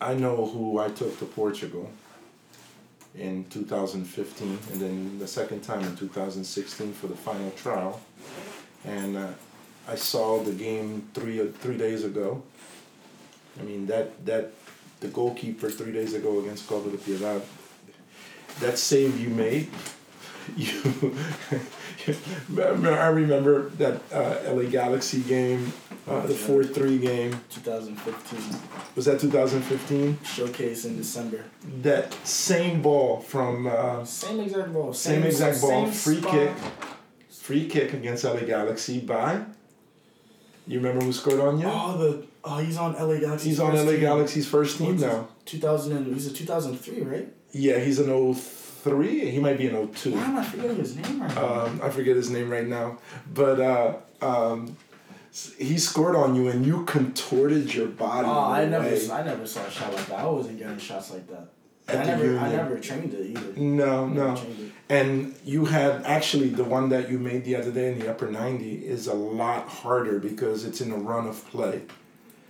I 0.00 0.14
know 0.14 0.46
who 0.46 0.78
I 0.78 0.88
took 0.88 1.18
to 1.18 1.26
Portugal 1.26 1.90
in 3.14 3.44
2015, 3.50 4.58
and 4.72 4.80
then 4.80 5.18
the 5.18 5.28
second 5.28 5.60
time 5.60 5.84
in 5.84 5.96
2016 5.96 6.94
for 6.94 7.08
the 7.08 7.16
final 7.16 7.50
trial. 7.50 8.00
And 8.86 9.18
uh, 9.18 9.32
I 9.86 9.96
saw 9.96 10.42
the 10.42 10.52
game 10.52 11.08
three 11.12 11.46
three 11.62 11.76
days 11.76 12.04
ago. 12.04 12.42
I 13.60 13.62
mean 13.64 13.86
that 13.86 14.24
that 14.24 14.52
the 15.00 15.08
goalkeeper 15.08 15.70
three 15.70 15.92
days 15.92 16.14
ago 16.14 16.40
against 16.40 16.68
Cova 16.68 16.90
da 16.90 16.96
Piedade. 16.98 17.42
That 18.60 18.78
save 18.78 19.20
you 19.20 19.28
made, 19.30 19.68
you. 20.56 21.14
I 22.58 23.08
remember 23.08 23.68
that 23.70 24.00
uh, 24.12 24.52
LA 24.52 24.62
Galaxy 24.64 25.20
game, 25.20 25.72
uh, 26.08 26.26
the 26.26 26.34
four 26.34 26.64
three 26.64 26.98
game. 26.98 27.38
2015 27.50 28.40
Was 28.96 29.04
that 29.04 29.20
two 29.20 29.30
thousand 29.30 29.62
fifteen? 29.62 30.18
showcase 30.24 30.84
in 30.86 30.96
December. 30.96 31.44
That 31.82 32.12
same 32.26 32.80
ball 32.82 33.20
from 33.20 33.66
uh, 33.66 34.04
Same 34.04 34.40
exact 34.40 34.72
ball. 34.72 34.92
Same 34.94 35.22
exact 35.22 35.60
ball, 35.60 35.86
same 35.86 35.92
free 35.92 36.20
spot. 36.20 36.32
kick. 36.32 36.52
free 37.30 37.68
kick 37.68 37.92
against 37.92 38.24
LA 38.24 38.40
Galaxy 38.40 39.00
by. 39.00 39.44
You 40.66 40.78
remember 40.80 41.04
who 41.04 41.12
scored 41.12 41.40
on 41.40 41.58
you? 41.60 41.66
Oh 41.68 41.96
the 41.98 42.26
oh 42.48 42.58
he's 42.58 42.76
on 42.76 42.94
LA 42.94 43.18
Galaxy. 43.18 43.48
He's 43.50 43.60
on 43.60 43.74
LA 43.74 43.96
Galaxy's 43.96 44.48
first 44.48 44.78
team 44.78 44.96
now. 44.96 45.28
2000 45.44 45.96
and 45.96 46.06
he's 46.14 46.26
a 46.26 46.32
2003 46.32 47.02
right? 47.02 47.28
Yeah, 47.52 47.78
he's 47.78 47.98
an 47.98 48.34
03. 48.34 49.30
He 49.30 49.38
might 49.38 49.58
be 49.58 49.68
an 49.68 49.92
02. 49.92 50.12
Why 50.12 50.24
am 50.24 50.36
I 50.36 50.44
forgetting 50.44 50.76
his 50.76 50.96
name 50.96 51.22
right 51.22 51.34
now? 51.34 51.64
Um, 51.64 51.80
I 51.82 51.90
forget 51.90 52.16
his 52.16 52.30
name 52.30 52.50
right 52.50 52.66
now, 52.66 52.98
but 53.32 53.60
uh, 53.60 53.94
um, 54.20 54.76
he 55.58 55.78
scored 55.78 56.16
on 56.16 56.34
you 56.34 56.48
and 56.48 56.64
you 56.64 56.84
contorted 56.84 57.74
your 57.74 57.86
body. 57.86 58.28
Oh, 58.28 58.50
I 58.50 58.64
never, 58.66 58.84
way. 58.84 59.10
I 59.10 59.22
never 59.22 59.46
saw 59.46 59.64
a 59.64 59.70
shot 59.70 59.94
like 59.94 60.06
that. 60.06 60.18
I 60.20 60.26
wasn't 60.26 60.58
getting 60.58 60.78
shots 60.78 61.10
like 61.10 61.26
that. 61.28 61.48
I 61.88 62.04
never, 62.04 62.38
I 62.38 62.52
never 62.52 62.78
trained 62.78 63.14
it 63.14 63.30
either. 63.30 63.58
No, 63.58 64.06
no. 64.06 64.38
And 64.90 65.34
you 65.44 65.64
had 65.64 66.02
actually 66.04 66.48
the 66.48 66.64
one 66.64 66.90
that 66.90 67.10
you 67.10 67.18
made 67.18 67.44
the 67.44 67.56
other 67.56 67.70
day 67.70 67.92
in 67.92 67.98
the 67.98 68.10
upper 68.10 68.30
90 68.30 68.86
is 68.86 69.06
a 69.06 69.14
lot 69.14 69.68
harder 69.68 70.18
because 70.18 70.66
it's 70.66 70.82
in 70.82 70.92
a 70.92 70.96
run 70.96 71.26
of 71.26 71.42
play. 71.50 71.82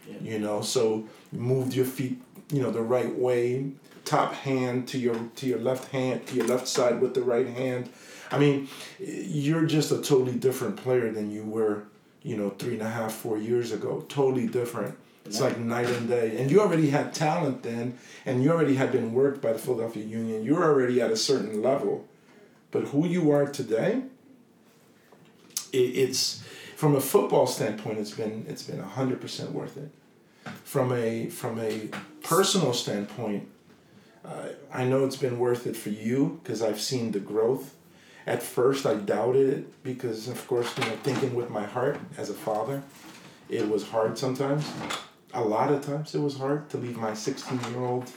Yeah. 0.08 0.16
You 0.22 0.38
know, 0.38 0.62
so 0.62 1.06
you 1.32 1.38
moved 1.38 1.74
your 1.74 1.84
feet, 1.84 2.18
you 2.50 2.62
know, 2.62 2.70
the 2.70 2.82
right 2.82 3.14
way, 3.14 3.72
top 4.04 4.32
hand 4.32 4.88
to 4.88 4.98
your 4.98 5.16
to 5.36 5.46
your 5.46 5.58
left 5.58 5.92
hand, 5.92 6.26
to 6.28 6.36
your 6.36 6.46
left 6.46 6.66
side 6.66 7.00
with 7.00 7.12
the 7.14 7.22
right 7.22 7.46
hand. 7.46 7.90
I 8.30 8.38
mean, 8.38 8.68
you're 8.98 9.66
just 9.66 9.92
a 9.92 9.96
totally 9.96 10.34
different 10.34 10.76
player 10.76 11.10
than 11.12 11.30
you 11.30 11.44
were, 11.44 11.84
you 12.22 12.36
know, 12.36 12.50
three 12.50 12.74
and 12.74 12.82
a 12.82 12.88
half, 12.88 13.12
four 13.12 13.38
years 13.38 13.72
ago. 13.72 14.04
Totally 14.08 14.46
different. 14.46 14.96
It's 15.24 15.40
like 15.42 15.58
night 15.58 15.90
and 15.90 16.08
day. 16.08 16.38
And 16.38 16.50
you 16.50 16.60
already 16.60 16.88
had 16.88 17.12
talent 17.12 17.62
then, 17.62 17.98
and 18.24 18.42
you 18.42 18.50
already 18.50 18.76
had 18.76 18.90
been 18.90 19.12
worked 19.12 19.42
by 19.42 19.52
the 19.52 19.58
Philadelphia 19.58 20.02
Union. 20.04 20.42
You're 20.42 20.64
already 20.64 21.02
at 21.02 21.10
a 21.10 21.16
certain 21.16 21.62
level. 21.62 22.06
But 22.70 22.84
who 22.84 23.06
you 23.06 23.30
are 23.30 23.46
today, 23.46 24.02
it, 25.72 25.76
it's 25.76 26.42
from 26.76 26.96
a 26.96 27.00
football 27.00 27.46
standpoint, 27.46 27.98
it's 27.98 28.12
been 28.12 28.46
it's 28.48 28.62
been 28.62 28.80
hundred 28.80 29.20
percent 29.20 29.52
worth 29.52 29.76
it. 29.76 29.90
From 30.64 30.92
a 30.92 31.28
from 31.30 31.58
a 31.60 31.88
personal 32.22 32.72
standpoint, 32.72 33.48
uh, 34.24 34.48
I 34.72 34.84
know 34.84 35.04
it's 35.04 35.16
been 35.16 35.38
worth 35.38 35.66
it 35.66 35.76
for 35.76 35.90
you 35.90 36.40
because 36.42 36.62
I've 36.62 36.80
seen 36.80 37.12
the 37.12 37.20
growth. 37.20 37.74
At 38.26 38.42
first, 38.42 38.84
I 38.84 38.94
doubted 38.94 39.48
it 39.48 39.82
because, 39.82 40.28
of 40.28 40.46
course, 40.46 40.76
you 40.76 40.84
know, 40.84 40.96
thinking 41.02 41.34
with 41.34 41.48
my 41.48 41.64
heart 41.64 41.98
as 42.18 42.28
a 42.28 42.34
father, 42.34 42.82
it 43.48 43.66
was 43.66 43.88
hard 43.88 44.18
sometimes. 44.18 44.70
A 45.32 45.40
lot 45.40 45.72
of 45.72 45.84
times, 45.84 46.14
it 46.14 46.20
was 46.20 46.36
hard 46.36 46.68
to 46.70 46.76
leave 46.76 46.98
my 46.98 47.14
sixteen-year-old, 47.14 48.10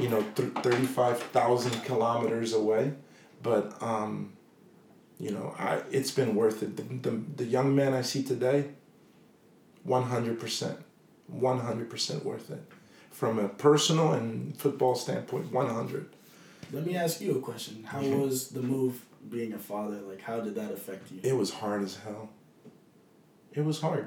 you 0.00 0.08
know, 0.08 0.24
th- 0.34 0.52
thirty-five 0.62 1.22
thousand 1.22 1.84
kilometers 1.84 2.54
away. 2.54 2.94
But 3.42 3.82
um, 3.82 4.32
you 5.18 5.30
know, 5.30 5.54
I 5.58 5.82
it's 5.90 6.10
been 6.10 6.34
worth 6.34 6.62
it. 6.62 6.76
The, 6.76 7.10
the, 7.10 7.16
the 7.36 7.44
young 7.44 7.76
man 7.76 7.92
I 7.92 8.02
see 8.02 8.22
today, 8.22 8.70
one 9.84 10.04
hundred 10.04 10.40
percent, 10.40 10.78
one 11.28 11.58
hundred 11.60 11.88
percent 11.90 12.24
worth 12.24 12.50
it, 12.50 12.62
from 13.10 13.38
a 13.38 13.48
personal 13.48 14.12
and 14.12 14.56
football 14.58 14.94
standpoint, 14.94 15.52
one 15.52 15.68
hundred. 15.68 16.08
Let 16.72 16.86
me 16.86 16.96
ask 16.96 17.20
you 17.20 17.36
a 17.36 17.40
question. 17.40 17.84
How 17.84 18.00
Mhm. 18.00 18.20
was 18.22 18.48
the 18.48 18.62
move 18.62 19.04
being 19.30 19.52
a 19.52 19.58
father? 19.58 20.00
Like, 20.00 20.20
how 20.22 20.40
did 20.40 20.54
that 20.54 20.72
affect 20.72 21.10
you? 21.12 21.20
It 21.22 21.36
was 21.36 21.50
hard 21.52 21.82
as 21.82 21.96
hell. 21.96 22.30
It 23.52 23.64
was 23.64 23.80
hard. 23.80 24.06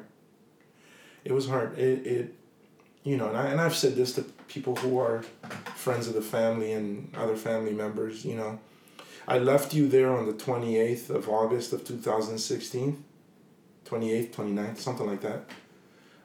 It 1.24 1.32
was 1.32 1.48
hard. 1.48 1.78
It, 1.78 2.06
it 2.08 2.36
you 3.04 3.18
know, 3.18 3.28
and, 3.30 3.38
I, 3.38 3.46
and 3.48 3.62
I've 3.62 3.76
said 3.76 3.96
this 3.96 4.14
to 4.14 4.24
people 4.48 4.76
who 4.78 4.98
are 4.98 5.24
friends 5.76 6.08
of 6.08 6.16
the 6.16 6.22
family 6.24 6.72
and 6.74 7.16
other 7.16 7.36
family 7.36 7.72
members, 7.72 8.26
you 8.26 8.36
know. 8.36 8.60
I 9.28 9.38
left 9.38 9.74
you 9.76 9.88
there 9.88 10.12
on 10.12 10.26
the 10.26 10.34
28th 10.34 11.12
of 11.12 11.30
August 11.30 11.72
of 11.74 11.84
2016, 11.86 13.04
28th, 13.86 14.32
29th, 14.32 14.78
something 14.80 15.06
like 15.06 15.22
that. 15.22 15.48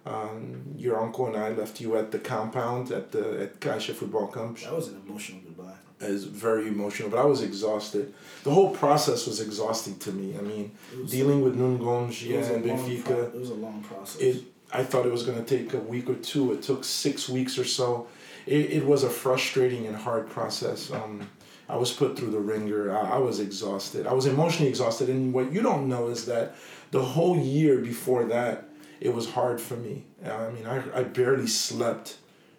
Um, 0.06 0.62
your 0.76 0.98
uncle 1.00 1.26
and 1.26 1.36
I 1.36 1.50
left 1.50 1.80
you 1.80 1.96
at 1.96 2.10
the 2.10 2.18
compound 2.18 2.90
at 2.90 3.12
the 3.12 3.42
at 3.42 3.60
Caixa 3.60 3.92
Football 3.94 4.28
Camp. 4.28 4.58
That 4.60 4.74
was 4.74 4.88
an 4.88 5.02
emotional 5.06 5.40
goodbye. 5.42 5.74
It 6.00 6.10
was 6.10 6.24
very 6.24 6.68
emotional, 6.68 7.10
but 7.10 7.18
I 7.18 7.24
was 7.26 7.42
exhausted. 7.42 8.14
The 8.42 8.50
whole 8.50 8.70
process 8.74 9.26
was 9.26 9.40
exhausting 9.40 9.98
to 9.98 10.12
me. 10.12 10.34
I 10.38 10.40
mean, 10.40 10.72
dealing 11.06 11.42
with 11.42 11.54
Nuno 11.56 11.74
it 11.76 11.80
Gongia 11.82 12.38
was 12.38 12.48
a 12.48 12.54
and 12.54 12.64
Benfica. 12.64 13.04
pro- 13.04 13.22
it 13.24 13.34
was 13.34 13.50
a 13.50 13.54
long 13.54 13.82
process. 13.82 14.20
It 14.22 14.44
I 14.72 14.84
thought 14.84 15.04
it 15.04 15.12
was 15.12 15.24
going 15.24 15.44
to 15.44 15.44
take 15.44 15.74
a 15.74 15.78
week 15.78 16.08
or 16.08 16.14
two. 16.14 16.52
It 16.52 16.62
took 16.62 16.84
six 16.84 17.28
weeks 17.28 17.58
or 17.58 17.64
so. 17.64 18.06
It, 18.46 18.70
it 18.70 18.86
was 18.86 19.02
a 19.04 19.10
frustrating 19.10 19.86
and 19.86 19.96
hard 19.96 20.30
process. 20.30 20.90
Um, 20.90 21.28
I 21.68 21.76
was 21.76 21.92
put 21.92 22.16
through 22.16 22.30
the 22.30 22.38
ringer. 22.40 22.96
I, 22.96 23.16
I 23.16 23.18
was 23.18 23.38
exhausted. 23.40 24.06
I 24.06 24.14
was 24.14 24.26
emotionally 24.26 24.70
exhausted. 24.70 25.08
And 25.10 25.34
what 25.34 25.52
you 25.52 25.60
don't 25.60 25.88
know 25.88 26.08
is 26.08 26.24
that 26.26 26.54
the 26.92 27.02
whole 27.02 27.36
year 27.38 27.78
before 27.78 28.24
that, 28.24 28.69
it 29.00 29.14
was 29.14 29.30
hard 29.30 29.60
for 29.60 29.76
me. 29.76 30.04
I 30.24 30.50
mean, 30.50 30.66
I, 30.66 30.82
I 31.00 31.02
barely 31.04 31.46
slept 31.46 32.18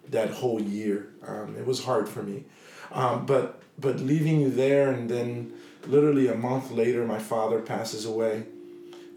that 0.10 0.32
whole 0.32 0.62
year. 0.62 1.10
Um, 1.26 1.56
it 1.58 1.66
was 1.66 1.84
hard 1.84 2.10
for 2.10 2.24
me. 2.24 2.46
Um, 2.92 3.26
but 3.26 3.62
but 3.80 4.00
leaving 4.00 4.42
you 4.42 4.50
there 4.50 4.92
and 4.92 5.10
then 5.10 5.54
literally 5.88 6.28
a 6.28 6.36
month 6.36 6.72
later, 6.72 7.06
my 7.06 7.20
father 7.20 7.62
passes 7.62 8.06
away 8.06 8.44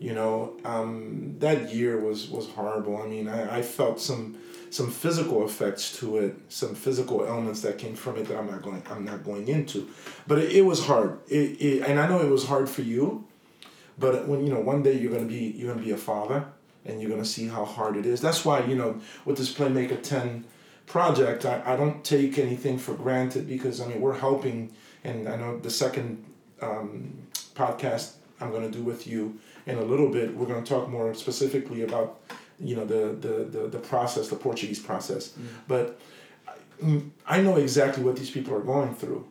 you 0.04 0.12
know 0.12 0.54
um, 0.64 1.36
that 1.38 1.72
year 1.72 1.98
was 1.98 2.28
was 2.28 2.48
horrible 2.50 2.96
i 3.00 3.06
mean 3.06 3.28
I, 3.28 3.58
I 3.58 3.62
felt 3.62 4.00
some 4.00 4.36
some 4.70 4.90
physical 4.90 5.46
effects 5.46 5.96
to 5.98 6.18
it 6.18 6.36
some 6.48 6.74
physical 6.74 7.24
elements 7.24 7.62
that 7.62 7.78
came 7.78 7.94
from 7.94 8.16
it 8.16 8.26
that 8.28 8.36
i'm 8.36 8.50
not 8.50 8.62
going 8.62 8.82
i'm 8.90 9.04
not 9.04 9.24
going 9.24 9.48
into 9.48 9.88
but 10.26 10.38
it, 10.38 10.52
it 10.52 10.62
was 10.62 10.84
hard 10.86 11.20
it, 11.28 11.60
it, 11.60 11.88
and 11.88 11.98
i 11.98 12.06
know 12.08 12.20
it 12.20 12.30
was 12.30 12.46
hard 12.46 12.68
for 12.68 12.82
you 12.82 13.24
but 13.98 14.26
when 14.26 14.44
you 14.44 14.52
know 14.52 14.60
one 14.60 14.82
day 14.82 14.92
you're 14.98 15.10
to 15.18 15.24
be 15.24 15.54
you're 15.56 15.72
to 15.74 15.80
be 15.80 15.92
a 15.92 15.96
father 15.96 16.44
and 16.86 17.00
you're 17.00 17.10
going 17.10 17.22
to 17.22 17.28
see 17.28 17.46
how 17.48 17.64
hard 17.64 17.96
it 17.96 18.06
is. 18.06 18.20
That's 18.20 18.44
why 18.44 18.64
you 18.64 18.74
know 18.76 19.00
with 19.24 19.36
this 19.38 19.52
playmaker 19.52 20.00
10 20.02 20.44
project 20.86 21.46
I, 21.46 21.62
I 21.72 21.76
don't 21.76 22.04
take 22.04 22.38
anything 22.38 22.76
for 22.76 22.92
granted 22.92 23.48
because 23.48 23.80
i 23.80 23.86
mean 23.86 24.02
we're 24.02 24.18
helping 24.18 24.70
and 25.02 25.26
i 25.26 25.34
know 25.34 25.58
the 25.58 25.70
second 25.70 26.22
um, 26.60 27.16
podcast 27.54 28.16
i'm 28.40 28.50
going 28.50 28.70
to 28.70 28.78
do 28.78 28.84
with 28.84 29.06
you 29.06 29.38
in 29.64 29.78
a 29.78 29.82
little 29.82 30.10
bit 30.10 30.36
we're 30.36 30.44
going 30.46 30.62
to 30.62 30.68
talk 30.68 30.90
more 30.90 31.14
specifically 31.14 31.82
about 31.84 32.20
you 32.60 32.76
know 32.76 32.84
the 32.84 33.02
the 33.26 33.34
the, 33.44 33.68
the 33.68 33.78
process 33.78 34.28
the 34.28 34.36
portuguese 34.36 34.78
process. 34.78 35.32
But 35.68 35.98
I- 36.82 37.02
i 37.26 37.40
know 37.40 37.56
exactly 37.56 38.02
what 38.04 38.16
these 38.16 38.30
people 38.30 38.52
are 38.54 38.60
going 38.74 38.94
through 38.94 39.26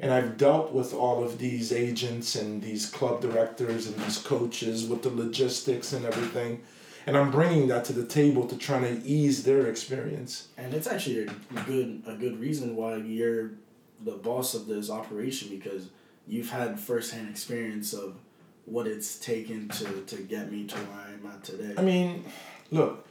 and 0.00 0.12
i've 0.12 0.36
dealt 0.36 0.72
with 0.72 0.92
all 0.92 1.22
of 1.22 1.38
these 1.38 1.72
agents 1.72 2.34
and 2.34 2.62
these 2.62 2.86
club 2.90 3.20
directors 3.20 3.86
and 3.86 3.96
these 3.96 4.18
coaches 4.18 4.86
with 4.86 5.02
the 5.02 5.10
logistics 5.10 5.92
and 5.92 6.04
everything 6.04 6.62
and 7.06 7.16
i'm 7.16 7.30
bringing 7.30 7.68
that 7.68 7.84
to 7.84 7.92
the 7.92 8.06
table 8.06 8.46
to 8.46 8.56
try 8.56 8.80
to 8.80 9.02
ease 9.04 9.44
their 9.44 9.66
experience 9.66 10.48
and 10.56 10.74
it's 10.74 10.86
actually 10.86 11.20
a 11.20 11.60
good 11.66 12.02
a 12.06 12.14
good 12.14 12.38
reason 12.40 12.76
why 12.76 12.96
you're 12.96 13.52
the 14.00 14.12
boss 14.12 14.54
of 14.54 14.66
this 14.66 14.90
operation 14.90 15.48
because 15.48 15.88
you've 16.26 16.50
had 16.50 16.78
firsthand 16.78 17.28
experience 17.28 17.92
of 17.92 18.16
what 18.64 18.86
it's 18.86 19.18
taken 19.18 19.68
to, 19.68 20.02
to 20.02 20.16
get 20.16 20.50
me 20.50 20.66
to 20.66 20.76
where 20.76 21.06
I'm 21.06 21.26
at 21.26 21.44
today. 21.44 21.74
I 21.78 21.82
mean, 21.82 22.24
look, 22.70 23.06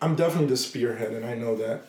I'm 0.00 0.16
definitely 0.16 0.48
the 0.48 0.56
spearhead, 0.56 1.12
and 1.12 1.24
I 1.24 1.34
know 1.34 1.54
that. 1.56 1.82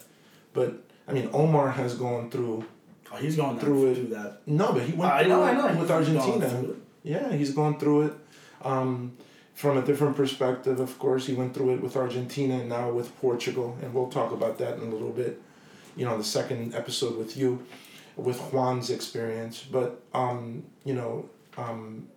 But 0.54 0.84
I 1.08 1.14
mean, 1.14 1.30
Omar 1.34 1.72
has 1.72 1.95
gone 1.95 2.30
through. 2.30 2.66
Oh, 3.12 3.16
he's 3.18 3.36
going 3.36 3.60
through 3.60 3.91
it. 3.91 3.95
through 3.95 4.08
that. 4.08 4.41
No, 4.45 4.74
but 4.74 4.84
he 4.84 4.93
went 4.93 5.12
I 5.12 5.24
through 5.24 5.30
know, 5.30 5.43
it 5.43 5.47
I 5.47 5.72
know. 5.74 5.80
with 5.80 5.91
Argentina. 5.91 6.66
Yeah, 7.03 7.32
he's 7.34 7.53
gone 7.53 7.80
through 7.80 8.08
it. 8.08 8.14
Um, 8.64 9.14
from 9.53 9.78
a 9.78 9.82
different 9.82 10.16
perspective, 10.16 10.80
of 10.80 10.99
course, 10.99 11.26
he 11.26 11.34
went 11.34 11.53
through 11.53 11.74
it 11.76 11.82
with 11.82 11.95
Argentina 11.95 12.60
and 12.60 12.70
now 12.70 12.91
with 12.91 13.16
Portugal, 13.20 13.76
and 13.82 13.93
we'll 13.93 14.10
talk 14.10 14.32
about 14.32 14.58
that 14.60 14.78
in 14.78 14.82
a 14.82 14.91
little 14.91 15.12
bit. 15.12 15.41
You 15.95 16.05
know, 16.05 16.16
the 16.18 16.24
second 16.24 16.76
episode 16.76 17.18
with 17.18 17.36
you, 17.36 17.66
with 18.16 18.39
Juan's 18.51 18.89
experience. 18.91 19.66
But 19.72 19.99
um, 20.14 20.64
you 20.86 20.93
know, 20.93 21.30
um, 21.58 22.08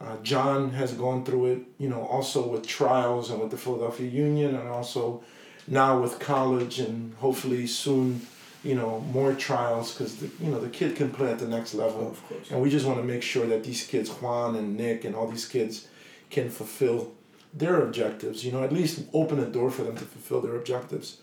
uh, 0.00 0.16
John 0.22 0.70
has 0.72 0.92
gone 0.92 1.24
through 1.24 1.46
it. 1.46 1.58
You 1.78 1.88
know, 1.88 2.02
also 2.02 2.46
with 2.46 2.66
trials 2.66 3.30
and 3.30 3.40
with 3.40 3.50
the 3.50 3.56
Philadelphia 3.56 4.10
Union, 4.10 4.54
and 4.54 4.68
also 4.68 5.22
now 5.66 5.98
with 5.98 6.18
college, 6.18 6.78
and 6.78 7.14
hopefully 7.14 7.66
soon, 7.66 8.20
you 8.64 8.74
know, 8.74 9.00
more 9.12 9.32
trials 9.34 9.92
because 9.92 10.22
you 10.22 10.50
know 10.50 10.60
the 10.60 10.70
kid 10.78 10.96
can 10.96 11.10
play 11.10 11.30
at 11.30 11.38
the 11.38 11.48
next 11.48 11.74
level. 11.74 12.00
Oh, 12.06 12.10
of 12.10 12.28
course. 12.28 12.50
And 12.50 12.60
we 12.62 12.70
just 12.70 12.86
want 12.86 12.98
to 12.98 13.04
make 13.04 13.22
sure 13.22 13.46
that 13.46 13.62
these 13.64 13.86
kids, 13.86 14.08
Juan 14.10 14.56
and 14.56 14.76
Nick 14.76 15.04
and 15.04 15.14
all 15.14 15.28
these 15.28 15.46
kids, 15.46 15.88
can 16.30 16.48
fulfill 16.50 17.12
their 17.52 17.82
objectives. 17.82 18.44
You 18.44 18.52
know, 18.52 18.62
at 18.64 18.72
least 18.72 18.94
open 19.12 19.38
a 19.38 19.46
door 19.46 19.70
for 19.70 19.82
them 19.84 19.96
to 19.96 20.04
fulfill 20.04 20.40
their 20.40 20.56
objectives. 20.56 21.18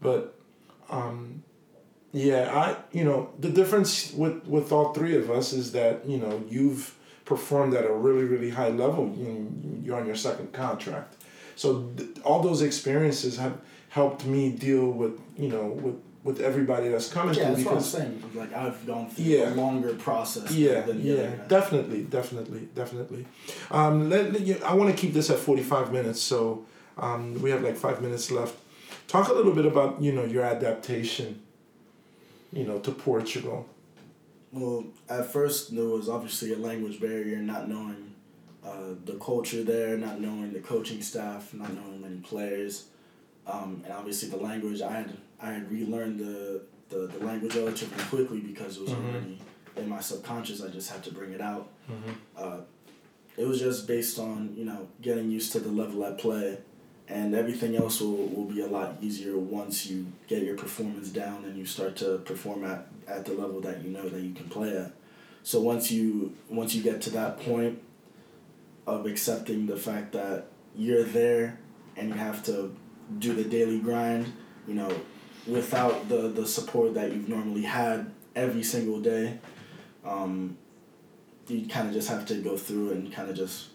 But, 0.00 0.34
um, 0.90 1.42
Yeah, 2.12 2.44
I 2.64 2.76
you 2.98 3.04
know 3.04 3.30
the 3.38 3.50
difference 3.50 4.12
with 4.22 4.36
with 4.46 4.72
all 4.72 4.94
three 4.94 5.16
of 5.16 5.30
us 5.38 5.52
is 5.52 5.72
that 5.72 5.94
you 6.08 6.18
know 6.18 6.42
you've 6.48 6.94
performed 7.24 7.74
at 7.74 7.84
a 7.84 7.92
really 7.92 8.24
really 8.24 8.50
high 8.50 8.70
level. 8.84 9.04
You 9.18 9.30
you're 9.84 9.98
on 10.00 10.06
your 10.06 10.16
second 10.16 10.48
contract, 10.52 11.10
so 11.56 11.66
th- 11.96 12.10
all 12.24 12.40
those 12.42 12.62
experiences 12.62 13.36
have 13.38 13.56
helped 13.90 14.24
me 14.24 14.42
deal 14.50 14.86
with 15.00 15.14
you 15.36 15.48
know 15.48 15.66
with 15.84 15.96
with 16.26 16.40
everybody 16.40 16.88
that's 16.88 17.08
coming 17.16 17.34
Yeah, 17.34 17.54
through 17.54 17.54
that's 17.54 17.64
what 17.64 17.72
I'm 17.72 17.78
because 17.78 17.90
saying. 17.90 18.22
Like 18.34 18.52
I've 18.62 18.86
gone 18.86 19.08
through 19.10 19.24
Yeah. 19.24 19.54
a 19.54 19.56
longer 19.64 19.94
process. 19.94 20.50
yeah 20.50 20.80
than 20.86 20.96
the 21.02 21.08
yeah 21.08 21.22
other 21.22 21.44
definitely 21.48 22.02
definitely 22.18 22.62
definitely 22.74 23.22
um, 23.70 24.10
let, 24.10 24.32
let 24.32 24.42
you, 24.48 24.56
i 24.70 24.72
want 24.74 24.88
to 24.94 24.96
keep 25.02 25.12
this 25.14 25.30
at 25.30 25.38
45 25.38 25.92
minutes 25.98 26.20
so 26.20 26.38
um, 26.98 27.40
we 27.42 27.48
have 27.50 27.62
like 27.62 27.76
five 27.76 27.98
minutes 28.02 28.30
left 28.30 28.54
talk 29.08 29.28
a 29.28 29.32
little 29.32 29.54
bit 29.60 29.66
about 29.66 29.90
you 30.04 30.12
know 30.16 30.24
your 30.24 30.42
adaptation 30.54 31.40
you 32.52 32.64
know 32.68 32.78
to 32.86 32.90
portugal 33.08 33.60
Well, 34.52 34.84
at 35.08 35.26
first 35.36 35.74
there 35.76 35.84
was 35.96 36.08
obviously 36.16 36.48
a 36.58 36.60
language 36.68 36.96
barrier, 37.00 37.38
not 37.54 37.62
knowing 37.68 38.02
uh, 38.64 38.94
the 39.04 39.16
culture 39.30 39.62
there, 39.72 39.92
not 40.06 40.16
knowing 40.24 40.52
the 40.52 40.60
coaching 40.72 41.02
staff, 41.10 41.42
not 41.62 41.70
knowing 41.78 42.00
many 42.06 42.20
players, 42.32 42.72
um, 43.46 43.70
and 43.84 43.92
obviously 44.00 44.28
the 44.34 44.38
language. 44.50 44.80
I 44.80 44.92
had 45.00 45.08
I 45.40 45.50
had 45.52 45.70
relearned 45.70 46.18
the 46.20 46.62
the, 46.88 47.08
the 47.08 47.24
language 47.24 47.54
relatively 47.56 48.02
quickly 48.04 48.38
because 48.40 48.76
it 48.76 48.82
was 48.82 48.90
Mhm. 48.92 49.10
already 49.10 49.38
in 49.76 49.88
my 49.88 50.00
subconscious. 50.00 50.62
I 50.62 50.68
just 50.68 50.88
had 50.90 51.02
to 51.04 51.12
bring 51.12 51.32
it 51.32 51.40
out. 51.40 51.68
Uh, 52.36 52.60
it 53.36 53.46
was 53.46 53.58
just 53.58 53.86
based 53.88 54.18
on 54.18 54.54
you 54.56 54.64
know 54.64 54.88
getting 55.02 55.30
used 55.30 55.52
to 55.52 55.58
the 55.60 55.68
level 55.70 56.04
at 56.04 56.16
play, 56.18 56.58
and 57.08 57.34
everything 57.34 57.74
else 57.76 58.00
will, 58.00 58.28
will 58.28 58.44
be 58.44 58.60
a 58.60 58.66
lot 58.68 58.96
easier 59.02 59.36
once 59.36 59.86
you 59.86 60.06
get 60.28 60.42
your 60.44 60.56
performance 60.56 61.08
down 61.10 61.44
and 61.44 61.56
you 61.58 61.66
start 61.66 61.96
to 61.96 62.18
perform 62.18 62.64
at, 62.64 62.86
at 63.08 63.24
the 63.24 63.32
level 63.32 63.60
that 63.60 63.82
you 63.82 63.90
know 63.90 64.08
that 64.08 64.20
you 64.22 64.32
can 64.32 64.48
play 64.48 64.76
at. 64.76 64.92
So 65.42 65.60
once 65.60 65.90
you 65.90 66.34
once 66.48 66.74
you 66.74 66.82
get 66.84 67.00
to 67.02 67.10
that 67.10 67.40
point 67.40 67.80
of 68.86 69.06
accepting 69.06 69.66
the 69.66 69.76
fact 69.76 70.12
that 70.12 70.46
you're 70.76 71.02
there 71.04 71.58
and 71.96 72.08
you 72.08 72.14
have 72.14 72.42
to 72.44 72.74
do 73.18 73.34
the 73.34 73.44
daily 73.44 73.78
grind, 73.80 74.32
you 74.68 74.74
know, 74.74 74.90
without 75.46 76.08
the 76.08 76.28
the 76.28 76.46
support 76.46 76.94
that 76.94 77.12
you've 77.12 77.28
normally 77.28 77.62
had 77.62 78.10
every 78.34 78.62
single 78.62 79.00
day, 79.00 79.38
um, 80.04 80.56
you 81.48 81.66
kind 81.66 81.88
of 81.88 81.94
just 81.94 82.08
have 82.08 82.26
to 82.26 82.34
go 82.36 82.56
through 82.56 82.92
and 82.92 83.12
kind 83.12 83.30
of 83.30 83.36
just 83.36 83.68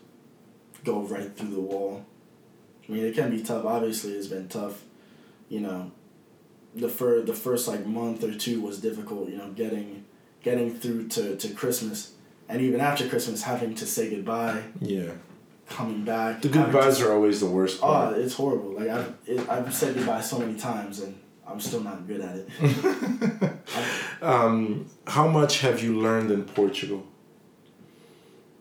go 0.84 1.02
right 1.02 1.36
through 1.36 1.50
the 1.50 1.60
wall. 1.62 2.06
I 2.88 2.92
mean, 2.92 3.06
it 3.06 3.16
can 3.16 3.30
be 3.32 3.42
tough. 3.44 3.66
Obviously, 3.66 4.14
it's 4.14 4.28
been 4.28 4.48
tough. 4.48 4.84
You 5.50 5.62
know, 5.62 5.92
the 6.76 6.90
fir- 6.90 7.22
the 7.22 7.34
first 7.34 7.68
like 7.68 7.86
month 7.86 8.24
or 8.24 8.34
two 8.36 8.62
was 8.62 8.80
difficult. 8.80 9.30
You 9.30 9.38
know, 9.38 9.50
getting 9.52 10.06
getting 10.44 10.74
through 10.78 11.08
to, 11.10 11.36
to 11.38 11.50
Christmas, 11.54 12.14
and 12.50 12.62
even 12.62 12.82
after 12.82 13.08
Christmas, 13.08 13.44
having 13.44 13.76
to 13.76 13.86
say 13.86 14.10
goodbye, 14.10 14.64
yeah 14.80 15.12
coming 15.70 16.04
back. 16.04 16.42
the 16.42 16.50
goodbyes 16.50 16.98
to- 16.98 17.08
are 17.08 17.14
always 17.14 17.40
the 17.40 17.46
worst 17.46 17.80
Oh, 17.82 18.10
it's 18.14 18.34
horrible. 18.34 18.74
Like 18.74 18.90
I've 18.90 19.14
it, 19.26 19.50
I've 19.50 19.74
said 19.74 19.96
goodbye 19.96 20.22
so 20.22 20.40
many 20.40 20.56
times, 20.56 21.00
and 21.00 21.18
I'm 21.48 21.60
still 21.60 21.82
not 21.82 22.08
good 22.08 22.22
at 22.22 22.36
it. 22.38 23.52
um, 24.22 24.86
how 25.08 25.28
much 25.28 25.60
have 25.62 25.84
you 25.84 26.00
learned 26.00 26.32
in 26.32 26.44
portugal 26.44 27.06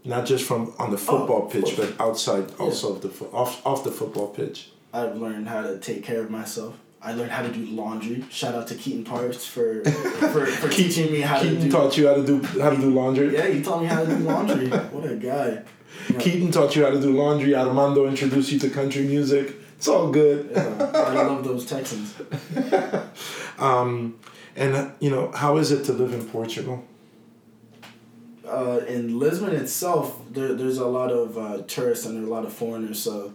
not 0.05 0.25
just 0.27 0.45
from 0.45 0.73
on 0.79 0.91
the 0.91 0.99
football 0.99 1.47
of 1.47 1.53
pitch 1.53 1.77
but 1.77 2.01
outside 2.01 2.51
also 2.59 2.95
of 2.95 3.03
the 3.03 3.09
fo- 3.09 3.31
off, 3.33 3.65
off 3.67 3.85
the 3.85 3.91
football 3.93 4.29
pitch 4.29 4.71
I've 4.93 5.17
learned 5.17 5.49
how 5.49 5.63
to 5.63 5.79
take 5.79 6.03
care 6.05 6.21
of 6.21 6.31
myself. 6.31 6.77
I 7.03 7.13
learned 7.13 7.31
how 7.31 7.43
to 7.43 7.51
do 7.51 7.65
laundry. 7.67 8.25
Shout 8.31 8.55
out 8.55 8.67
to 8.69 8.75
Keaton 8.75 9.05
Parks 9.05 9.47
for 9.47 9.85
for, 9.85 10.47
for 10.47 10.69
teaching 10.69 11.11
me 11.13 11.21
how 11.21 11.39
to 11.41 11.49
Keaton 11.49 11.71
taught 11.71 11.97
you 11.97 12.09
how 12.09 12.15
to 12.15 12.27
do 12.27 12.43
how 12.61 12.71
to 12.71 12.77
do 12.77 12.91
laundry. 12.91 13.33
Yeah, 13.33 13.47
he 13.49 13.63
taught 13.63 13.81
me 13.81 13.87
how 13.87 14.05
to 14.05 14.07
do 14.07 14.17
laundry. 14.17 14.69
what 14.69 15.11
a 15.11 15.17
guy. 15.17 15.63
You 16.09 16.15
know, 16.15 16.21
Keaton 16.21 16.51
taught 16.51 16.77
you 16.77 16.85
how 16.85 16.91
to 16.91 17.01
do 17.01 17.17
laundry. 17.17 17.55
Armando 17.55 18.07
introduced 18.07 18.53
you 18.53 18.59
to 18.59 18.71
country 18.71 19.05
music. 19.05 19.55
It's 19.81 19.89
all 19.89 20.11
good. 20.11 20.51
yeah, 20.53 20.93
I 20.95 21.15
love 21.15 21.43
those 21.43 21.65
Texans. 21.65 22.15
Um, 23.59 24.19
and 24.57 24.75
uh, 24.75 24.91
you 25.01 25.11
know, 25.11 25.31
how 25.33 25.59
is 25.59 25.71
it 25.71 25.85
to 25.85 25.93
live 25.93 26.15
in 26.15 26.25
Portugal? 26.25 26.83
Uh, 28.47 28.81
in 28.89 29.19
Lisbon 29.19 29.55
itself, 29.55 30.19
there, 30.31 30.55
there's 30.55 30.79
a 30.79 30.87
lot 30.87 31.11
of 31.13 31.37
uh, 31.37 31.63
tourists 31.67 32.07
and 32.07 32.17
there 32.17 32.25
are 32.25 32.27
a 32.27 32.31
lot 32.31 32.47
of 32.47 32.55
foreigners. 32.55 32.99
So 32.99 33.35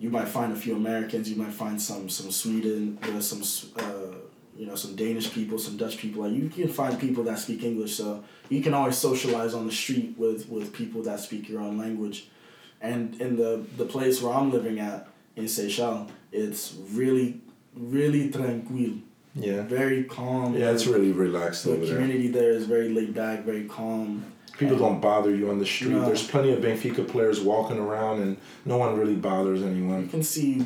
you 0.00 0.10
might 0.10 0.26
find 0.26 0.52
a 0.52 0.56
few 0.56 0.74
Americans. 0.74 1.30
You 1.30 1.36
might 1.36 1.52
find 1.52 1.80
some 1.80 2.08
some 2.08 2.32
Sweden. 2.32 2.98
There's 3.02 3.28
some 3.28 3.42
uh, 3.76 4.16
you 4.56 4.66
know 4.66 4.74
some 4.74 4.96
Danish 4.96 5.32
people, 5.32 5.56
some 5.56 5.76
Dutch 5.76 5.98
people. 5.98 6.24
Like 6.24 6.32
you 6.32 6.48
can 6.48 6.66
find 6.66 6.98
people 6.98 7.22
that 7.24 7.38
speak 7.38 7.62
English. 7.62 7.94
So 7.94 8.24
you 8.48 8.60
can 8.60 8.74
always 8.74 8.98
socialize 8.98 9.54
on 9.54 9.66
the 9.66 9.72
street 9.72 10.14
with 10.18 10.48
with 10.48 10.72
people 10.72 11.04
that 11.04 11.20
speak 11.20 11.48
your 11.48 11.60
own 11.60 11.78
language. 11.78 12.28
And 12.80 13.20
in 13.20 13.36
the 13.36 13.64
the 13.76 13.84
place 13.84 14.20
where 14.20 14.34
I'm 14.34 14.50
living 14.50 14.80
at 14.80 15.09
in 15.40 15.46
Seixal, 15.46 16.08
it's 16.32 16.74
really 16.92 17.40
really 17.76 18.30
tranquil, 18.30 18.94
Yeah. 19.34 19.62
very 19.62 20.04
calm. 20.04 20.56
Yeah, 20.56 20.72
it's 20.72 20.86
really 20.86 21.12
relaxed 21.12 21.64
the 21.64 21.70
over 21.72 21.80
there. 21.80 21.94
The 21.94 22.00
community 22.00 22.28
there 22.28 22.50
is 22.50 22.66
very 22.66 22.88
laid 22.88 23.14
back, 23.14 23.44
very 23.44 23.64
calm. 23.64 24.24
People 24.58 24.76
don't 24.76 25.00
bother 25.00 25.34
you 25.34 25.48
on 25.50 25.58
the 25.58 25.64
street. 25.64 25.92
No. 25.92 26.04
There's 26.04 26.26
plenty 26.26 26.52
of 26.52 26.58
Benfica 26.60 27.06
players 27.08 27.40
walking 27.40 27.78
around, 27.78 28.20
and 28.20 28.36
no 28.66 28.76
one 28.76 28.98
really 28.98 29.14
bothers 29.16 29.62
anyone. 29.62 30.02
You 30.02 30.08
can 30.08 30.22
see 30.22 30.60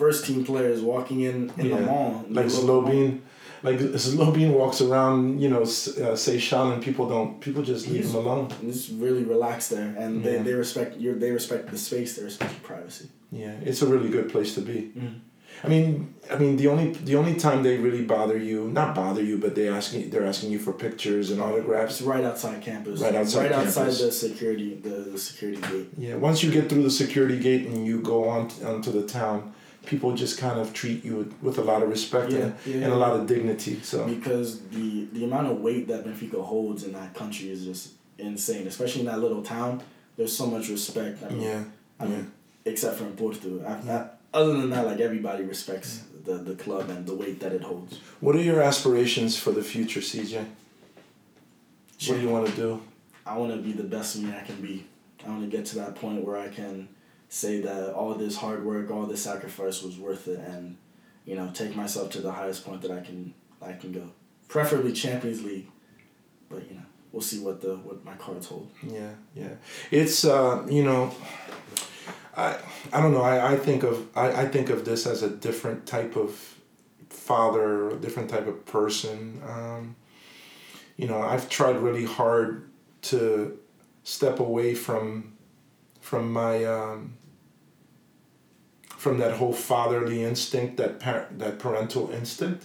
first 0.00 0.24
team 0.26 0.44
players 0.44 0.80
walking 0.80 1.20
in 1.20 1.52
in 1.58 1.68
the 1.70 1.80
mall. 1.80 2.24
Like 2.28 2.46
local 2.52 3.18
like 3.62 3.78
Zlobin 3.78 4.52
walks 4.54 4.80
around, 4.80 5.38
you 5.42 5.48
know, 5.50 5.60
uh, 5.62 6.16
Seixal, 6.16 6.72
and 6.72 6.82
people 6.82 7.06
don't. 7.08 7.40
People 7.40 7.62
just 7.62 7.86
leave 7.86 8.00
He's- 8.04 8.10
him 8.10 8.16
alone. 8.24 8.48
And 8.60 8.70
It's 8.70 8.88
really 8.88 9.22
relaxed 9.22 9.68
there, 9.70 9.94
and 9.98 10.24
Yeah. 10.24 10.38
they, 10.38 10.42
they 10.46 10.54
respect 10.54 10.98
your 10.98 11.14
they 11.14 11.30
respect 11.30 11.70
the 11.70 11.78
space. 11.78 12.16
They 12.16 12.24
respect 12.24 12.52
your 12.52 12.62
privacy. 12.62 13.06
Yeah, 13.32 13.54
it's 13.62 13.82
a 13.82 13.86
really 13.86 14.08
good 14.08 14.30
place 14.30 14.54
to 14.54 14.60
be. 14.60 14.92
Mm. 14.96 15.20
I 15.62 15.68
mean, 15.68 16.14
I 16.30 16.36
mean, 16.36 16.56
the 16.56 16.68
only 16.68 16.92
the 16.92 17.16
only 17.16 17.34
time 17.34 17.62
they 17.62 17.76
really 17.76 18.02
bother 18.02 18.38
you, 18.38 18.68
not 18.68 18.94
bother 18.94 19.22
you, 19.22 19.36
but 19.36 19.54
they 19.54 19.68
asking 19.68 20.10
they're 20.10 20.26
asking 20.26 20.50
you 20.52 20.58
for 20.58 20.72
pictures 20.72 21.30
and 21.30 21.40
autographs. 21.40 22.00
It's 22.00 22.02
right 22.02 22.24
outside 22.24 22.62
campus. 22.62 23.00
Right 23.00 23.14
outside 23.14 23.50
Right 23.50 23.52
outside 23.52 23.92
the 23.92 24.12
security 24.12 24.74
the, 24.76 25.10
the 25.12 25.18
security 25.18 25.60
gate. 25.60 25.88
Yeah, 25.98 26.14
once 26.16 26.42
you 26.42 26.50
get 26.50 26.68
through 26.68 26.82
the 26.84 26.90
security 26.90 27.38
gate 27.38 27.66
and 27.66 27.86
you 27.86 28.00
go 28.00 28.28
on 28.28 28.50
onto 28.64 28.90
the 28.90 29.06
town, 29.06 29.52
people 29.86 30.14
just 30.14 30.38
kind 30.38 30.58
of 30.58 30.72
treat 30.72 31.04
you 31.04 31.16
with, 31.16 31.34
with 31.42 31.58
a 31.58 31.62
lot 31.62 31.82
of 31.82 31.90
respect 31.90 32.32
Yeah, 32.32 32.38
and, 32.38 32.54
yeah. 32.64 32.74
and 32.84 32.92
a 32.92 32.96
lot 32.96 33.12
of 33.18 33.26
dignity. 33.26 33.80
So 33.82 34.06
Because 34.06 34.60
the 34.68 35.08
the 35.12 35.24
amount 35.24 35.48
of 35.48 35.60
weight 35.60 35.88
that 35.88 36.06
Benfica 36.06 36.42
holds 36.42 36.84
in 36.84 36.92
that 36.94 37.12
country 37.14 37.50
is 37.50 37.64
just 37.64 37.92
insane. 38.18 38.66
Especially 38.66 39.00
in 39.00 39.06
that 39.08 39.20
little 39.20 39.42
town, 39.42 39.82
there's 40.16 40.34
so 40.34 40.46
much 40.46 40.68
respect. 40.68 41.22
I 41.22 41.28
mean, 41.30 41.42
yeah, 41.42 41.64
I 41.98 42.06
mean, 42.06 42.32
except 42.64 42.98
for 42.98 43.04
in 43.04 43.12
Porto. 43.12 43.64
I, 43.64 43.92
I, 43.92 44.08
other 44.32 44.52
than 44.56 44.70
that, 44.70 44.86
like 44.86 45.00
everybody 45.00 45.44
respects 45.44 46.04
the, 46.24 46.34
the 46.34 46.54
club 46.54 46.88
and 46.90 47.06
the 47.06 47.14
weight 47.14 47.40
that 47.40 47.52
it 47.52 47.62
holds. 47.62 47.98
What 48.20 48.36
are 48.36 48.42
your 48.42 48.60
aspirations 48.60 49.36
for 49.36 49.52
the 49.52 49.62
future, 49.62 50.00
CJ? 50.00 50.44
What 52.06 52.16
do 52.16 52.20
you 52.20 52.28
want 52.28 52.46
to 52.46 52.56
do? 52.56 52.82
I 53.26 53.36
want 53.36 53.52
to 53.52 53.58
be 53.58 53.72
the 53.72 53.84
best 53.84 54.16
me 54.16 54.32
I 54.34 54.42
can 54.42 54.60
be. 54.60 54.86
I 55.24 55.28
want 55.28 55.42
to 55.42 55.54
get 55.54 55.66
to 55.66 55.76
that 55.76 55.96
point 55.96 56.24
where 56.24 56.36
I 56.36 56.48
can 56.48 56.88
say 57.28 57.60
that 57.60 57.92
all 57.92 58.14
this 58.14 58.36
hard 58.36 58.64
work, 58.64 58.90
all 58.90 59.06
this 59.06 59.22
sacrifice 59.22 59.82
was 59.82 59.98
worth 59.98 60.26
it, 60.28 60.40
and 60.40 60.76
you 61.24 61.36
know, 61.36 61.50
take 61.52 61.76
myself 61.76 62.10
to 62.12 62.20
the 62.20 62.32
highest 62.32 62.64
point 62.64 62.82
that 62.82 62.90
I 62.90 63.00
can 63.00 63.34
I 63.60 63.72
can 63.72 63.92
go. 63.92 64.10
Preferably 64.48 64.92
Champions 64.92 65.44
League, 65.44 65.68
but 66.48 66.66
you 66.68 66.74
know, 66.74 66.82
we'll 67.12 67.22
see 67.22 67.40
what 67.40 67.60
the 67.60 67.76
what 67.76 68.04
my 68.04 68.14
cards 68.14 68.46
hold. 68.46 68.70
Yeah, 68.82 69.10
yeah. 69.34 69.54
It's 69.90 70.24
uh, 70.24 70.66
you 70.68 70.82
know, 70.82 71.14
I 72.40 72.58
I 72.92 73.00
don't 73.02 73.12
know. 73.12 73.22
I, 73.22 73.52
I 73.52 73.56
think 73.56 73.82
of 73.82 74.06
I, 74.16 74.42
I 74.42 74.46
think 74.48 74.70
of 74.70 74.84
this 74.84 75.06
as 75.06 75.22
a 75.22 75.30
different 75.30 75.86
type 75.86 76.16
of 76.16 76.30
father, 77.08 77.96
different 78.00 78.30
type 78.30 78.46
of 78.46 78.64
person. 78.66 79.42
Um, 79.46 79.96
you 80.96 81.06
know, 81.06 81.20
I've 81.20 81.48
tried 81.48 81.76
really 81.76 82.04
hard 82.04 82.68
to 83.02 83.58
step 84.04 84.40
away 84.40 84.74
from 84.74 85.36
from 86.00 86.32
my 86.32 86.64
um, 86.64 87.14
from 88.88 89.18
that 89.18 89.32
whole 89.32 89.52
fatherly 89.52 90.24
instinct, 90.24 90.76
that 90.78 91.00
par- 91.00 91.28
that 91.38 91.58
parental 91.58 92.10
instinct, 92.10 92.64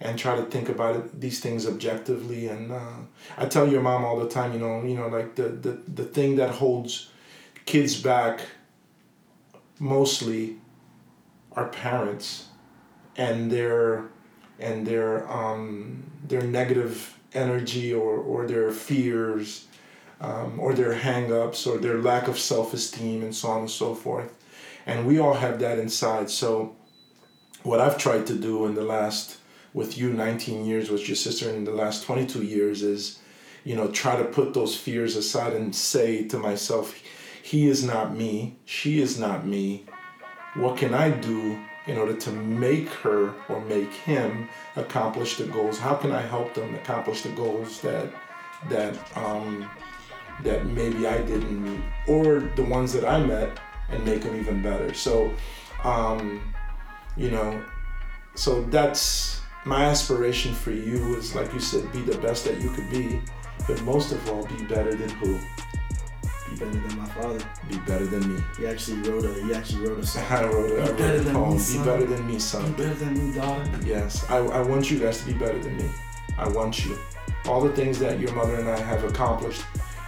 and 0.00 0.18
try 0.18 0.36
to 0.36 0.44
think 0.44 0.68
about 0.68 0.96
it, 0.96 1.20
these 1.20 1.40
things 1.40 1.66
objectively. 1.66 2.48
And 2.48 2.72
uh, 2.72 3.00
I 3.36 3.46
tell 3.46 3.68
your 3.68 3.82
mom 3.82 4.04
all 4.04 4.18
the 4.18 4.28
time, 4.28 4.52
you 4.52 4.58
know, 4.58 4.82
you 4.84 4.96
know, 4.96 5.08
like 5.08 5.34
the 5.34 5.48
the, 5.48 5.72
the 5.94 6.04
thing 6.04 6.36
that 6.36 6.50
holds 6.50 7.10
kids 7.64 8.00
back 8.00 8.40
mostly 9.82 10.56
our 11.52 11.68
parents 11.68 12.46
and 13.16 13.50
their 13.50 14.04
and 14.60 14.86
their 14.86 15.30
um, 15.30 16.04
their 16.28 16.42
negative 16.42 17.18
energy 17.34 17.92
or, 17.92 18.16
or 18.18 18.46
their 18.46 18.70
fears 18.70 19.66
um, 20.20 20.60
or 20.60 20.72
their 20.72 20.92
hang-ups 20.92 21.66
or 21.66 21.78
their 21.78 21.98
lack 21.98 22.28
of 22.28 22.38
self-esteem 22.38 23.22
and 23.22 23.34
so 23.34 23.48
on 23.48 23.60
and 23.60 23.70
so 23.70 23.94
forth. 23.94 24.32
And 24.86 25.06
we 25.06 25.18
all 25.18 25.34
have 25.34 25.58
that 25.60 25.78
inside. 25.78 26.30
So 26.30 26.76
what 27.62 27.80
i've 27.80 27.98
tried 27.98 28.26
to 28.26 28.34
do 28.34 28.66
in 28.66 28.74
the 28.74 28.82
last 28.84 29.38
with 29.72 29.96
you 29.96 30.12
19 30.12 30.64
years 30.64 30.90
with 30.90 31.08
your 31.08 31.16
sister 31.16 31.48
in 31.48 31.64
the 31.64 31.70
last 31.70 32.04
22 32.04 32.42
years 32.42 32.82
is 32.82 33.18
you 33.64 33.74
know 33.76 33.88
try 33.88 34.16
to 34.16 34.24
put 34.24 34.52
those 34.52 34.76
fears 34.76 35.16
aside 35.16 35.52
and 35.52 35.74
say 35.74 36.26
to 36.26 36.38
myself 36.38 37.01
he 37.42 37.68
is 37.68 37.84
not 37.84 38.16
me 38.16 38.56
she 38.64 39.00
is 39.00 39.18
not 39.18 39.46
me. 39.46 39.84
What 40.54 40.78
can 40.78 40.94
i 40.94 41.10
do 41.10 41.58
in 41.86 41.98
order 41.98 42.14
to 42.14 42.30
make 42.30 42.88
her 42.88 43.34
or 43.48 43.60
make 43.62 43.92
him 43.92 44.48
accomplish 44.76 45.36
the 45.36 45.44
goals? 45.44 45.78
How 45.78 45.94
can 45.94 46.12
i 46.12 46.20
help 46.20 46.54
them 46.54 46.74
accomplish 46.74 47.22
the 47.22 47.30
goals 47.30 47.80
that 47.80 48.12
that 48.68 48.96
um 49.16 49.68
that 50.44 50.66
maybe 50.66 51.06
i 51.06 51.18
didn't 51.22 51.62
meet 51.62 51.80
or 52.06 52.40
the 52.56 52.62
ones 52.62 52.92
that 52.92 53.04
i 53.04 53.18
met 53.18 53.58
and 53.90 54.04
make 54.04 54.22
them 54.22 54.38
even 54.38 54.62
better? 54.62 54.94
So 54.94 55.32
um 55.84 56.54
you 57.16 57.30
know 57.30 57.62
so 58.34 58.62
that's 58.64 59.40
my 59.64 59.84
aspiration 59.84 60.54
for 60.54 60.70
you 60.70 61.16
is 61.16 61.34
like 61.34 61.52
you 61.52 61.60
said 61.60 61.90
be 61.92 62.00
the 62.00 62.18
best 62.18 62.44
that 62.44 62.60
you 62.60 62.70
could 62.70 62.88
be 62.90 63.20
but 63.66 63.80
most 63.82 64.12
of 64.12 64.30
all 64.30 64.44
be 64.46 64.64
better 64.64 64.94
than 64.94 65.10
who 65.10 65.38
Be 66.52 66.64
better 66.64 66.78
than 66.88 66.98
my 66.98 67.06
father. 67.06 67.38
be 67.68 67.76
better 67.78 68.06
than 68.06 68.34
me 68.36 68.42
He 68.58 68.66
actually 68.66 69.00
wrote 69.08 69.24
a. 69.24 69.44
He 69.44 69.54
actually 69.54 69.86
wrote 69.86 69.98
a 69.98 70.06
song. 70.06 70.24
i 70.30 70.44
wrote 70.44 70.70
a, 70.70 70.82
I 70.82 70.84
Be 70.86 70.90
wrote 70.90 70.98
better 70.98 71.16
a 71.16 71.20
than 71.20 71.34
poem 71.34 71.50
me, 71.50 71.54
be 71.56 71.60
son. 71.60 71.84
better 71.84 72.06
than 72.06 72.26
me 72.26 72.32
Be 72.34 72.82
better 72.82 72.94
than 72.94 73.14
me, 73.30 73.34
daughter. 73.36 73.70
yes 73.84 74.24
I, 74.30 74.36
I 74.38 74.60
want 74.60 74.90
you 74.90 74.98
guys 74.98 75.20
to 75.20 75.26
be 75.26 75.32
better 75.34 75.58
than 75.58 75.76
me 75.76 75.88
i 76.38 76.48
want 76.48 76.84
you 76.86 76.98
all 77.46 77.60
the 77.60 77.72
things 77.72 77.98
that 77.98 78.18
your 78.18 78.32
mother 78.34 78.54
and 78.56 78.66
i 78.68 78.78
have 78.78 79.04
accomplished 79.04 79.62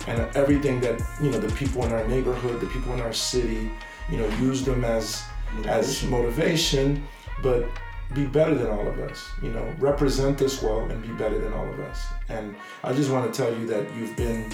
and 0.06 0.18
everything 0.36 0.80
that 0.80 0.98
you 1.22 1.30
know 1.30 1.38
the 1.38 1.54
people 1.54 1.84
in 1.84 1.92
our 1.92 2.06
neighborhood 2.08 2.60
the 2.60 2.66
people 2.68 2.92
in 2.94 3.00
our 3.00 3.12
city 3.12 3.70
you 4.10 4.16
know 4.16 4.26
use 4.38 4.64
them 4.64 4.84
as 4.84 5.22
as 5.66 6.02
motivation, 6.04 7.06
but 7.42 7.68
be 8.12 8.24
better 8.26 8.54
than 8.56 8.68
all 8.70 8.86
of 8.88 8.98
us. 8.98 9.28
You 9.42 9.50
know, 9.52 9.64
represent 9.78 10.36
this 10.36 10.60
well 10.62 10.80
and 10.80 11.00
be 11.00 11.08
better 11.10 11.38
than 11.38 11.52
all 11.52 11.68
of 11.72 11.78
us. 11.80 12.04
And 12.28 12.56
I 12.82 12.92
just 12.92 13.10
want 13.10 13.32
to 13.32 13.42
tell 13.42 13.52
you 13.56 13.64
that 13.68 13.84
you've 13.96 14.16
been, 14.16 14.50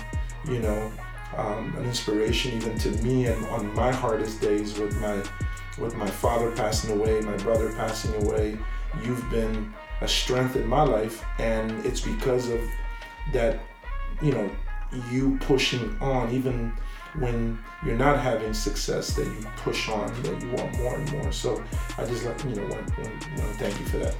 you 0.47 0.59
know, 0.61 0.93
um, 1.37 1.74
an 1.76 1.85
inspiration 1.85 2.53
even 2.55 2.78
to 2.78 2.91
me 3.03 3.26
and 3.26 3.45
on 3.47 3.72
my 3.74 3.93
hardest 3.93 4.41
days 4.41 4.78
with 4.78 4.97
my 5.01 5.22
with 5.78 5.95
my 5.97 6.09
father 6.09 6.51
passing 6.53 6.99
away, 6.99 7.20
my 7.20 7.37
brother 7.39 7.72
passing 7.72 8.14
away. 8.24 8.59
You've 9.03 9.28
been 9.31 9.72
a 10.01 10.09
strength 10.09 10.57
in 10.57 10.66
my 10.66 10.83
life, 10.83 11.24
and 11.39 11.85
it's 11.87 12.01
because 12.01 12.49
of 12.49 12.61
that, 13.33 13.61
you 14.20 14.33
know, 14.33 14.51
you 15.11 15.39
pushing 15.41 15.97
on 16.01 16.33
even 16.33 16.72
when 17.18 17.59
you're 17.85 17.97
not 17.97 18.18
having 18.18 18.53
success 18.53 19.14
that 19.14 19.26
you 19.26 19.47
push 19.57 19.89
on 19.89 20.07
that 20.22 20.41
you 20.41 20.51
want 20.51 20.78
more 20.78 20.95
and 20.95 21.12
more 21.12 21.33
so 21.33 21.62
i 21.99 22.05
just 22.05 22.24
like 22.24 22.43
you 22.45 22.51
know 22.51 22.62
want, 22.62 22.99
want, 22.99 23.28
want 23.37 23.53
to 23.53 23.59
thank 23.59 23.78
you 23.81 23.87
for 23.87 23.99
that 23.99 24.14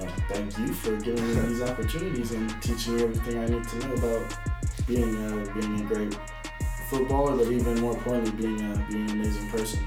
Uh, 0.00 0.06
thank 0.28 0.58
you 0.58 0.72
for 0.72 0.96
giving 0.96 1.24
me 1.28 1.34
these 1.46 1.62
opportunities 1.70 2.32
and 2.32 2.50
teaching 2.60 2.96
me 2.96 3.02
everything 3.04 3.38
I 3.38 3.46
need 3.46 3.68
to 3.68 3.78
know 3.78 3.94
about 3.94 4.36
being 4.86 5.14
uh, 5.26 5.54
being 5.54 5.80
a 5.80 5.84
great 5.84 6.18
footballer, 6.92 7.36
but 7.36 7.48
even 7.50 7.80
more 7.80 7.92
importantly, 7.98 8.32
being 8.42 8.60
a, 8.70 8.86
being 8.90 9.10
an 9.10 9.20
amazing 9.20 9.48
person. 9.48 9.80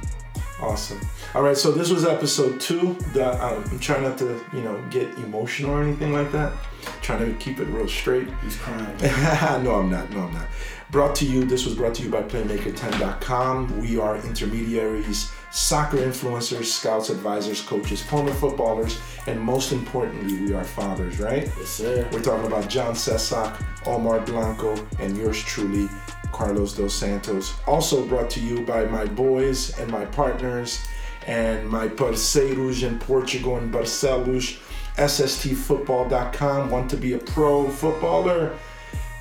awesome 0.62 1.00
all 1.36 1.44
right 1.44 1.58
so 1.58 1.70
this 1.80 1.90
was 1.92 2.06
episode 2.06 2.62
two 2.62 2.94
that 3.14 3.34
um, 3.42 3.62
i'm 3.72 3.80
trying 3.88 4.04
not 4.04 4.18
to 4.18 4.28
you 4.54 4.62
know 4.62 4.76
get 4.90 5.08
emotional 5.28 5.72
or 5.72 5.84
anything 5.84 6.14
like 6.14 6.32
that 6.32 6.54
trying 7.02 7.20
to 7.26 7.38
keep 7.44 7.60
it 7.60 7.68
real 7.76 7.88
straight 7.90 8.30
He's 8.44 8.56
crying. 8.58 8.98
no, 9.66 9.76
I'm 9.76 9.90
not. 9.90 10.10
No, 10.12 10.22
I'm 10.22 10.34
not. 10.34 10.48
Brought 10.92 11.16
to 11.18 11.26
you, 11.26 11.44
this 11.46 11.66
was 11.66 11.74
brought 11.76 11.96
to 11.96 12.04
you 12.04 12.10
by 12.10 12.22
Playmaker10.com. 12.22 13.80
We 13.82 13.98
are 14.00 14.18
intermediaries, 14.18 15.32
soccer 15.52 15.98
influencers, 15.98 16.66
scouts, 16.66 17.10
advisors, 17.10 17.62
coaches, 17.62 18.02
former 18.02 18.34
footballers, 18.34 19.00
and 19.28 19.40
most 19.40 19.72
importantly, 19.72 20.40
we 20.42 20.54
are 20.54 20.64
fathers, 20.64 21.20
right? 21.20 21.46
Yes, 21.58 21.70
sir. 21.70 22.08
We're 22.12 22.22
talking 22.22 22.46
about 22.48 22.70
John 22.70 22.94
Sesak, 22.94 23.62
Omar 23.88 24.22
Blanco, 24.22 24.76
and 25.00 25.18
yours 25.18 25.42
truly, 25.44 25.90
Carlos 26.36 26.74
Dos 26.74 26.94
Santos. 26.94 27.54
Also 27.66 28.06
brought 28.06 28.30
to 28.32 28.42
you 28.42 28.62
by 28.66 28.84
my 28.86 29.06
boys 29.06 29.78
and 29.80 29.90
my 29.90 30.04
partners 30.04 30.86
and 31.26 31.68
my 31.68 31.88
parceiros 31.88 32.84
in 32.84 33.00
Portugal 33.00 33.56
and 33.56 33.74
Barcelos, 33.74 34.60
SSTfootball.com. 34.98 36.70
Want 36.70 36.90
to 36.90 36.98
be 36.98 37.14
a 37.14 37.18
pro 37.18 37.70
footballer? 37.70 38.58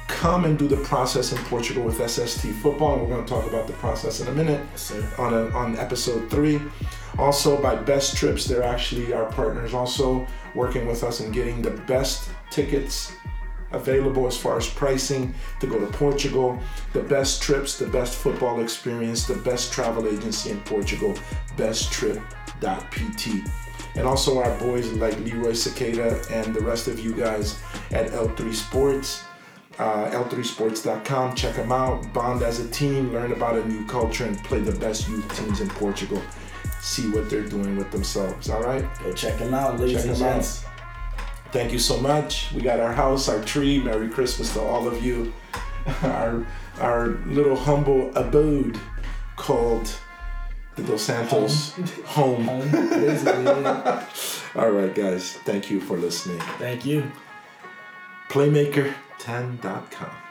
Come 0.08 0.44
and 0.44 0.58
do 0.58 0.66
the 0.66 0.76
process 0.78 1.32
in 1.32 1.38
Portugal 1.44 1.84
with 1.84 1.96
SST 1.96 2.48
Football, 2.62 2.94
and 2.94 3.02
we're 3.02 3.14
going 3.14 3.24
to 3.24 3.32
talk 3.32 3.46
about 3.48 3.66
the 3.68 3.72
process 3.74 4.20
in 4.20 4.28
a 4.28 4.32
minute 4.32 4.60
on 5.16 5.32
a, 5.32 5.48
on 5.50 5.76
episode 5.78 6.28
three. 6.28 6.60
Also 7.16 7.62
by 7.62 7.76
Best 7.76 8.16
Trips, 8.16 8.44
they're 8.44 8.64
actually 8.64 9.14
our 9.14 9.26
partners. 9.26 9.72
Also 9.72 10.26
working 10.54 10.86
with 10.86 11.04
us 11.04 11.20
and 11.20 11.32
getting 11.32 11.62
the 11.62 11.70
best 11.70 12.28
tickets 12.50 13.12
available 13.74 14.26
as 14.26 14.36
far 14.36 14.56
as 14.56 14.68
pricing 14.68 15.34
to 15.60 15.66
go 15.66 15.78
to 15.78 15.86
Portugal. 15.86 16.58
The 16.92 17.02
best 17.02 17.42
trips, 17.42 17.78
the 17.78 17.86
best 17.86 18.16
football 18.16 18.60
experience, 18.60 19.26
the 19.26 19.36
best 19.36 19.72
travel 19.72 20.08
agency 20.08 20.50
in 20.50 20.60
Portugal. 20.62 21.14
BestTrip.pt. 21.56 23.30
And 23.96 24.06
also 24.06 24.38
our 24.38 24.58
boys 24.58 24.92
like 24.94 25.18
Leroy 25.20 25.52
Cicada 25.52 26.20
and 26.30 26.54
the 26.54 26.60
rest 26.60 26.88
of 26.88 26.98
you 26.98 27.14
guys 27.14 27.60
at 27.92 28.10
L3 28.10 28.52
Sports 28.52 29.24
uh, 29.78 30.10
L3Sports.com. 30.10 31.34
Check 31.34 31.56
them 31.56 31.72
out. 31.72 32.12
Bond 32.12 32.42
as 32.42 32.60
a 32.60 32.68
team, 32.70 33.12
learn 33.12 33.32
about 33.32 33.56
a 33.56 33.66
new 33.68 33.84
culture, 33.86 34.24
and 34.24 34.42
play 34.44 34.60
the 34.60 34.78
best 34.78 35.08
youth 35.08 35.36
teams 35.36 35.60
in 35.60 35.68
Portugal. 35.68 36.20
See 36.80 37.10
what 37.10 37.30
they're 37.30 37.42
doing 37.42 37.76
with 37.76 37.90
themselves. 37.90 38.50
All 38.50 38.62
right. 38.62 38.84
Go 39.00 39.12
check 39.12 39.38
them 39.38 39.54
out, 39.54 39.80
ladies 39.80 40.02
Check 40.02 40.06
and 40.06 40.16
him 40.16 40.26
out. 40.26 40.64
Thank 41.55 41.70
you 41.70 41.78
so 41.78 41.96
much. 42.00 42.50
We 42.50 42.62
got 42.62 42.80
our 42.80 42.92
house, 42.92 43.28
our 43.28 43.40
tree. 43.40 43.78
Merry 43.78 44.09
Christmas 44.09 44.52
to 44.55 44.61
all 44.61 44.88
of 44.88 45.05
you. 45.05 45.32
Our 46.02 46.44
our 46.80 47.09
little 47.26 47.55
humble 47.55 48.11
abode 48.16 48.76
called 49.36 49.88
the 50.74 50.82
Dos 50.82 51.02
Santos 51.02 51.74
home. 52.07 52.44
Home, 52.44 52.68
yeah. 52.72 54.05
All 54.57 54.70
right, 54.70 54.92
guys. 54.92 55.34
Thank 55.44 55.70
you 55.70 55.78
for 55.78 55.96
listening. 55.96 56.40
Thank 56.59 56.84
you. 56.84 57.05
Playmaker10.com. 58.30 60.23